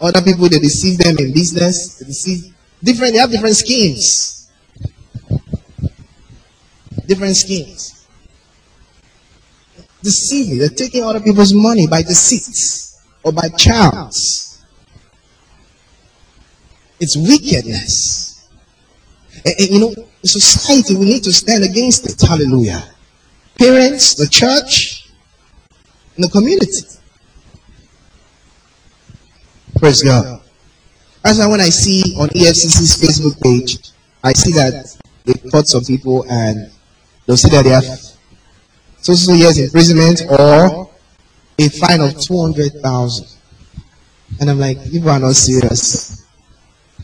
other 0.00 0.22
people, 0.22 0.48
they 0.48 0.58
deceive 0.58 0.98
them 0.98 1.16
in 1.18 1.32
business. 1.32 1.98
They 1.98 2.06
deceive 2.06 2.54
different, 2.82 3.14
they 3.14 3.18
have 3.18 3.30
different 3.30 3.56
schemes. 3.56 4.50
Different 7.06 7.36
schemes. 7.36 8.06
Deceiving. 10.02 10.58
They're 10.58 10.68
taking 10.68 11.02
other 11.02 11.20
people's 11.20 11.52
money 11.54 11.86
by 11.86 12.02
deceit 12.02 13.00
or 13.22 13.32
by 13.32 13.48
chance. 13.56 14.62
It's 17.00 17.16
wickedness. 17.16 18.48
And, 19.44 19.54
and, 19.58 19.68
you 19.70 19.80
know, 19.80 19.94
society, 20.22 20.94
we 20.94 21.06
need 21.06 21.24
to 21.24 21.32
stand 21.32 21.64
against 21.64 22.06
it. 22.06 22.26
Hallelujah. 22.26 22.84
Parents, 23.58 24.14
the 24.14 24.26
church, 24.26 24.93
and 26.16 26.24
the 26.24 26.28
community. 26.28 26.82
Praise 29.78 30.02
God. 30.02 30.40
That's 31.22 31.38
why 31.38 31.46
when 31.46 31.60
I 31.60 31.70
see 31.70 32.14
on 32.18 32.28
EFCC's 32.28 33.00
Facebook 33.00 33.40
page, 33.42 33.78
I 34.22 34.32
see 34.32 34.52
that 34.52 34.96
they 35.24 35.34
caught 35.50 35.66
some 35.66 35.84
people 35.84 36.24
and 36.30 36.70
they'll 37.26 37.36
see 37.36 37.48
that 37.50 37.62
they 37.62 37.70
have 37.70 37.84
so 39.04 39.14
so 39.14 39.32
years 39.32 39.58
imprisonment 39.58 40.22
or 40.30 40.90
a 41.58 41.68
fine 41.68 42.00
of 42.00 42.18
200,000. 42.20 43.26
And 44.40 44.50
I'm 44.50 44.58
like, 44.58 44.78
you 44.86 45.06
are 45.08 45.20
not 45.20 45.34
serious. 45.34 46.24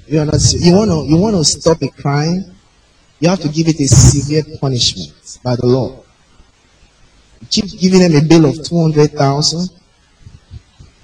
You 0.06 0.20
are 0.20 0.24
not. 0.24 0.40
You 0.52 0.74
want 0.74 0.90
to, 0.90 1.04
you 1.06 1.16
want 1.16 1.36
to 1.36 1.44
stop 1.44 1.82
a 1.82 1.88
crime? 1.88 2.56
You 3.20 3.28
have 3.28 3.40
to 3.40 3.48
give 3.48 3.68
it 3.68 3.78
a 3.80 3.86
severe 3.86 4.42
punishment 4.58 5.38
by 5.44 5.56
the 5.56 5.66
law. 5.66 5.99
Keep 7.48 7.78
giving 7.78 8.00
them 8.00 8.16
a 8.16 8.20
bill 8.26 8.46
of 8.46 8.60
200,000. 8.62 9.70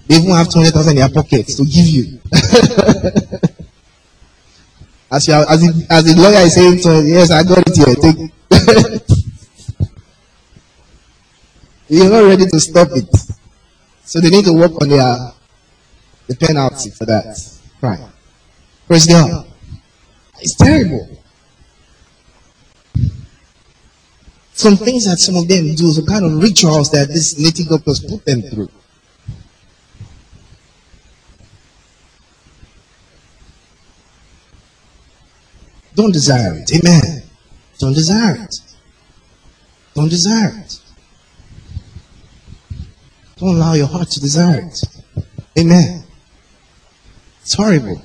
They 0.07 0.17
even 0.17 0.31
have 0.31 0.49
200,000 0.49 0.91
in 0.91 0.97
their 0.97 1.09
pockets 1.09 1.55
to 1.57 1.65
give 1.65 1.87
you. 1.87 2.21
as, 5.11 5.27
you 5.27 5.35
as, 5.35 5.61
the, 5.61 5.87
as 5.91 6.05
the 6.05 6.15
lawyer 6.17 6.47
is 6.47 6.55
saying, 6.55 6.79
yes, 7.07 7.31
I 7.31 7.43
got 7.43 7.59
it 7.67 7.77
here. 7.77 7.95
Take. 7.97 8.31
You're 11.89 12.11
not 12.11 12.25
ready 12.25 12.47
to 12.47 12.61
stop 12.61 12.89
it. 12.93 13.09
So 14.05 14.21
they 14.21 14.31
need 14.31 14.45
to 14.45 14.53
work 14.53 14.73
on 14.81 14.89
their 14.89 15.33
the 16.27 16.35
penalty 16.37 16.91
for 16.91 17.07
that 17.07 17.37
crime. 17.81 18.11
Praise 18.87 19.07
God. 19.07 19.47
It's 20.41 20.55
terrible. 20.55 21.16
Some 24.57 24.79
things 24.79 25.05
that 25.05 25.19
some 25.19 25.37
of 25.37 25.47
them 25.49 25.75
do, 25.75 25.91
some 25.91 26.07
kind 26.07 26.25
of 26.25 26.43
rituals 26.43 26.91
that 26.91 27.09
these 27.09 27.39
native 27.39 27.69
doctors 27.69 28.01
put 28.01 28.25
them 28.25 28.41
through. 28.41 28.71
Don't 35.95 36.11
desire 36.11 36.55
it. 36.55 36.73
Amen. 36.75 37.23
Don't 37.79 37.93
desire 37.93 38.37
it. 38.45 38.61
Don't 39.95 40.09
desire 40.09 40.65
it. 40.65 40.81
Don't 43.37 43.57
allow 43.57 43.75
your 43.75 43.89
heart 43.89 44.09
to 44.09 44.21
desire 44.21 44.63
it. 44.63 44.83
Amen. 45.59 46.03
It's 47.43 47.53
horrible. 47.53 48.01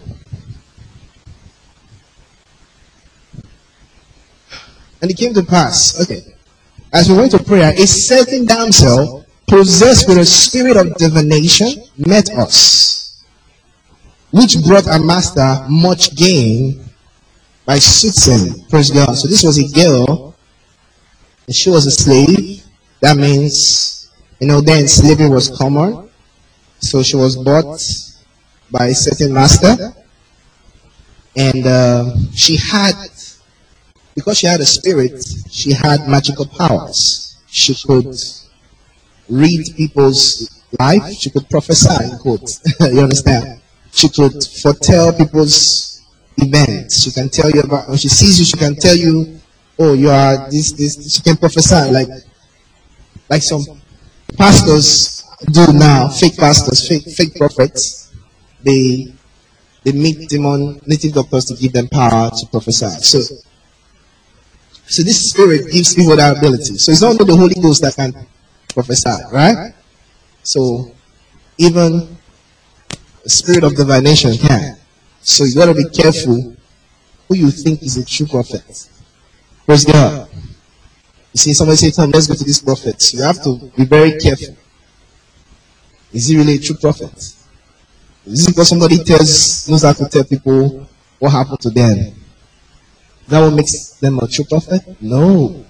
And 5.01 5.09
it 5.09 5.17
came 5.17 5.33
to 5.33 5.43
pass, 5.43 5.99
okay, 6.01 6.35
as 6.93 7.09
we 7.09 7.17
went 7.17 7.31
to 7.31 7.43
prayer, 7.43 7.73
a 7.73 7.87
certain 7.87 8.45
damsel 8.45 9.25
possessed 9.47 10.07
with 10.07 10.17
a 10.17 10.25
spirit 10.25 10.77
of 10.77 10.95
divination 10.95 11.83
met 11.97 12.29
us, 12.31 13.23
which 14.31 14.57
brought 14.65 14.87
our 14.87 14.99
master 14.99 15.65
much 15.69 16.15
gain 16.15 16.83
by 17.65 17.77
soothsaying. 17.79 18.65
Praise 18.69 18.91
God. 18.91 19.13
So 19.13 19.27
this 19.27 19.43
was 19.43 19.57
a 19.57 19.67
girl, 19.73 20.35
and 21.47 21.55
she 21.55 21.69
was 21.69 21.85
a 21.85 21.91
slave. 21.91 22.63
That 23.01 23.17
means, 23.17 24.09
you 24.39 24.47
know, 24.47 24.61
then 24.61 24.87
slavery 24.87 25.29
was 25.29 25.49
common. 25.49 26.09
So 26.79 27.03
she 27.03 27.15
was 27.15 27.35
bought 27.35 27.79
by 28.71 28.87
a 28.87 28.93
certain 28.93 29.33
master. 29.33 29.93
And 31.35 31.65
uh, 31.65 32.15
she 32.33 32.57
had, 32.57 32.93
because 34.15 34.37
she 34.37 34.47
had 34.47 34.59
a 34.59 34.65
spirit, 34.65 35.23
she 35.49 35.73
had 35.73 36.07
magical 36.07 36.45
powers. 36.45 37.37
She 37.47 37.75
could 37.75 38.15
read 39.29 39.65
people's 39.75 40.49
life. 40.79 41.13
She 41.13 41.29
could 41.29 41.49
prophesy, 41.49 42.11
in 42.11 42.17
quotes. 42.19 42.61
you 42.79 43.01
understand? 43.01 43.61
She 43.91 44.09
could 44.09 44.43
foretell 44.43 45.13
people's 45.13 46.01
events. 46.37 47.03
She 47.03 47.11
can 47.11 47.29
tell 47.29 47.49
you 47.49 47.61
about, 47.61 47.89
when 47.89 47.97
she 47.97 48.09
sees 48.09 48.39
you, 48.39 48.45
she 48.45 48.57
can 48.57 48.75
tell 48.75 48.95
you, 48.95 49.39
oh, 49.79 49.93
you 49.93 50.09
are 50.09 50.49
this, 50.49 50.71
this. 50.73 51.15
She 51.15 51.21
can 51.21 51.37
prophesy 51.37 51.91
like, 51.91 52.07
like 53.29 53.41
some 53.41 53.61
pastors 54.37 55.23
do 55.51 55.73
now, 55.73 56.07
fake 56.09 56.37
pastors, 56.37 56.87
fake, 56.87 57.03
fake 57.15 57.35
prophets, 57.35 58.13
they, 58.63 59.13
they 59.83 59.91
meet 59.91 60.29
demon, 60.29 60.79
native 60.85 61.13
doctors 61.13 61.45
to 61.45 61.55
give 61.55 61.73
them 61.73 61.87
power 61.87 62.29
to 62.29 62.45
prophesy. 62.47 62.89
So, 63.01 63.19
so 64.91 65.03
this 65.03 65.29
spirit 65.29 65.71
gives 65.71 65.95
people 65.95 66.17
that 66.17 66.35
ability. 66.37 66.77
So 66.77 66.91
it's 66.91 67.01
not 67.01 67.11
only 67.11 67.23
the 67.23 67.37
Holy 67.37 67.55
Ghost 67.55 67.81
that 67.81 67.95
can 67.95 68.13
prophesy, 68.73 69.23
right? 69.31 69.73
So 70.43 70.91
even 71.57 72.17
the 73.23 73.29
spirit 73.29 73.63
of 73.63 73.73
divination 73.73 74.35
can. 74.35 74.75
So 75.21 75.45
you 75.45 75.55
gotta 75.55 75.73
be 75.73 75.87
careful 75.87 76.57
who 77.29 77.35
you 77.35 77.51
think 77.51 77.81
is 77.83 77.95
a 77.95 78.05
true 78.05 78.27
prophet. 78.27 78.89
Praise 79.65 79.85
God. 79.85 80.27
You 81.31 81.37
see 81.37 81.53
somebody 81.53 81.77
say, 81.77 81.91
Come, 81.91 82.11
let's 82.11 82.27
go 82.27 82.33
to 82.33 82.43
this 82.43 82.61
prophet. 82.61 83.13
You 83.13 83.21
have 83.21 83.41
to 83.43 83.71
be 83.77 83.85
very 83.85 84.19
careful. 84.19 84.57
Is 86.11 86.27
he 86.27 86.35
really 86.35 86.55
a 86.55 86.59
true 86.59 86.75
prophet? 86.75 87.13
Is 88.25 88.45
it 88.45 88.51
because 88.51 88.67
somebody 88.67 89.01
tells 89.05 89.69
knows 89.69 89.83
how 89.83 89.93
to 89.93 90.05
tell 90.09 90.25
people 90.25 90.85
what 91.17 91.29
happened 91.29 91.61
to 91.61 91.69
them? 91.69 92.20
That 93.31 93.39
will 93.39 93.51
make 93.51 93.67
them 94.01 94.19
a 94.19 94.27
true 94.27 94.43
prophet? 94.43 94.81
No. 95.01 95.65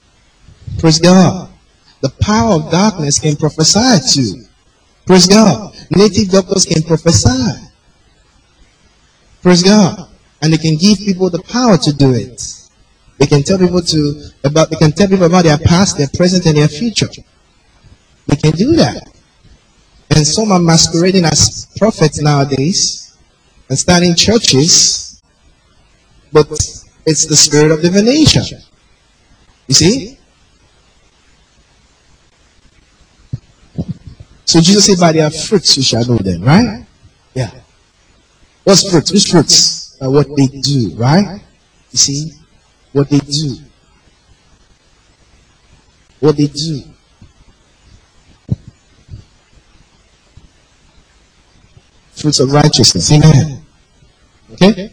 Praise 0.79 0.97
God. 0.99 1.47
The 2.01 2.09
power 2.09 2.55
of 2.55 2.71
darkness 2.71 3.19
can 3.19 3.35
prophesy 3.35 3.99
to 4.13 4.21
you. 4.21 4.45
Praise 5.05 5.27
God. 5.27 5.71
Native 5.91 6.29
doctors 6.29 6.65
can 6.65 6.81
prophesy. 6.81 7.69
Praise 9.43 9.61
God. 9.61 10.09
And 10.41 10.51
they 10.51 10.57
can 10.57 10.75
give 10.75 10.97
people 10.97 11.29
the 11.29 11.43
power 11.43 11.77
to 11.77 11.93
do 11.93 12.11
it. 12.15 12.41
They 13.19 13.27
can 13.27 13.43
tell 13.43 13.59
people 13.59 13.81
to 13.81 14.29
about 14.43 14.71
they 14.71 14.77
can 14.77 14.91
tell 14.91 15.07
people 15.07 15.25
about 15.25 15.43
their 15.43 15.59
past, 15.59 15.99
their 15.99 16.07
present, 16.07 16.47
and 16.47 16.57
their 16.57 16.67
future. 16.67 17.09
They 18.25 18.37
can 18.37 18.53
do 18.53 18.75
that. 18.77 19.07
And 20.09 20.25
some 20.25 20.51
are 20.51 20.59
masquerading 20.59 21.25
as 21.25 21.67
prophets 21.77 22.19
nowadays 22.19 23.15
and 23.69 23.77
starting 23.77 24.15
churches, 24.15 25.21
but 26.33 26.47
It's 27.05 27.25
the 27.25 27.35
spirit 27.35 27.71
of 27.71 27.81
divination. 27.81 28.43
You 29.67 29.73
see? 29.73 30.17
So 34.45 34.59
Jesus 34.59 34.85
said, 34.85 34.99
by 34.99 35.13
their 35.13 35.29
fruits 35.29 35.77
you 35.77 35.83
shall 35.83 36.05
know 36.05 36.17
them, 36.17 36.41
right? 36.43 36.85
Yeah. 37.33 37.51
What's 38.63 38.89
fruits? 38.89 39.11
Which 39.11 39.31
fruits? 39.31 39.97
Uh, 40.01 40.09
what 40.11 40.27
they 40.35 40.47
do, 40.47 40.93
right? 40.95 41.41
You 41.91 41.97
see? 41.97 42.33
What 42.91 43.09
they 43.09 43.19
do. 43.19 43.57
What 46.19 46.37
they 46.37 46.47
do. 46.47 46.83
Fruits 52.13 52.39
of 52.39 52.51
righteousness. 52.51 53.11
Amen. 53.11 53.65
Okay? 54.51 54.91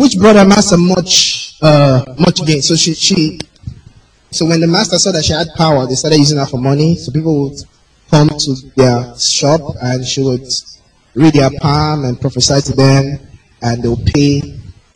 Which 0.00 0.16
brought 0.16 0.36
her 0.36 0.46
master 0.46 0.78
much, 0.78 1.56
uh, 1.60 2.02
much 2.18 2.42
gain. 2.46 2.62
So 2.62 2.74
she, 2.74 2.94
she, 2.94 3.38
so 4.30 4.46
when 4.46 4.60
the 4.60 4.66
master 4.66 4.98
saw 4.98 5.12
that 5.12 5.22
she 5.22 5.34
had 5.34 5.48
power, 5.58 5.86
they 5.86 5.92
started 5.94 6.16
using 6.16 6.38
her 6.38 6.46
for 6.46 6.56
money. 6.56 6.96
So 6.96 7.12
people 7.12 7.50
would 7.50 7.58
come 8.10 8.30
to 8.30 8.56
their 8.76 9.14
shop 9.18 9.60
and 9.82 10.02
she 10.02 10.22
would 10.22 10.46
read 11.14 11.34
their 11.34 11.50
palm 11.60 12.06
and 12.06 12.18
prophesy 12.18 12.62
to 12.62 12.72
them 12.74 13.18
and 13.60 13.82
they'll 13.82 14.02
pay 14.14 14.40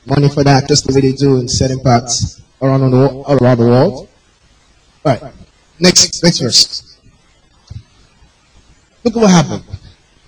money 0.07 0.31
for 0.31 0.43
that 0.43 0.69
just 0.69 0.87
the 0.87 0.95
way 0.95 1.03
they 1.03 1.13
do 1.13 1.37
in 1.37 1.49
certain 1.49 1.81
parts 1.81 2.41
around 2.63 2.91
the, 2.91 2.97
all 2.97 3.37
around 3.43 3.59
the 3.59 3.67
world. 3.67 4.09
Alright. 5.05 5.35
Next, 5.81 6.25
next 6.25 6.39
verse. 6.39 6.99
Look 9.05 9.17
at 9.17 9.21
what 9.21 9.31
happened. 9.31 9.65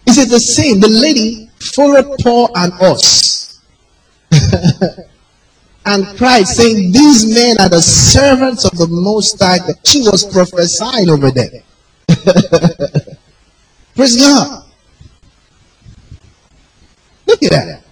Is 0.07 0.18
it 0.18 0.29
the 0.29 0.39
same? 0.39 0.81
The 0.81 0.89
lady 0.89 1.49
followed 1.61 2.18
Paul 2.22 2.51
and 2.55 2.74
us. 2.74 3.36
And 5.86 6.18
cried, 6.18 6.46
saying, 6.46 6.92
These 6.92 7.34
men 7.34 7.57
are 7.61 7.68
the 7.68 7.80
servants 7.80 8.64
of 8.64 8.76
the 8.76 8.88
Most 8.88 9.38
High. 9.40 9.59
She 9.84 10.00
was 10.00 10.24
prophesying 10.24 11.09
over 11.11 11.30
them. 11.30 11.50
Praise 13.94 14.16
God. 14.16 14.64
Look 17.26 17.42
at 17.42 17.50
that. 17.50 17.82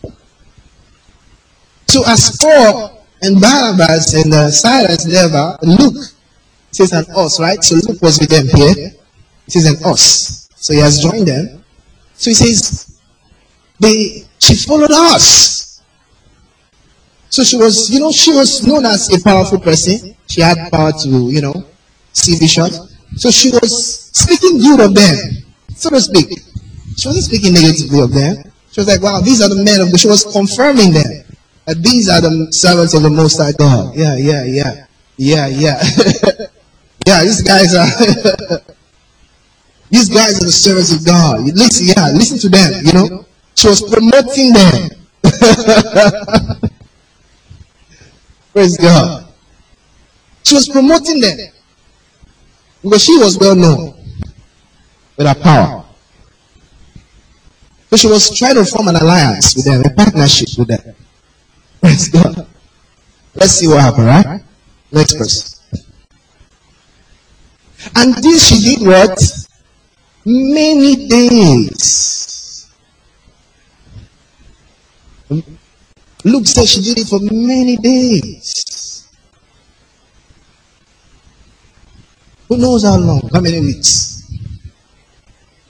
So 1.89 2.03
as 2.07 2.37
Paul 2.41 3.07
and 3.23 3.41
Barnabas 3.41 4.15
and 4.15 4.33
uh, 4.33 4.51
Silas 4.51 5.07
never, 5.07 5.57
Luke 5.63 6.05
says 6.73 6.93
an 6.93 7.07
us, 7.15 7.41
right? 7.41 7.63
So 7.63 7.77
Luke 7.77 8.03
was 8.03 8.19
with 8.19 8.31
them 8.31 8.47
here. 8.49 8.91
He 9.45 9.51
says 9.51 9.67
an 9.67 9.77
us. 9.85 10.49
So 10.57 10.73
he 10.75 10.81
has 10.81 11.01
joined 11.01 11.29
them. 11.29 11.65
So 12.15 12.31
he 12.31 12.35
says, 12.35 12.99
they, 13.79 14.25
she 14.39 14.57
followed 14.57 14.91
us. 14.91 15.64
So 17.35 17.43
she 17.43 17.57
was, 17.57 17.91
you 17.91 17.99
know, 17.99 18.13
she 18.13 18.31
was 18.31 18.65
known 18.65 18.87
as 18.87 19.11
a 19.13 19.21
powerful 19.21 19.59
person. 19.59 20.15
She 20.29 20.41
had 20.41 20.71
power 20.71 20.93
to, 20.93 21.09
you 21.09 21.41
know, 21.43 21.67
see 22.13 22.37
visions. 22.37 22.79
So 23.17 23.29
she 23.33 23.51
was 23.51 24.07
speaking 24.15 24.59
good 24.59 24.79
of 24.79 24.95
them, 24.95 25.19
so 25.75 25.91
to 25.91 26.01
speak. 26.01 26.29
She 26.97 27.09
wasn't 27.09 27.25
speaking 27.25 27.55
negatively 27.55 28.03
of 28.03 28.15
them. 28.15 28.37
She 28.71 28.79
was 28.79 28.87
like, 28.87 29.03
wow, 29.03 29.21
these 29.21 29.43
are 29.43 29.49
the 29.49 29.61
men 29.65 29.81
of 29.81 29.91
God. 29.91 29.99
She 29.99 30.07
was 30.07 30.23
confirming 30.23 30.93
them. 30.93 31.25
That 31.67 31.83
these 31.83 32.09
are 32.09 32.21
the 32.21 32.53
servants 32.53 32.95
of 32.95 33.03
the 33.03 33.11
Most 33.11 33.39
High 33.39 33.51
God. 33.51 33.97
Yeah, 33.97 34.15
yeah, 34.15 34.45
yeah. 34.45 34.87
Yeah, 35.17 35.49
yeah. 35.49 35.83
yeah, 37.09 37.25
these 37.25 37.43
guys 37.43 37.75
are 37.75 38.63
These 39.91 40.09
guys 40.09 40.41
are 40.41 40.47
the 40.47 40.53
servants 40.53 40.95
of 40.95 41.05
God. 41.05 41.41
Listen, 41.41 41.89
yeah, 41.89 42.11
listen 42.15 42.39
to 42.39 42.49
them, 42.49 42.87
you 42.87 42.93
know. 42.93 43.27
She 43.57 43.67
was 43.67 43.83
promoting 43.83 44.53
them. 44.53 44.91
Praise 48.55 48.79
God. 48.79 49.27
She 50.45 50.55
was 50.55 50.69
promoting 50.69 51.21
them. 51.21 51.39
Because 52.83 53.05
she 53.05 53.19
was 53.19 53.39
well 53.39 53.55
known 53.55 53.95
with 55.19 55.27
her 55.27 55.35
power. 55.35 55.85
So 57.91 57.97
she 57.97 58.07
was 58.07 58.35
trying 58.35 58.55
to 58.55 58.65
form 58.65 58.89
an 58.89 58.97
alliance 58.97 59.55
with 59.55 59.67
them, 59.67 59.83
a 59.85 59.91
partnership 59.91 60.49
with 60.57 60.69
them. 60.69 60.95
Praise 61.83 62.09
God. 62.09 62.47
Let's 63.35 63.53
see 63.53 63.69
what 63.69 63.81
happened, 63.81 64.07
right? 64.07 64.41
Next 64.91 65.13
verse. 65.15 65.61
And 67.95 68.15
this 68.23 68.49
she 68.49 68.77
did 68.77 68.87
what? 68.87 69.19
many 70.25 71.07
days. 71.09 72.71
Luke 76.25 76.47
said 76.47 76.67
she 76.67 76.81
did 76.81 76.99
it 76.99 77.07
for 77.09 77.21
many 77.21 77.77
days. 77.77 79.09
Who 82.49 82.57
knows 82.57 82.85
how 82.85 82.97
long? 82.97 83.29
How 83.33 83.41
many 83.41 83.61
weeks? 83.61 84.23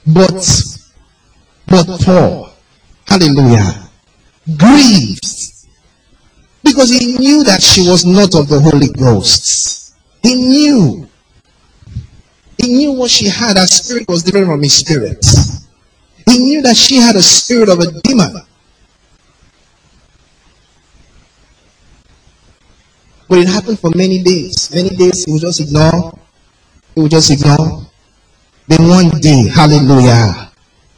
But, 0.07 0.35
but 1.67 1.87
Paul, 2.05 2.51
hallelujah, 3.07 3.89
grieved 4.57 5.25
because 6.63 6.91
he 6.91 7.17
knew 7.19 7.45
that 7.45 7.63
she 7.63 7.89
was 7.89 8.05
not 8.05 8.35
of 8.35 8.49
the 8.49 8.61
Holy 8.61 8.89
Ghost. 8.89 9.95
He 10.23 10.35
knew. 10.35 11.09
He 12.59 12.69
knew 12.75 12.93
what 12.93 13.11
she 13.11 13.27
had. 13.29 13.57
Her 13.57 13.67
spirit 13.67 14.09
was 14.09 14.23
different 14.23 14.47
from 14.47 14.63
his 14.63 14.75
spirit. 14.75 15.25
He 16.27 16.39
knew 16.39 16.63
that 16.63 16.77
she 16.77 16.97
had 16.97 17.17
a 17.17 17.23
spirit 17.23 17.69
of 17.69 17.81
a 17.81 17.91
demon. 18.03 18.37
But 23.29 23.39
it 23.39 23.49
happened 23.49 23.79
for 23.81 23.91
many 23.95 24.23
days. 24.23 24.71
Many 24.75 24.91
days 24.91 25.25
he 25.25 25.33
would 25.33 25.41
just 25.41 25.61
ignore. 25.61 26.13
He 26.95 27.01
would 27.01 27.11
just 27.11 27.31
ignore. 27.31 27.87
Then 28.69 28.89
one 28.89 29.11
day, 29.21 29.49
hallelujah. 29.49 30.51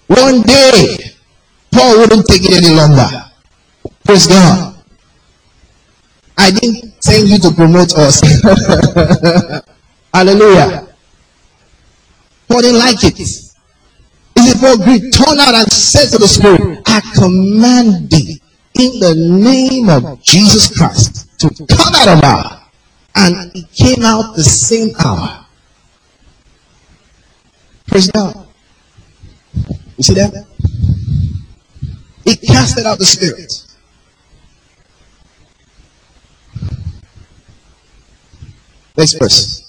One 0.09 0.43
day, 0.43 0.97
Paul 1.72 1.99
wouldn't 1.99 2.27
take 2.27 2.43
it 2.45 2.64
any 2.64 2.74
longer. 2.74 3.09
Praise 4.05 4.27
God. 4.27 4.74
I 6.39 6.51
didn't 6.51 7.03
send 7.03 7.29
you 7.29 7.39
to 7.39 7.51
promote 7.53 7.97
us. 7.97 8.20
hallelujah. 10.14 10.87
Paul 12.49 12.62
didn't 12.62 12.79
like 12.79 13.03
it. 13.05 13.18
Is 13.18 13.55
it. 14.37 14.41
He 14.41 14.49
said, 14.49 14.61
Paul 14.61 14.81
agreed, 14.81 15.12
turn 15.12 15.39
out 15.41 15.55
and 15.55 15.72
said 15.72 16.11
to 16.11 16.18
the 16.18 16.29
Spirit, 16.29 16.83
I 16.87 17.01
command 17.14 18.11
thee 18.11 18.41
in 18.79 19.01
the 19.01 19.14
name 19.14 19.89
of 19.89 20.22
Jesus 20.22 20.77
Christ 20.77 21.26
to 21.39 21.66
come 21.66 21.95
out 21.95 22.09
of 22.09 22.24
her. 22.24 22.62
And 23.14 23.53
it 23.55 23.72
came 23.72 24.05
out 24.05 24.37
the 24.37 24.45
same 24.45 24.95
hour. 25.05 25.47
Praise 27.87 28.11
God. 28.11 28.47
You 29.97 30.05
see 30.05 30.14
that? 30.14 30.47
He 32.24 32.37
casted 32.37 32.84
out 32.84 32.99
the 32.99 33.07
spirit. 33.07 33.62
Next 38.97 39.12
verse 39.14 39.66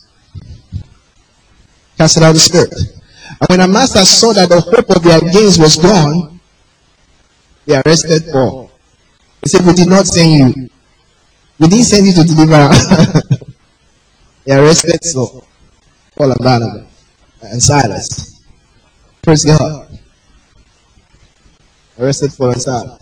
casted 1.98 2.24
out 2.24 2.34
the 2.34 2.40
spirit. 2.40 2.74
And 3.42 3.50
when 3.50 3.60
the 3.60 3.68
master 3.68 4.06
saw 4.06 4.34
that 4.34 4.50
the 4.50 4.62
hope 4.62 4.90
of 4.90 5.04
their 5.04 5.20
gains 5.20 5.58
was 5.58 5.76
gone, 5.76 6.40
they 7.66 7.82
arrested 7.82 8.24
Paul. 8.32 8.72
He 9.44 9.50
said, 9.50 9.66
We 9.66 9.74
did 9.74 9.90
not 9.90 10.06
send 10.06 10.56
you. 10.56 10.70
We 11.60 11.68
didn't 11.68 11.86
send 11.86 12.06
you 12.06 12.14
to 12.14 12.24
deliver. 12.24 12.70
they 14.46 14.56
arrested 14.60 15.04
so 15.04 15.44
Paul 16.16 16.32
and 16.32 16.40
Barnabas 16.40 17.06
and 17.42 17.62
Silas. 17.62 18.42
Praise 19.24 19.46
God. 19.46 20.00
Arrested 22.00 22.32
Paul 22.38 22.52
and 22.52 22.62
Silas. 22.62 23.02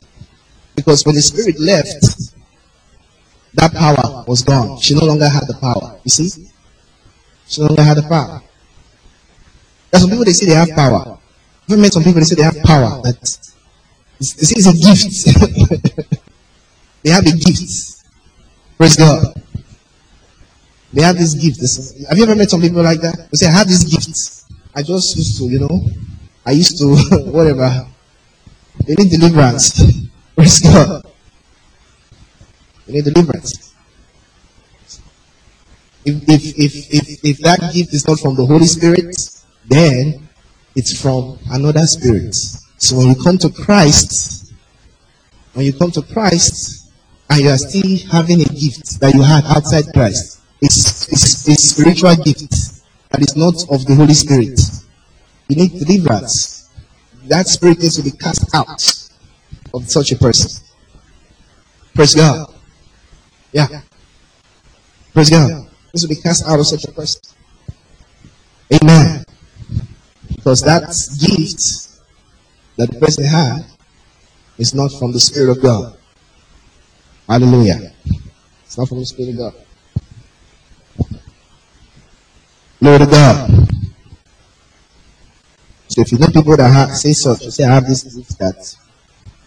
Because 0.75 1.05
when 1.05 1.15
the 1.15 1.21
spirit 1.21 1.59
left, 1.59 2.33
that 3.55 3.73
power 3.73 4.23
was 4.27 4.41
gone. 4.43 4.77
She 4.79 4.93
no 4.95 5.05
longer 5.05 5.27
had 5.27 5.47
the 5.47 5.55
power. 5.59 5.99
You 6.03 6.09
see? 6.09 6.47
She 7.47 7.61
no 7.61 7.67
longer 7.67 7.83
had 7.83 7.97
the 7.97 8.03
power. 8.03 8.41
There's 9.91 10.01
some 10.01 10.09
people 10.09 10.25
they 10.25 10.33
say 10.33 10.45
they 10.47 10.55
have 10.55 10.69
power. 10.75 11.17
I've 11.69 11.79
met 11.79 11.93
some 11.93 12.03
people 12.03 12.19
they 12.19 12.25
say 12.25 12.35
they 12.35 12.43
have 12.43 12.61
power. 12.63 13.01
That 13.03 13.25
say 14.21 14.55
it's 14.57 14.67
a 14.67 14.73
gift. 14.73 16.11
they 17.03 17.09
have 17.11 17.25
a 17.25 17.31
gift. 17.31 17.94
Praise 18.77 18.95
God. 18.97 19.33
They 20.93 21.01
have 21.01 21.17
this 21.17 21.33
gift. 21.33 21.59
Have 22.09 22.17
you 22.17 22.23
ever 22.23 22.35
met 22.35 22.49
some 22.49 22.61
people 22.61 22.81
like 22.81 23.01
that? 23.01 23.27
They 23.31 23.37
say, 23.37 23.47
I 23.47 23.51
have 23.51 23.67
this 23.67 23.83
gift. 23.83 24.43
I 24.73 24.81
just 24.81 25.15
used 25.15 25.37
to, 25.39 25.45
you 25.45 25.59
know, 25.59 25.81
I 26.45 26.51
used 26.51 26.77
to, 26.79 26.95
whatever. 27.31 27.87
They 28.85 28.95
need 28.95 29.11
deliverance. 29.11 29.81
Praise 30.35 30.59
God. 30.59 31.03
They 32.85 32.93
need 32.93 33.05
deliverance. 33.05 33.73
If, 36.05 36.29
if, 36.29 36.59
if, 36.59 36.93
if, 36.93 37.25
if 37.25 37.37
that 37.39 37.71
gift 37.73 37.93
is 37.93 38.07
not 38.07 38.19
from 38.19 38.35
the 38.35 38.45
Holy 38.45 38.65
Spirit, 38.65 39.15
then 39.67 40.27
it's 40.75 41.01
from 41.01 41.39
another 41.51 41.85
spirit. 41.87 42.35
So 42.77 42.97
when 42.97 43.07
you 43.07 43.15
come 43.15 43.37
to 43.39 43.49
Christ, 43.49 44.53
when 45.53 45.65
you 45.65 45.73
come 45.73 45.91
to 45.91 46.01
Christ, 46.01 46.84
and 47.29 47.41
you 47.41 47.49
are 47.49 47.57
still 47.57 47.97
having 48.11 48.41
a 48.41 48.45
gift 48.45 48.99
that 48.99 49.13
you 49.13 49.21
had 49.21 49.43
outside 49.45 49.85
Christ, 49.93 50.41
it's, 50.61 51.11
it's 51.11 51.47
a 51.47 51.55
spiritual 51.55 52.15
gift 52.15 52.51
that 53.11 53.21
is 53.21 53.35
not 53.35 53.55
of 53.69 53.85
the 53.85 53.95
Holy 53.95 54.13
Spirit. 54.13 54.59
You 55.47 55.55
need 55.55 55.79
deliverance. 55.79 56.69
That 57.27 57.47
spirit 57.47 57.79
needs 57.79 57.95
to 57.97 58.03
be 58.03 58.11
cast 58.11 58.53
out 58.53 58.67
of 59.73 59.89
such 59.89 60.11
a 60.11 60.15
person. 60.17 60.63
Praise 61.93 62.15
God. 62.15 62.53
Yeah. 63.51 63.67
Praise 65.13 65.29
God. 65.29 65.67
This 65.91 66.03
will 66.03 66.09
be 66.09 66.21
cast 66.21 66.45
out 66.45 66.59
of 66.59 66.67
such 66.67 66.83
a 66.85 66.91
person. 66.91 67.21
Amen. 68.73 69.23
Because 70.35 70.61
that 70.63 70.81
gift 71.19 72.01
that 72.77 72.91
the 72.91 72.99
person 72.99 73.23
had 73.23 73.65
is 74.57 74.73
not 74.73 74.91
from 74.99 75.11
the 75.11 75.19
Spirit 75.19 75.57
of 75.57 75.61
God. 75.61 75.94
Hallelujah. 77.27 77.91
It's 78.63 78.77
not 78.77 78.87
from 78.87 78.99
the 78.99 79.05
Spirit 79.05 79.31
of 79.31 79.37
God. 79.37 79.53
Glory 82.79 82.99
to 82.99 83.05
God. 83.05 83.49
So 85.87 86.01
if 86.01 86.11
you 86.11 86.17
know 86.19 86.27
people 86.27 86.57
that 86.57 86.71
have, 86.71 86.91
say 86.91 87.13
such, 87.13 87.47
say 87.47 87.63
I 87.63 87.75
have 87.75 87.87
this 87.87 88.03
gift 88.03 88.37
that 88.39 88.75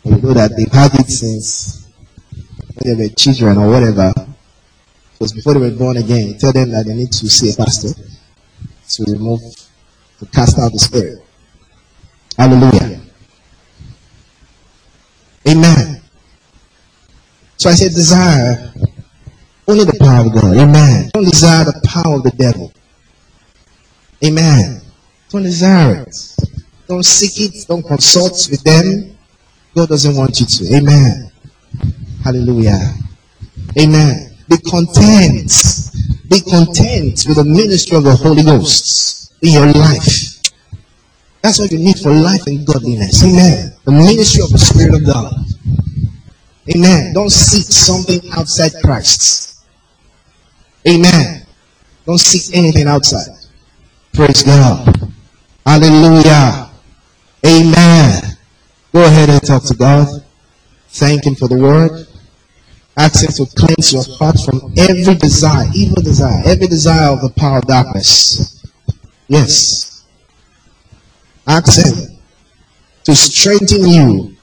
you 0.05 0.13
know 0.13 0.33
that 0.33 0.57
they've 0.57 0.73
had 0.73 0.95
it 0.95 1.07
since 1.07 1.87
when 2.83 2.97
they 2.97 3.05
were 3.05 3.15
children 3.15 3.59
or 3.59 3.69
whatever. 3.69 4.13
Because 5.13 5.33
before 5.33 5.55
they 5.55 5.61
were 5.61 5.71
born 5.77 5.97
again, 5.99 6.39
tell 6.39 6.53
them 6.53 6.71
that 6.71 6.87
they 6.87 6.95
need 6.95 7.13
to 7.13 7.29
see 7.29 7.53
a 7.53 7.57
pastor 7.57 7.91
to 8.89 9.05
remove, 9.13 9.41
to 10.21 10.27
cast 10.27 10.59
out 10.59 10.73
the 10.73 10.79
spirit. 10.79 11.23
Hallelujah. 12.37 13.01
Amen. 15.49 16.01
So 17.59 17.71
I 17.71 17.75
said, 17.75 17.91
desire 17.91 18.73
only 19.67 19.85
the 19.85 19.99
power 20.01 20.27
of 20.27 20.33
God. 20.33 20.57
Amen. 20.57 21.11
Don't 21.13 21.25
desire 21.25 21.65
the 21.65 21.81
power 21.85 22.17
of 22.17 22.23
the 22.23 22.31
devil. 22.31 22.73
Amen. 24.25 24.81
Don't 25.29 25.43
desire 25.43 26.05
it. 26.05 26.17
Don't 26.89 27.05
seek 27.05 27.39
it. 27.41 27.67
Don't 27.69 27.83
consult 27.83 28.49
with 28.51 28.63
them. 28.63 29.19
God 29.75 29.91
doesn't 29.91 30.17
want 30.17 30.41
you 30.41 30.47
to. 30.47 30.77
Amen. 30.77 31.31
Hallelujah. 32.25 32.81
Amen. 33.79 34.31
Be 34.49 34.57
content. 34.59 35.53
Be 36.31 36.41
content 36.41 37.25
with 37.27 37.37
the 37.37 37.45
ministry 37.45 37.97
of 37.99 38.05
the 38.05 38.15
Holy 38.15 38.43
Ghost 38.43 39.35
in 39.43 39.53
your 39.53 39.67
life. 39.67 40.39
That's 41.43 41.59
what 41.59 41.71
you 41.71 41.79
need 41.79 41.99
for 41.99 42.11
life 42.11 42.47
and 42.47 42.67
godliness. 42.67 43.23
Amen. 43.23 43.73
The 43.85 43.93
ministry 43.93 44.43
of 44.43 44.51
the 44.51 44.59
Spirit 44.59 44.95
of 44.95 45.05
God. 45.05 45.35
Amen. 46.75 47.13
Don't 47.15 47.31
seek 47.31 47.65
something 47.65 48.21
outside 48.33 48.73
Christ. 48.83 49.65
Amen. 50.87 51.47
Don't 52.05 52.19
seek 52.19 52.55
anything 52.57 52.87
outside. 52.87 53.37
Praise 54.13 54.43
God. 54.43 55.13
Hallelujah. 55.65 56.71
Amen. 57.47 58.23
Go 58.93 59.05
ahead 59.05 59.31
and 59.31 59.43
talk 59.43 59.65
to 59.65 59.75
God. 59.75 60.25
Thank 60.89 61.27
Him 61.27 61.35
for 61.35 61.49
the 61.49 61.59
word. 61.59 62.07
Ask 62.97 63.23
Him 63.23 63.47
to 63.47 63.55
cleanse 63.55 63.93
your 63.93 64.05
heart 64.17 64.37
from 64.41 64.73
every 64.77 65.15
desire, 65.15 65.69
evil 65.75 66.03
desire, 66.03 66.43
every 66.45 66.67
desire 66.67 67.13
of 67.13 67.21
the 67.21 67.31
power 67.31 67.59
of 67.59 67.67
darkness. 67.67 68.67
Yes. 69.29 70.05
Ask 71.47 71.87
Him 71.87 72.19
to 73.05 73.15
strengthen 73.15 73.89
you 73.89 74.38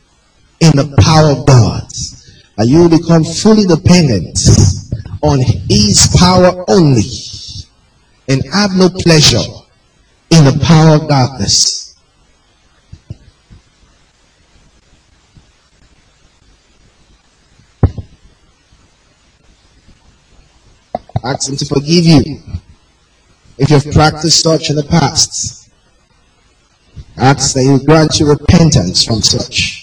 in 0.59 0.71
the 0.71 0.95
power 0.99 1.31
of 1.31 1.45
God. 1.45 1.83
And 2.57 2.69
you 2.69 2.79
will 2.79 2.97
become 2.97 3.23
fully 3.23 3.65
dependent 3.65 4.39
on 5.21 5.39
His 5.41 6.07
power 6.17 6.63
only 6.69 7.03
and 8.27 8.43
have 8.53 8.71
no 8.75 8.89
pleasure 8.89 9.43
in 10.31 10.45
the 10.45 10.59
power 10.63 10.95
of 10.95 11.07
darkness. 11.07 11.95
Ask 21.23 21.49
Him 21.49 21.57
to 21.57 21.65
forgive 21.65 22.05
you 22.05 22.39
if 23.57 23.71
you've 23.71 23.91
practiced 23.93 24.43
such 24.43 24.69
in 24.69 24.75
the 24.75 24.83
past. 24.83 25.71
Ask 27.17 27.55
that 27.55 27.63
He 27.63 27.83
grant 27.83 28.19
you 28.19 28.29
repentance 28.29 29.03
from 29.03 29.21
such, 29.23 29.74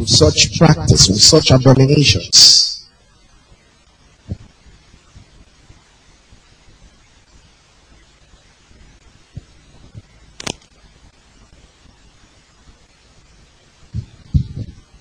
from 0.00 0.06
such 0.06 0.56
practice, 0.56 1.08
with 1.08 1.20
such 1.20 1.50
abominations. 1.50 2.88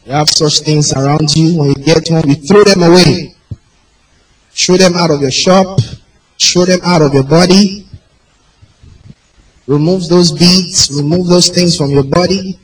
You 0.06 0.12
have 0.12 0.30
such 0.30 0.60
things 0.62 0.92
around 0.92 1.34
you. 1.34 1.60
When 1.60 1.70
you 1.70 1.76
get 1.76 2.10
home, 2.10 2.24
you 2.26 2.36
throw 2.36 2.66
them 2.66 2.84
away. 2.84 3.36
Throw 4.52 4.76
them 4.76 4.96
out 4.96 5.12
of 5.12 5.22
your 5.22 5.32
shop. 5.32 5.80
Throw 6.38 6.66
them 6.66 6.82
out 6.84 7.02
of 7.02 7.14
your 7.14 7.24
body. 7.24 7.88
Remove 9.66 10.10
those 10.10 10.34
beads. 10.34 10.92
Remove 10.94 11.28
those 11.28 11.48
things 11.48 11.78
from 11.78 11.92
your 11.92 12.04
body. 12.04 12.60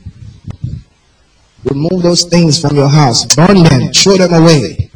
Remove 1.70 2.02
those 2.02 2.24
things 2.24 2.60
from 2.60 2.76
your 2.76 2.88
house. 2.88 3.24
Burn 3.34 3.62
them. 3.64 3.92
Throw 3.92 4.16
them 4.16 4.32
away. 4.42 4.90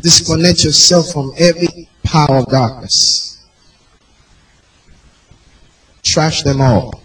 Disconnect 0.00 0.64
yourself 0.64 1.12
from 1.12 1.32
every 1.36 1.88
power 2.04 2.36
of 2.36 2.46
darkness. 2.46 3.44
Trash 6.02 6.42
them 6.42 6.60
all. 6.60 7.02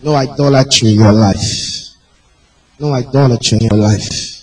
No 0.00 0.14
idolatry 0.14 0.90
in 0.90 0.94
your 1.00 1.12
life. 1.12 1.88
No 2.78 2.92
idolatry 2.92 3.58
in 3.58 3.68
your 3.68 3.78
life. 3.78 4.33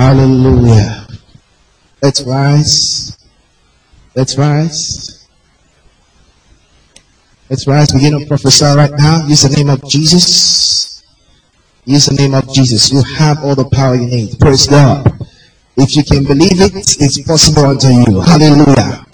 Hallelujah. 0.00 1.06
Let's 2.00 2.22
rise. 2.22 3.18
Let's 4.16 4.38
rise. 4.38 5.28
Let's 7.50 7.66
rise. 7.66 7.92
Begin 7.92 8.18
to 8.18 8.26
prophesy 8.26 8.64
right 8.64 8.90
now. 8.96 9.26
Use 9.26 9.42
the 9.42 9.54
name 9.54 9.68
of 9.68 9.86
Jesus. 9.86 11.04
Use 11.84 12.06
the 12.06 12.14
name 12.14 12.32
of 12.32 12.50
Jesus. 12.50 12.90
You 12.90 13.02
have 13.18 13.44
all 13.44 13.54
the 13.54 13.68
power 13.68 13.94
you 13.94 14.06
need. 14.06 14.40
Praise 14.40 14.66
God. 14.68 15.04
If 15.76 15.94
you 15.94 16.02
can 16.02 16.24
believe 16.24 16.62
it, 16.62 16.96
it's 16.98 17.20
possible 17.20 17.66
unto 17.66 17.88
you. 17.88 18.22
Hallelujah. 18.22 19.04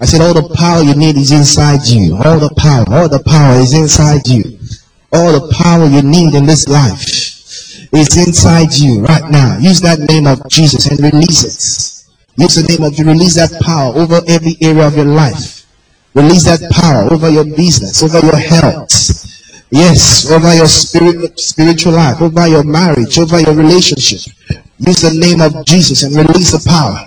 I 0.00 0.06
said 0.06 0.22
all 0.22 0.32
the 0.32 0.54
power 0.54 0.82
you 0.82 0.94
need 0.94 1.18
is 1.18 1.32
inside 1.32 1.84
you. 1.84 2.16
All 2.16 2.38
the 2.38 2.54
power, 2.56 2.86
all 2.88 3.10
the 3.10 3.22
power 3.22 3.56
is 3.56 3.74
inside 3.74 4.26
you. 4.26 4.58
All 5.12 5.38
the 5.38 5.52
power 5.52 5.84
you 5.84 6.00
need 6.00 6.32
in 6.34 6.46
this 6.46 6.66
life 6.66 7.33
is 7.94 8.16
inside 8.16 8.74
you 8.74 9.00
right 9.00 9.30
now. 9.30 9.58
Use 9.58 9.80
that 9.80 10.00
name 10.00 10.26
of 10.26 10.46
Jesus 10.48 10.86
and 10.86 10.98
release 11.00 11.44
it. 11.44 12.40
Use 12.42 12.56
the 12.56 12.64
name 12.64 12.82
of 12.82 12.98
you. 12.98 13.04
Release 13.04 13.36
that 13.36 13.60
power 13.62 13.94
over 13.94 14.20
every 14.26 14.56
area 14.60 14.86
of 14.86 14.96
your 14.96 15.06
life. 15.06 15.66
Release 16.14 16.44
that 16.44 16.70
power 16.70 17.12
over 17.12 17.28
your 17.28 17.44
business, 17.44 18.02
over 18.02 18.20
your 18.20 18.36
health. 18.36 18.90
Yes, 19.70 20.30
over 20.30 20.54
your 20.54 20.68
spirit, 20.68 21.38
spiritual 21.38 21.94
life, 21.94 22.20
over 22.22 22.46
your 22.46 22.62
marriage, 22.62 23.18
over 23.18 23.40
your 23.40 23.54
relationship. 23.54 24.32
Use 24.78 25.02
the 25.02 25.14
name 25.14 25.40
of 25.40 25.64
Jesus 25.66 26.02
and 26.02 26.14
release 26.14 26.52
the 26.52 26.62
power. 26.68 27.06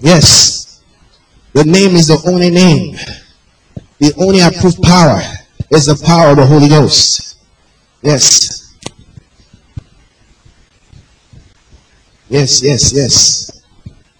Yes. 0.00 0.82
The 1.52 1.64
name 1.64 1.94
is 1.94 2.08
the 2.08 2.20
only 2.26 2.50
name. 2.50 2.96
The 3.98 4.14
only 4.18 4.40
approved 4.40 4.82
power 4.82 5.20
is 5.70 5.86
the 5.86 6.00
power 6.04 6.30
of 6.30 6.36
the 6.38 6.46
Holy 6.46 6.68
Ghost. 6.68 7.36
Yes. 8.02 8.59
Yes, 12.30 12.62
yes, 12.62 12.92
yes. 12.94 13.50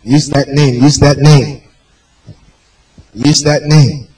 Use 0.02 0.26
that 0.34 0.48
name. 0.48 0.82
Use 0.82 0.98
that 0.98 1.18
name. 1.18 1.62
Use 3.14 3.42
that 3.44 3.62
name. 3.62 4.08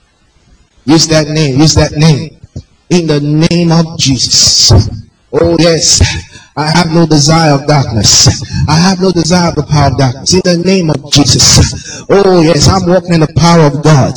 Use 0.86 1.06
that 1.08 1.28
name. 1.28 1.60
Use 1.60 1.74
that 1.76 1.92
name. 1.92 2.40
In 2.88 3.06
the 3.06 3.20
name 3.20 3.70
of 3.70 3.98
Jesus. 3.98 4.72
Oh, 5.32 5.56
yes. 5.60 6.00
I 6.54 6.68
have 6.68 6.92
no 6.92 7.06
desire 7.06 7.54
of 7.54 7.66
darkness. 7.66 8.28
I 8.68 8.76
have 8.76 9.00
no 9.00 9.10
desire 9.10 9.48
of 9.48 9.56
the 9.56 9.62
power 9.62 9.88
of 9.90 9.96
darkness. 9.96 10.34
In 10.34 10.42
the 10.44 10.62
name 10.62 10.90
of 10.90 11.00
Jesus. 11.10 12.04
Oh 12.10 12.42
yes, 12.42 12.68
I'm 12.68 12.84
walking 12.84 13.14
in 13.14 13.20
the 13.20 13.32
power 13.40 13.72
of 13.72 13.80
God. 13.82 14.12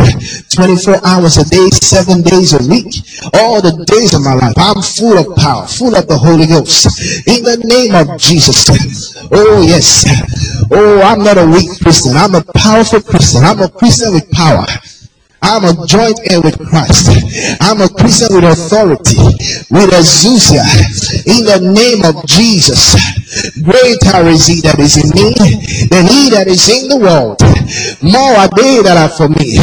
24 0.52 1.00
hours 1.08 1.38
a 1.38 1.46
day, 1.48 1.70
7 1.72 2.22
days 2.24 2.52
a 2.52 2.62
week. 2.68 2.92
All 3.40 3.62
the 3.62 3.72
days 3.88 4.14
of 4.14 4.24
my 4.24 4.34
life. 4.36 4.54
I'm 4.58 4.82
full 4.84 5.16
of 5.16 5.32
power, 5.38 5.66
full 5.66 5.96
of 5.96 6.08
the 6.08 6.18
Holy 6.18 6.48
Ghost. 6.48 6.92
In 7.24 7.44
the 7.44 7.56
name 7.64 7.96
of 7.96 8.20
Jesus. 8.20 8.68
Oh 9.32 9.64
yes. 9.64 10.04
Oh, 10.72 11.02
I'm 11.02 11.24
not 11.24 11.38
a 11.38 11.46
weak 11.48 11.72
Christian. 11.80 12.18
I'm 12.18 12.36
a 12.36 12.44
powerful 12.52 13.00
Christian. 13.00 13.44
I'm 13.44 13.62
a 13.62 13.70
Christian 13.70 14.12
with 14.12 14.30
power. 14.32 14.66
I'm 15.46 15.64
a 15.64 15.86
joint 15.86 16.20
heir 16.32 16.42
with 16.42 16.58
Christ. 16.58 17.10
I'm 17.62 17.80
a 17.80 17.88
Christian 17.88 18.34
with 18.34 18.46
authority, 18.46 19.16
with 19.70 19.92
exousia. 19.94 20.66
In 21.26 21.46
the 21.46 21.72
name 21.72 22.04
of 22.04 22.26
Jesus, 22.26 22.96
greater 23.64 24.28
is 24.30 24.48
he 24.48 24.62
that 24.62 24.80
is 24.80 24.98
in 24.98 25.10
me 25.16 25.34
than 25.90 26.08
he 26.08 26.30
that 26.32 26.48
is 26.48 26.68
in 26.70 26.88
the 26.90 27.00
world. 27.00 27.40
More 28.02 28.36
are 28.38 28.52
they 28.56 28.82
that 28.84 28.98
are 28.98 29.12
for 29.12 29.28
me 29.30 29.58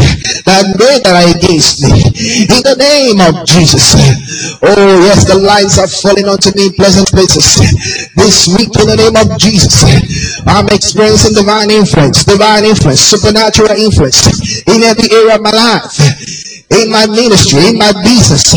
than 0.45 0.77
they 0.77 1.01
that 1.05 1.15
are 1.15 1.31
against 1.33 1.83
me. 1.85 2.03
In 2.49 2.61
the 2.65 2.77
name 2.79 3.21
of 3.23 3.47
Jesus. 3.47 3.95
Oh 4.63 4.87
yes, 5.07 5.25
the 5.27 5.39
lines 5.39 5.79
are 5.79 5.89
falling 5.89 6.27
onto 6.29 6.51
me 6.57 6.69
in 6.69 6.75
pleasant 6.75 7.09
places. 7.09 7.57
This 8.17 8.49
week 8.49 8.73
in 8.81 8.87
the 8.93 8.99
name 8.99 9.17
of 9.17 9.39
Jesus, 9.39 9.85
I'm 10.47 10.69
experiencing 10.69 11.35
divine 11.35 11.71
influence, 11.71 12.25
divine 12.25 12.65
influence, 12.65 13.01
supernatural 13.01 13.73
influence 13.77 14.27
in 14.69 14.83
every 14.83 15.09
area 15.11 15.37
of 15.37 15.43
my 15.43 15.53
life 15.53 16.52
in 16.81 16.91
my 16.91 17.07
ministry, 17.07 17.69
in 17.69 17.79
my 17.79 17.93
business. 18.03 18.55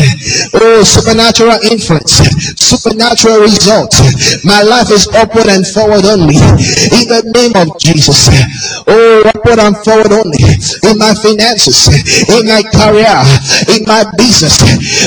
Oh, 0.54 0.82
supernatural 0.84 1.58
influence, 1.70 2.20
supernatural 2.56 3.40
results. 3.40 4.00
My 4.44 4.62
life 4.62 4.90
is 4.90 5.08
upward 5.14 5.48
and 5.48 5.66
forward 5.66 6.04
only. 6.04 6.36
In 6.36 7.06
the 7.08 7.22
name 7.34 7.54
of 7.56 7.78
Jesus. 7.78 8.28
Oh, 8.86 9.22
upward 9.26 9.58
and 9.58 9.76
forward 9.84 10.12
only. 10.12 10.42
In 10.88 10.98
my 10.98 11.14
finances, 11.14 11.88
in 12.28 12.46
my 12.46 12.62
career, 12.62 13.16
in 13.74 13.84
my 13.84 14.04
business. 14.16 14.56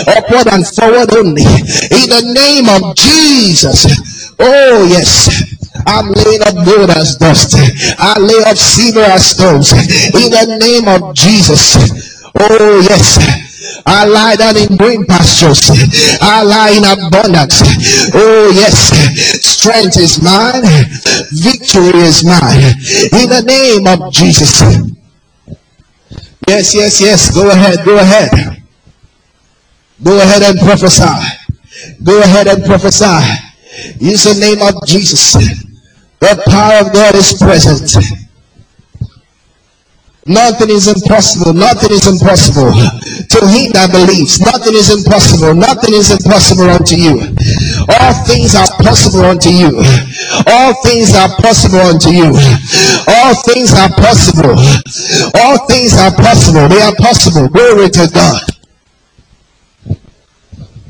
Upward 0.08 0.48
and 0.54 0.66
forward 0.68 1.10
only. 1.16 1.46
In 1.94 2.08
the 2.10 2.24
name 2.34 2.68
of 2.70 2.96
Jesus. 2.96 4.34
Oh, 4.40 4.88
yes. 4.90 5.30
I'm 5.86 6.12
laying 6.12 6.42
up 6.44 6.66
gold 6.66 6.90
as 6.92 7.16
dust. 7.16 7.56
I 8.00 8.20
lay 8.20 8.44
up 8.46 8.58
silver 8.58 9.02
as 9.02 9.26
stones. 9.26 9.72
In 9.72 10.32
the 10.32 10.58
name 10.60 10.88
of 10.88 11.16
Jesus. 11.16 12.09
Oh, 12.36 12.82
yes. 12.90 13.18
I 13.86 14.06
lie 14.06 14.36
down 14.36 14.58
in 14.58 14.78
green 14.78 15.06
pastures. 15.06 15.70
I 16.22 16.44
lie 16.44 16.72
in 16.78 16.84
abundance. 16.86 17.62
Oh, 18.14 18.52
yes. 18.54 18.92
Strength 19.46 19.98
is 19.98 20.22
mine. 20.22 20.64
Victory 21.32 22.00
is 22.02 22.24
mine. 22.24 22.76
In 23.22 23.30
the 23.30 23.44
name 23.46 23.88
of 23.88 24.12
Jesus. 24.14 24.62
Yes, 26.48 26.74
yes, 26.74 27.02
yes. 27.02 27.34
Go 27.34 27.50
ahead. 27.50 27.86
Go 27.86 27.98
ahead. 27.98 28.64
Go 30.04 30.18
ahead 30.18 30.44
and 30.44 30.60
prophesy. 30.60 31.04
Go 32.04 32.22
ahead 32.22 32.48
and 32.48 32.64
prophesy. 32.66 33.20
Use 34.00 34.24
the 34.24 34.40
name 34.40 34.62
of 34.62 34.86
Jesus. 34.86 35.34
The 36.20 36.42
power 36.48 36.86
of 36.88 36.94
God 36.94 37.16
is 37.16 37.34
present. 37.34 38.29
Nothing 40.26 40.70
is 40.70 40.88
impossible. 40.88 41.54
Nothing 41.54 41.92
is 41.92 42.06
impossible 42.08 42.72
to 42.72 43.40
him 43.48 43.72
that 43.74 43.90
believes. 43.92 44.40
Nothing 44.42 44.76
is 44.76 44.92
impossible. 44.92 45.56
Nothing 45.56 45.96
is 45.96 46.12
impossible 46.12 46.70
unto 46.70 46.96
you. 46.96 47.18
All 47.90 48.14
things 48.28 48.54
are 48.54 48.68
possible 48.84 49.26
unto 49.26 49.50
you. 49.50 49.74
All 50.46 50.74
things 50.84 51.16
are 51.16 51.30
possible 51.40 51.80
unto 51.82 52.12
you. 52.12 52.30
All 53.08 53.34
things 53.48 53.74
are 53.74 53.90
possible. 53.96 54.56
All 55.40 55.66
things 55.68 55.94
are 55.98 56.14
possible. 56.14 56.68
They 56.68 56.82
are 56.82 56.96
possible. 56.96 57.48
Glory 57.50 57.90
to 57.90 58.10
God. 58.14 58.42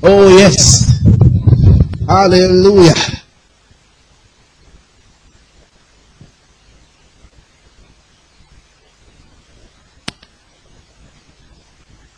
Oh 0.03 0.27
yes. 0.37 0.89
Hallelujah. 2.07 3.18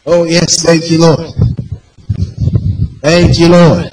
Oh, 0.06 0.24
yes. 0.24 0.64
Thank 0.64 0.90
you, 0.90 1.00
Lord. 1.00 1.30
Thank 3.02 3.40
you, 3.40 3.50
Lord. 3.50 3.90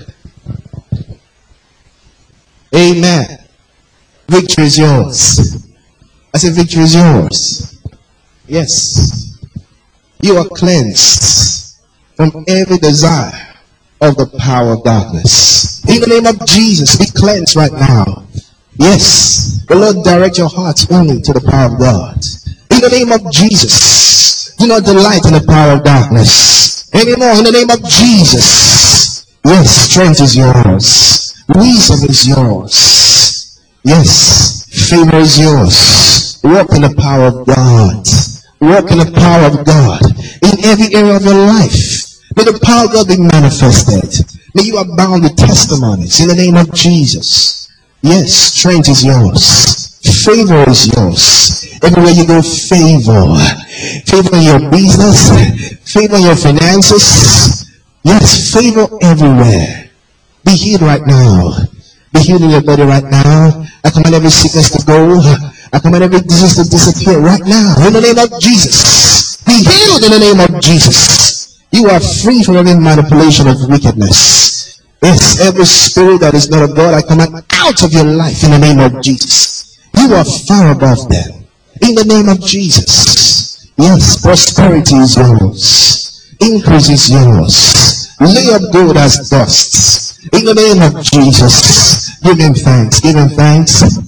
Amen. 2.74 3.38
Victory 4.28 4.64
is 4.64 4.78
yours. 4.78 5.66
I 6.34 6.38
said, 6.38 6.54
victory 6.54 6.82
is 6.82 6.94
yours. 6.94 7.82
Yes. 8.46 9.38
You 10.20 10.36
are 10.36 10.48
cleansed 10.48 11.76
from 12.16 12.44
every 12.48 12.78
desire 12.78 13.56
of 14.00 14.16
the 14.16 14.26
power 14.38 14.74
of 14.74 14.84
darkness. 14.84 15.84
In 15.88 16.00
the 16.00 16.06
name 16.06 16.26
of 16.26 16.46
Jesus, 16.46 16.96
be 16.96 17.06
cleansed 17.06 17.56
right 17.56 17.72
now. 17.72 18.24
Yes. 18.76 19.64
The 19.68 19.74
Lord 19.74 20.04
direct 20.04 20.38
your 20.38 20.48
hearts 20.48 20.90
only 20.90 21.20
to 21.22 21.32
the 21.32 21.40
power 21.40 21.72
of 21.72 21.78
God. 21.78 22.16
In 22.70 22.80
the 22.80 22.90
name 22.90 23.12
of 23.12 23.32
Jesus, 23.32 24.37
do 24.58 24.66
not 24.66 24.84
delight 24.84 25.24
in 25.26 25.34
the 25.34 25.44
power 25.46 25.72
of 25.78 25.84
darkness 25.84 26.92
anymore. 26.94 27.38
In 27.38 27.44
the 27.44 27.52
name 27.52 27.70
of 27.70 27.80
Jesus. 27.88 29.26
Yes, 29.44 29.90
strength 29.90 30.20
is 30.20 30.36
yours. 30.36 31.34
Wisdom 31.48 32.10
is 32.10 32.28
yours. 32.28 33.58
Yes, 33.84 34.66
favor 34.90 35.16
is 35.16 35.38
yours. 35.38 36.40
Walk 36.42 36.72
in 36.74 36.82
the 36.82 36.94
power 36.98 37.26
of 37.26 37.46
God. 37.46 38.04
Walk 38.60 38.90
in 38.90 38.98
the 38.98 39.12
power 39.14 39.46
of 39.46 39.64
God 39.64 40.02
in 40.42 40.64
every 40.64 40.94
area 40.94 41.16
of 41.16 41.22
your 41.24 41.46
life. 41.46 42.08
May 42.36 42.44
the 42.44 42.58
power 42.62 42.86
of 42.86 42.92
God 42.92 43.08
be 43.08 43.16
manifested. 43.16 44.26
May 44.54 44.64
you 44.64 44.78
abound 44.78 45.22
with 45.22 45.36
testimonies 45.36 46.20
in 46.20 46.28
the 46.28 46.34
name 46.34 46.56
of 46.56 46.72
Jesus. 46.74 47.68
Yes, 48.02 48.32
strength 48.34 48.88
is 48.88 49.04
yours. 49.04 49.67
Favor 50.08 50.64
is 50.70 50.88
yours. 50.94 51.24
Everywhere 51.82 52.12
you 52.12 52.26
go, 52.26 52.42
favor. 52.42 53.36
Favor 54.06 54.36
in 54.36 54.42
your 54.42 54.60
business. 54.70 55.30
Favor 55.92 56.16
in 56.16 56.22
your 56.22 56.36
finances. 56.36 57.66
Yes, 58.04 58.52
favor 58.52 58.88
everywhere. 59.02 59.90
Be 60.44 60.52
healed 60.52 60.82
right 60.82 61.04
now. 61.06 61.56
Be 62.12 62.20
healed 62.20 62.42
in 62.42 62.50
your 62.50 62.62
body 62.62 62.82
right 62.82 63.04
now. 63.04 63.64
I 63.84 63.90
command 63.90 64.14
every 64.14 64.30
sickness 64.30 64.70
to 64.72 64.84
go. 64.86 65.20
I 65.72 65.78
command 65.78 66.04
every 66.04 66.20
disease 66.20 66.56
to 66.56 66.64
disappear 66.68 67.20
right 67.20 67.42
now. 67.44 67.76
In 67.86 67.92
the 67.92 68.00
name 68.00 68.18
of 68.18 68.40
Jesus. 68.40 69.36
Be 69.44 69.52
healed 69.52 70.04
in 70.04 70.12
the 70.12 70.20
name 70.20 70.40
of 70.40 70.60
Jesus. 70.62 71.60
You 71.72 71.88
are 71.88 72.00
free 72.00 72.42
from 72.42 72.56
any 72.56 72.74
manipulation 72.74 73.46
of 73.48 73.56
wickedness. 73.68 74.80
Yes, 75.02 75.40
every 75.40 75.64
spirit 75.66 76.20
that 76.20 76.34
is 76.34 76.50
not 76.50 76.62
of 76.68 76.74
God, 76.74 76.94
I 76.94 77.02
command 77.02 77.44
out 77.52 77.82
of 77.82 77.92
your 77.92 78.04
life 78.04 78.42
in 78.44 78.50
the 78.52 78.58
name 78.58 78.80
of 78.80 79.02
Jesus. 79.02 79.57
You 79.98 80.14
are 80.14 80.24
far 80.24 80.70
above 80.70 81.08
them. 81.08 81.44
In 81.82 81.94
the 81.94 82.04
name 82.04 82.28
of 82.28 82.40
Jesus. 82.40 83.66
Yes, 83.76 84.22
prosperity 84.22 84.94
is 84.94 85.16
yours. 85.16 86.36
Increase 86.40 86.88
is 86.88 87.10
yours. 87.10 88.14
Lay 88.20 88.54
up 88.54 88.62
gold 88.72 88.96
as 88.96 89.28
dust. 89.28 90.20
In 90.32 90.44
the 90.44 90.54
name 90.54 90.82
of 90.82 91.02
Jesus. 91.02 92.14
Give 92.22 92.38
him 92.38 92.54
thanks. 92.54 93.00
Give 93.00 93.16
him 93.16 93.28
thanks. 93.28 93.98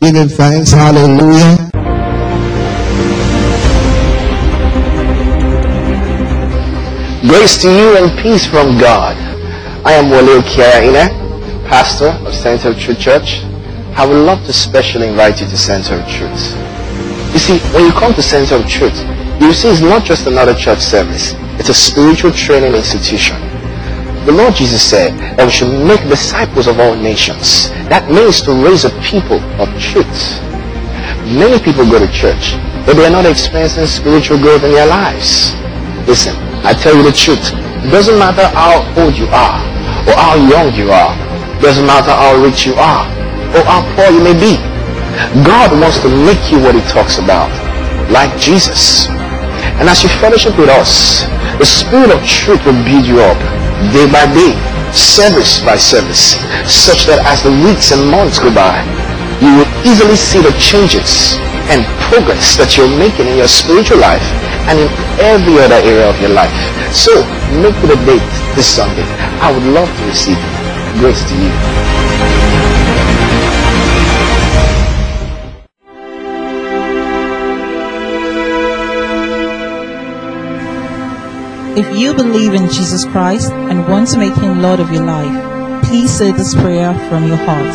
Give 0.00 0.14
him 0.14 0.28
thanks. 0.28 0.70
Hallelujah. 0.70 1.70
Grace 7.26 7.60
to 7.62 7.68
you 7.70 7.96
and 7.96 8.18
peace 8.20 8.46
from 8.46 8.78
God. 8.78 9.16
I 9.84 9.92
am 9.94 10.10
Wole 10.10 10.42
Kiaina, 10.42 11.68
pastor 11.68 12.10
of 12.26 12.34
Center 12.34 12.70
of 12.70 12.78
Truth 12.78 13.00
Church. 13.00 13.53
I 13.96 14.04
would 14.04 14.26
love 14.26 14.44
to 14.46 14.52
specially 14.52 15.06
invite 15.06 15.40
you 15.40 15.46
to 15.46 15.56
Center 15.56 15.94
of 15.94 16.08
Truth. 16.08 16.58
You 17.32 17.38
see, 17.38 17.58
when 17.70 17.86
you 17.86 17.92
come 17.92 18.12
to 18.14 18.22
Center 18.22 18.56
of 18.56 18.66
Truth, 18.66 18.98
you 19.40 19.52
see 19.54 19.68
it's 19.68 19.80
not 19.80 20.02
just 20.02 20.26
another 20.26 20.52
church 20.52 20.80
service. 20.80 21.34
It's 21.62 21.68
a 21.68 21.74
spiritual 21.74 22.32
training 22.32 22.74
institution. 22.74 23.38
The 24.26 24.34
Lord 24.34 24.56
Jesus 24.56 24.82
said 24.82 25.14
that 25.38 25.46
we 25.46 25.52
should 25.52 25.70
make 25.86 26.02
disciples 26.10 26.66
of 26.66 26.80
all 26.80 26.96
nations. 26.96 27.70
That 27.86 28.10
means 28.10 28.42
to 28.42 28.52
raise 28.66 28.84
a 28.84 28.90
people 28.98 29.38
of 29.62 29.70
truth. 29.78 30.42
Many 31.30 31.62
people 31.62 31.86
go 31.86 32.02
to 32.02 32.10
church, 32.10 32.58
but 32.90 32.98
they 32.98 33.06
are 33.06 33.14
not 33.14 33.30
experiencing 33.30 33.86
spiritual 33.86 34.42
growth 34.42 34.66
in 34.66 34.74
their 34.74 34.90
lives. 34.90 35.54
Listen, 36.10 36.34
I 36.66 36.74
tell 36.74 36.98
you 36.98 37.06
the 37.06 37.14
truth. 37.14 37.54
It 37.86 37.94
doesn't 37.94 38.18
matter 38.18 38.50
how 38.58 38.82
old 38.98 39.14
you 39.14 39.30
are 39.30 39.62
or 40.10 40.18
how 40.18 40.34
young 40.34 40.74
you 40.74 40.90
are. 40.90 41.14
It 41.54 41.62
doesn't 41.62 41.86
matter 41.86 42.10
how 42.10 42.42
rich 42.42 42.66
you 42.66 42.74
are 42.74 43.23
Oh, 43.54 43.60
or 43.60 43.64
how 43.64 43.82
poor 43.94 44.10
you 44.10 44.22
may 44.22 44.34
be. 44.34 44.58
God 45.46 45.70
wants 45.78 46.02
to 46.02 46.10
make 46.10 46.42
you 46.50 46.58
what 46.58 46.74
he 46.74 46.82
talks 46.90 47.22
about, 47.22 47.50
like 48.10 48.34
Jesus. 48.36 49.06
And 49.78 49.88
as 49.88 50.02
you 50.02 50.10
fellowship 50.18 50.58
with 50.58 50.68
us, 50.68 51.22
the 51.62 51.66
Spirit 51.66 52.10
of 52.10 52.18
truth 52.26 52.60
will 52.66 52.78
build 52.82 53.06
you 53.06 53.22
up 53.22 53.38
day 53.94 54.10
by 54.10 54.26
day 54.34 54.54
service 54.94 55.58
by 55.66 55.76
service, 55.76 56.38
such 56.70 57.06
that 57.10 57.18
as 57.26 57.42
the 57.42 57.50
weeks 57.66 57.90
and 57.90 58.02
months 58.06 58.38
go 58.38 58.50
by, 58.54 58.78
you 59.42 59.50
will 59.58 59.70
easily 59.82 60.14
see 60.14 60.38
the 60.38 60.54
changes 60.62 61.34
and 61.68 61.82
progress 62.06 62.54
that 62.54 62.78
you're 62.78 62.90
making 62.94 63.26
in 63.26 63.36
your 63.42 63.50
spiritual 63.50 63.98
life 63.98 64.22
and 64.70 64.78
in 64.78 64.88
every 65.18 65.58
other 65.58 65.82
area 65.82 66.06
of 66.08 66.16
your 66.22 66.30
life. 66.30 66.52
So, 66.94 67.10
make 67.58 67.76
it 67.82 67.90
a 67.90 67.98
date 68.06 68.24
this 68.54 68.70
Sunday. 68.70 69.04
I 69.42 69.50
would 69.50 69.66
love 69.74 69.90
to 69.90 70.02
receive 70.06 70.38
you. 70.38 70.52
Grace 71.02 71.22
to 71.26 71.34
you. 71.34 71.83
If 81.76 81.98
you 81.98 82.14
believe 82.14 82.54
in 82.54 82.70
Jesus 82.70 83.04
Christ 83.04 83.50
and 83.50 83.88
want 83.88 84.06
to 84.10 84.18
make 84.18 84.36
him 84.36 84.62
Lord 84.62 84.78
of 84.78 84.92
your 84.92 85.04
life, 85.04 85.84
please 85.84 86.08
say 86.08 86.30
this 86.30 86.54
prayer 86.54 86.94
from 87.08 87.26
your 87.26 87.36
heart. 87.36 87.74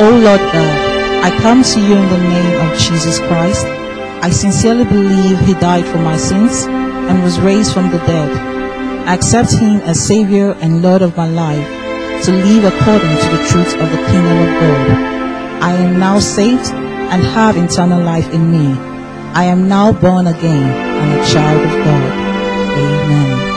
O 0.00 0.10
Lord 0.10 0.40
God, 0.40 1.22
I 1.22 1.30
come 1.40 1.62
to 1.62 1.80
you 1.80 1.94
in 1.94 2.08
the 2.08 2.18
name 2.18 2.60
of 2.66 2.76
Jesus 2.76 3.20
Christ. 3.20 3.64
I 4.26 4.30
sincerely 4.30 4.82
believe 4.82 5.38
he 5.46 5.54
died 5.54 5.86
for 5.86 5.98
my 5.98 6.16
sins 6.16 6.64
and 6.66 7.22
was 7.22 7.38
raised 7.38 7.72
from 7.72 7.88
the 7.92 7.98
dead. 7.98 8.30
I 9.06 9.14
accept 9.14 9.52
him 9.52 9.80
as 9.82 10.04
Savior 10.04 10.56
and 10.60 10.82
Lord 10.82 11.02
of 11.02 11.16
my 11.16 11.28
life 11.28 12.24
to 12.24 12.32
live 12.32 12.64
according 12.64 13.16
to 13.16 13.28
the 13.36 13.46
truth 13.46 13.74
of 13.74 13.90
the 13.92 14.02
kingdom 14.10 14.38
of 14.38 14.60
God. 14.60 14.90
I 15.62 15.72
am 15.74 16.00
now 16.00 16.18
saved 16.18 16.66
and 16.72 17.22
have 17.22 17.56
eternal 17.56 18.02
life 18.02 18.28
in 18.34 18.50
me. 18.50 18.76
I 19.34 19.44
am 19.44 19.68
now 19.68 19.92
born 19.92 20.26
again 20.26 20.68
and 20.68 21.20
a 21.20 21.32
child 21.32 21.64
of 21.64 21.84
God. 21.84 22.21
Amen. 22.74 23.51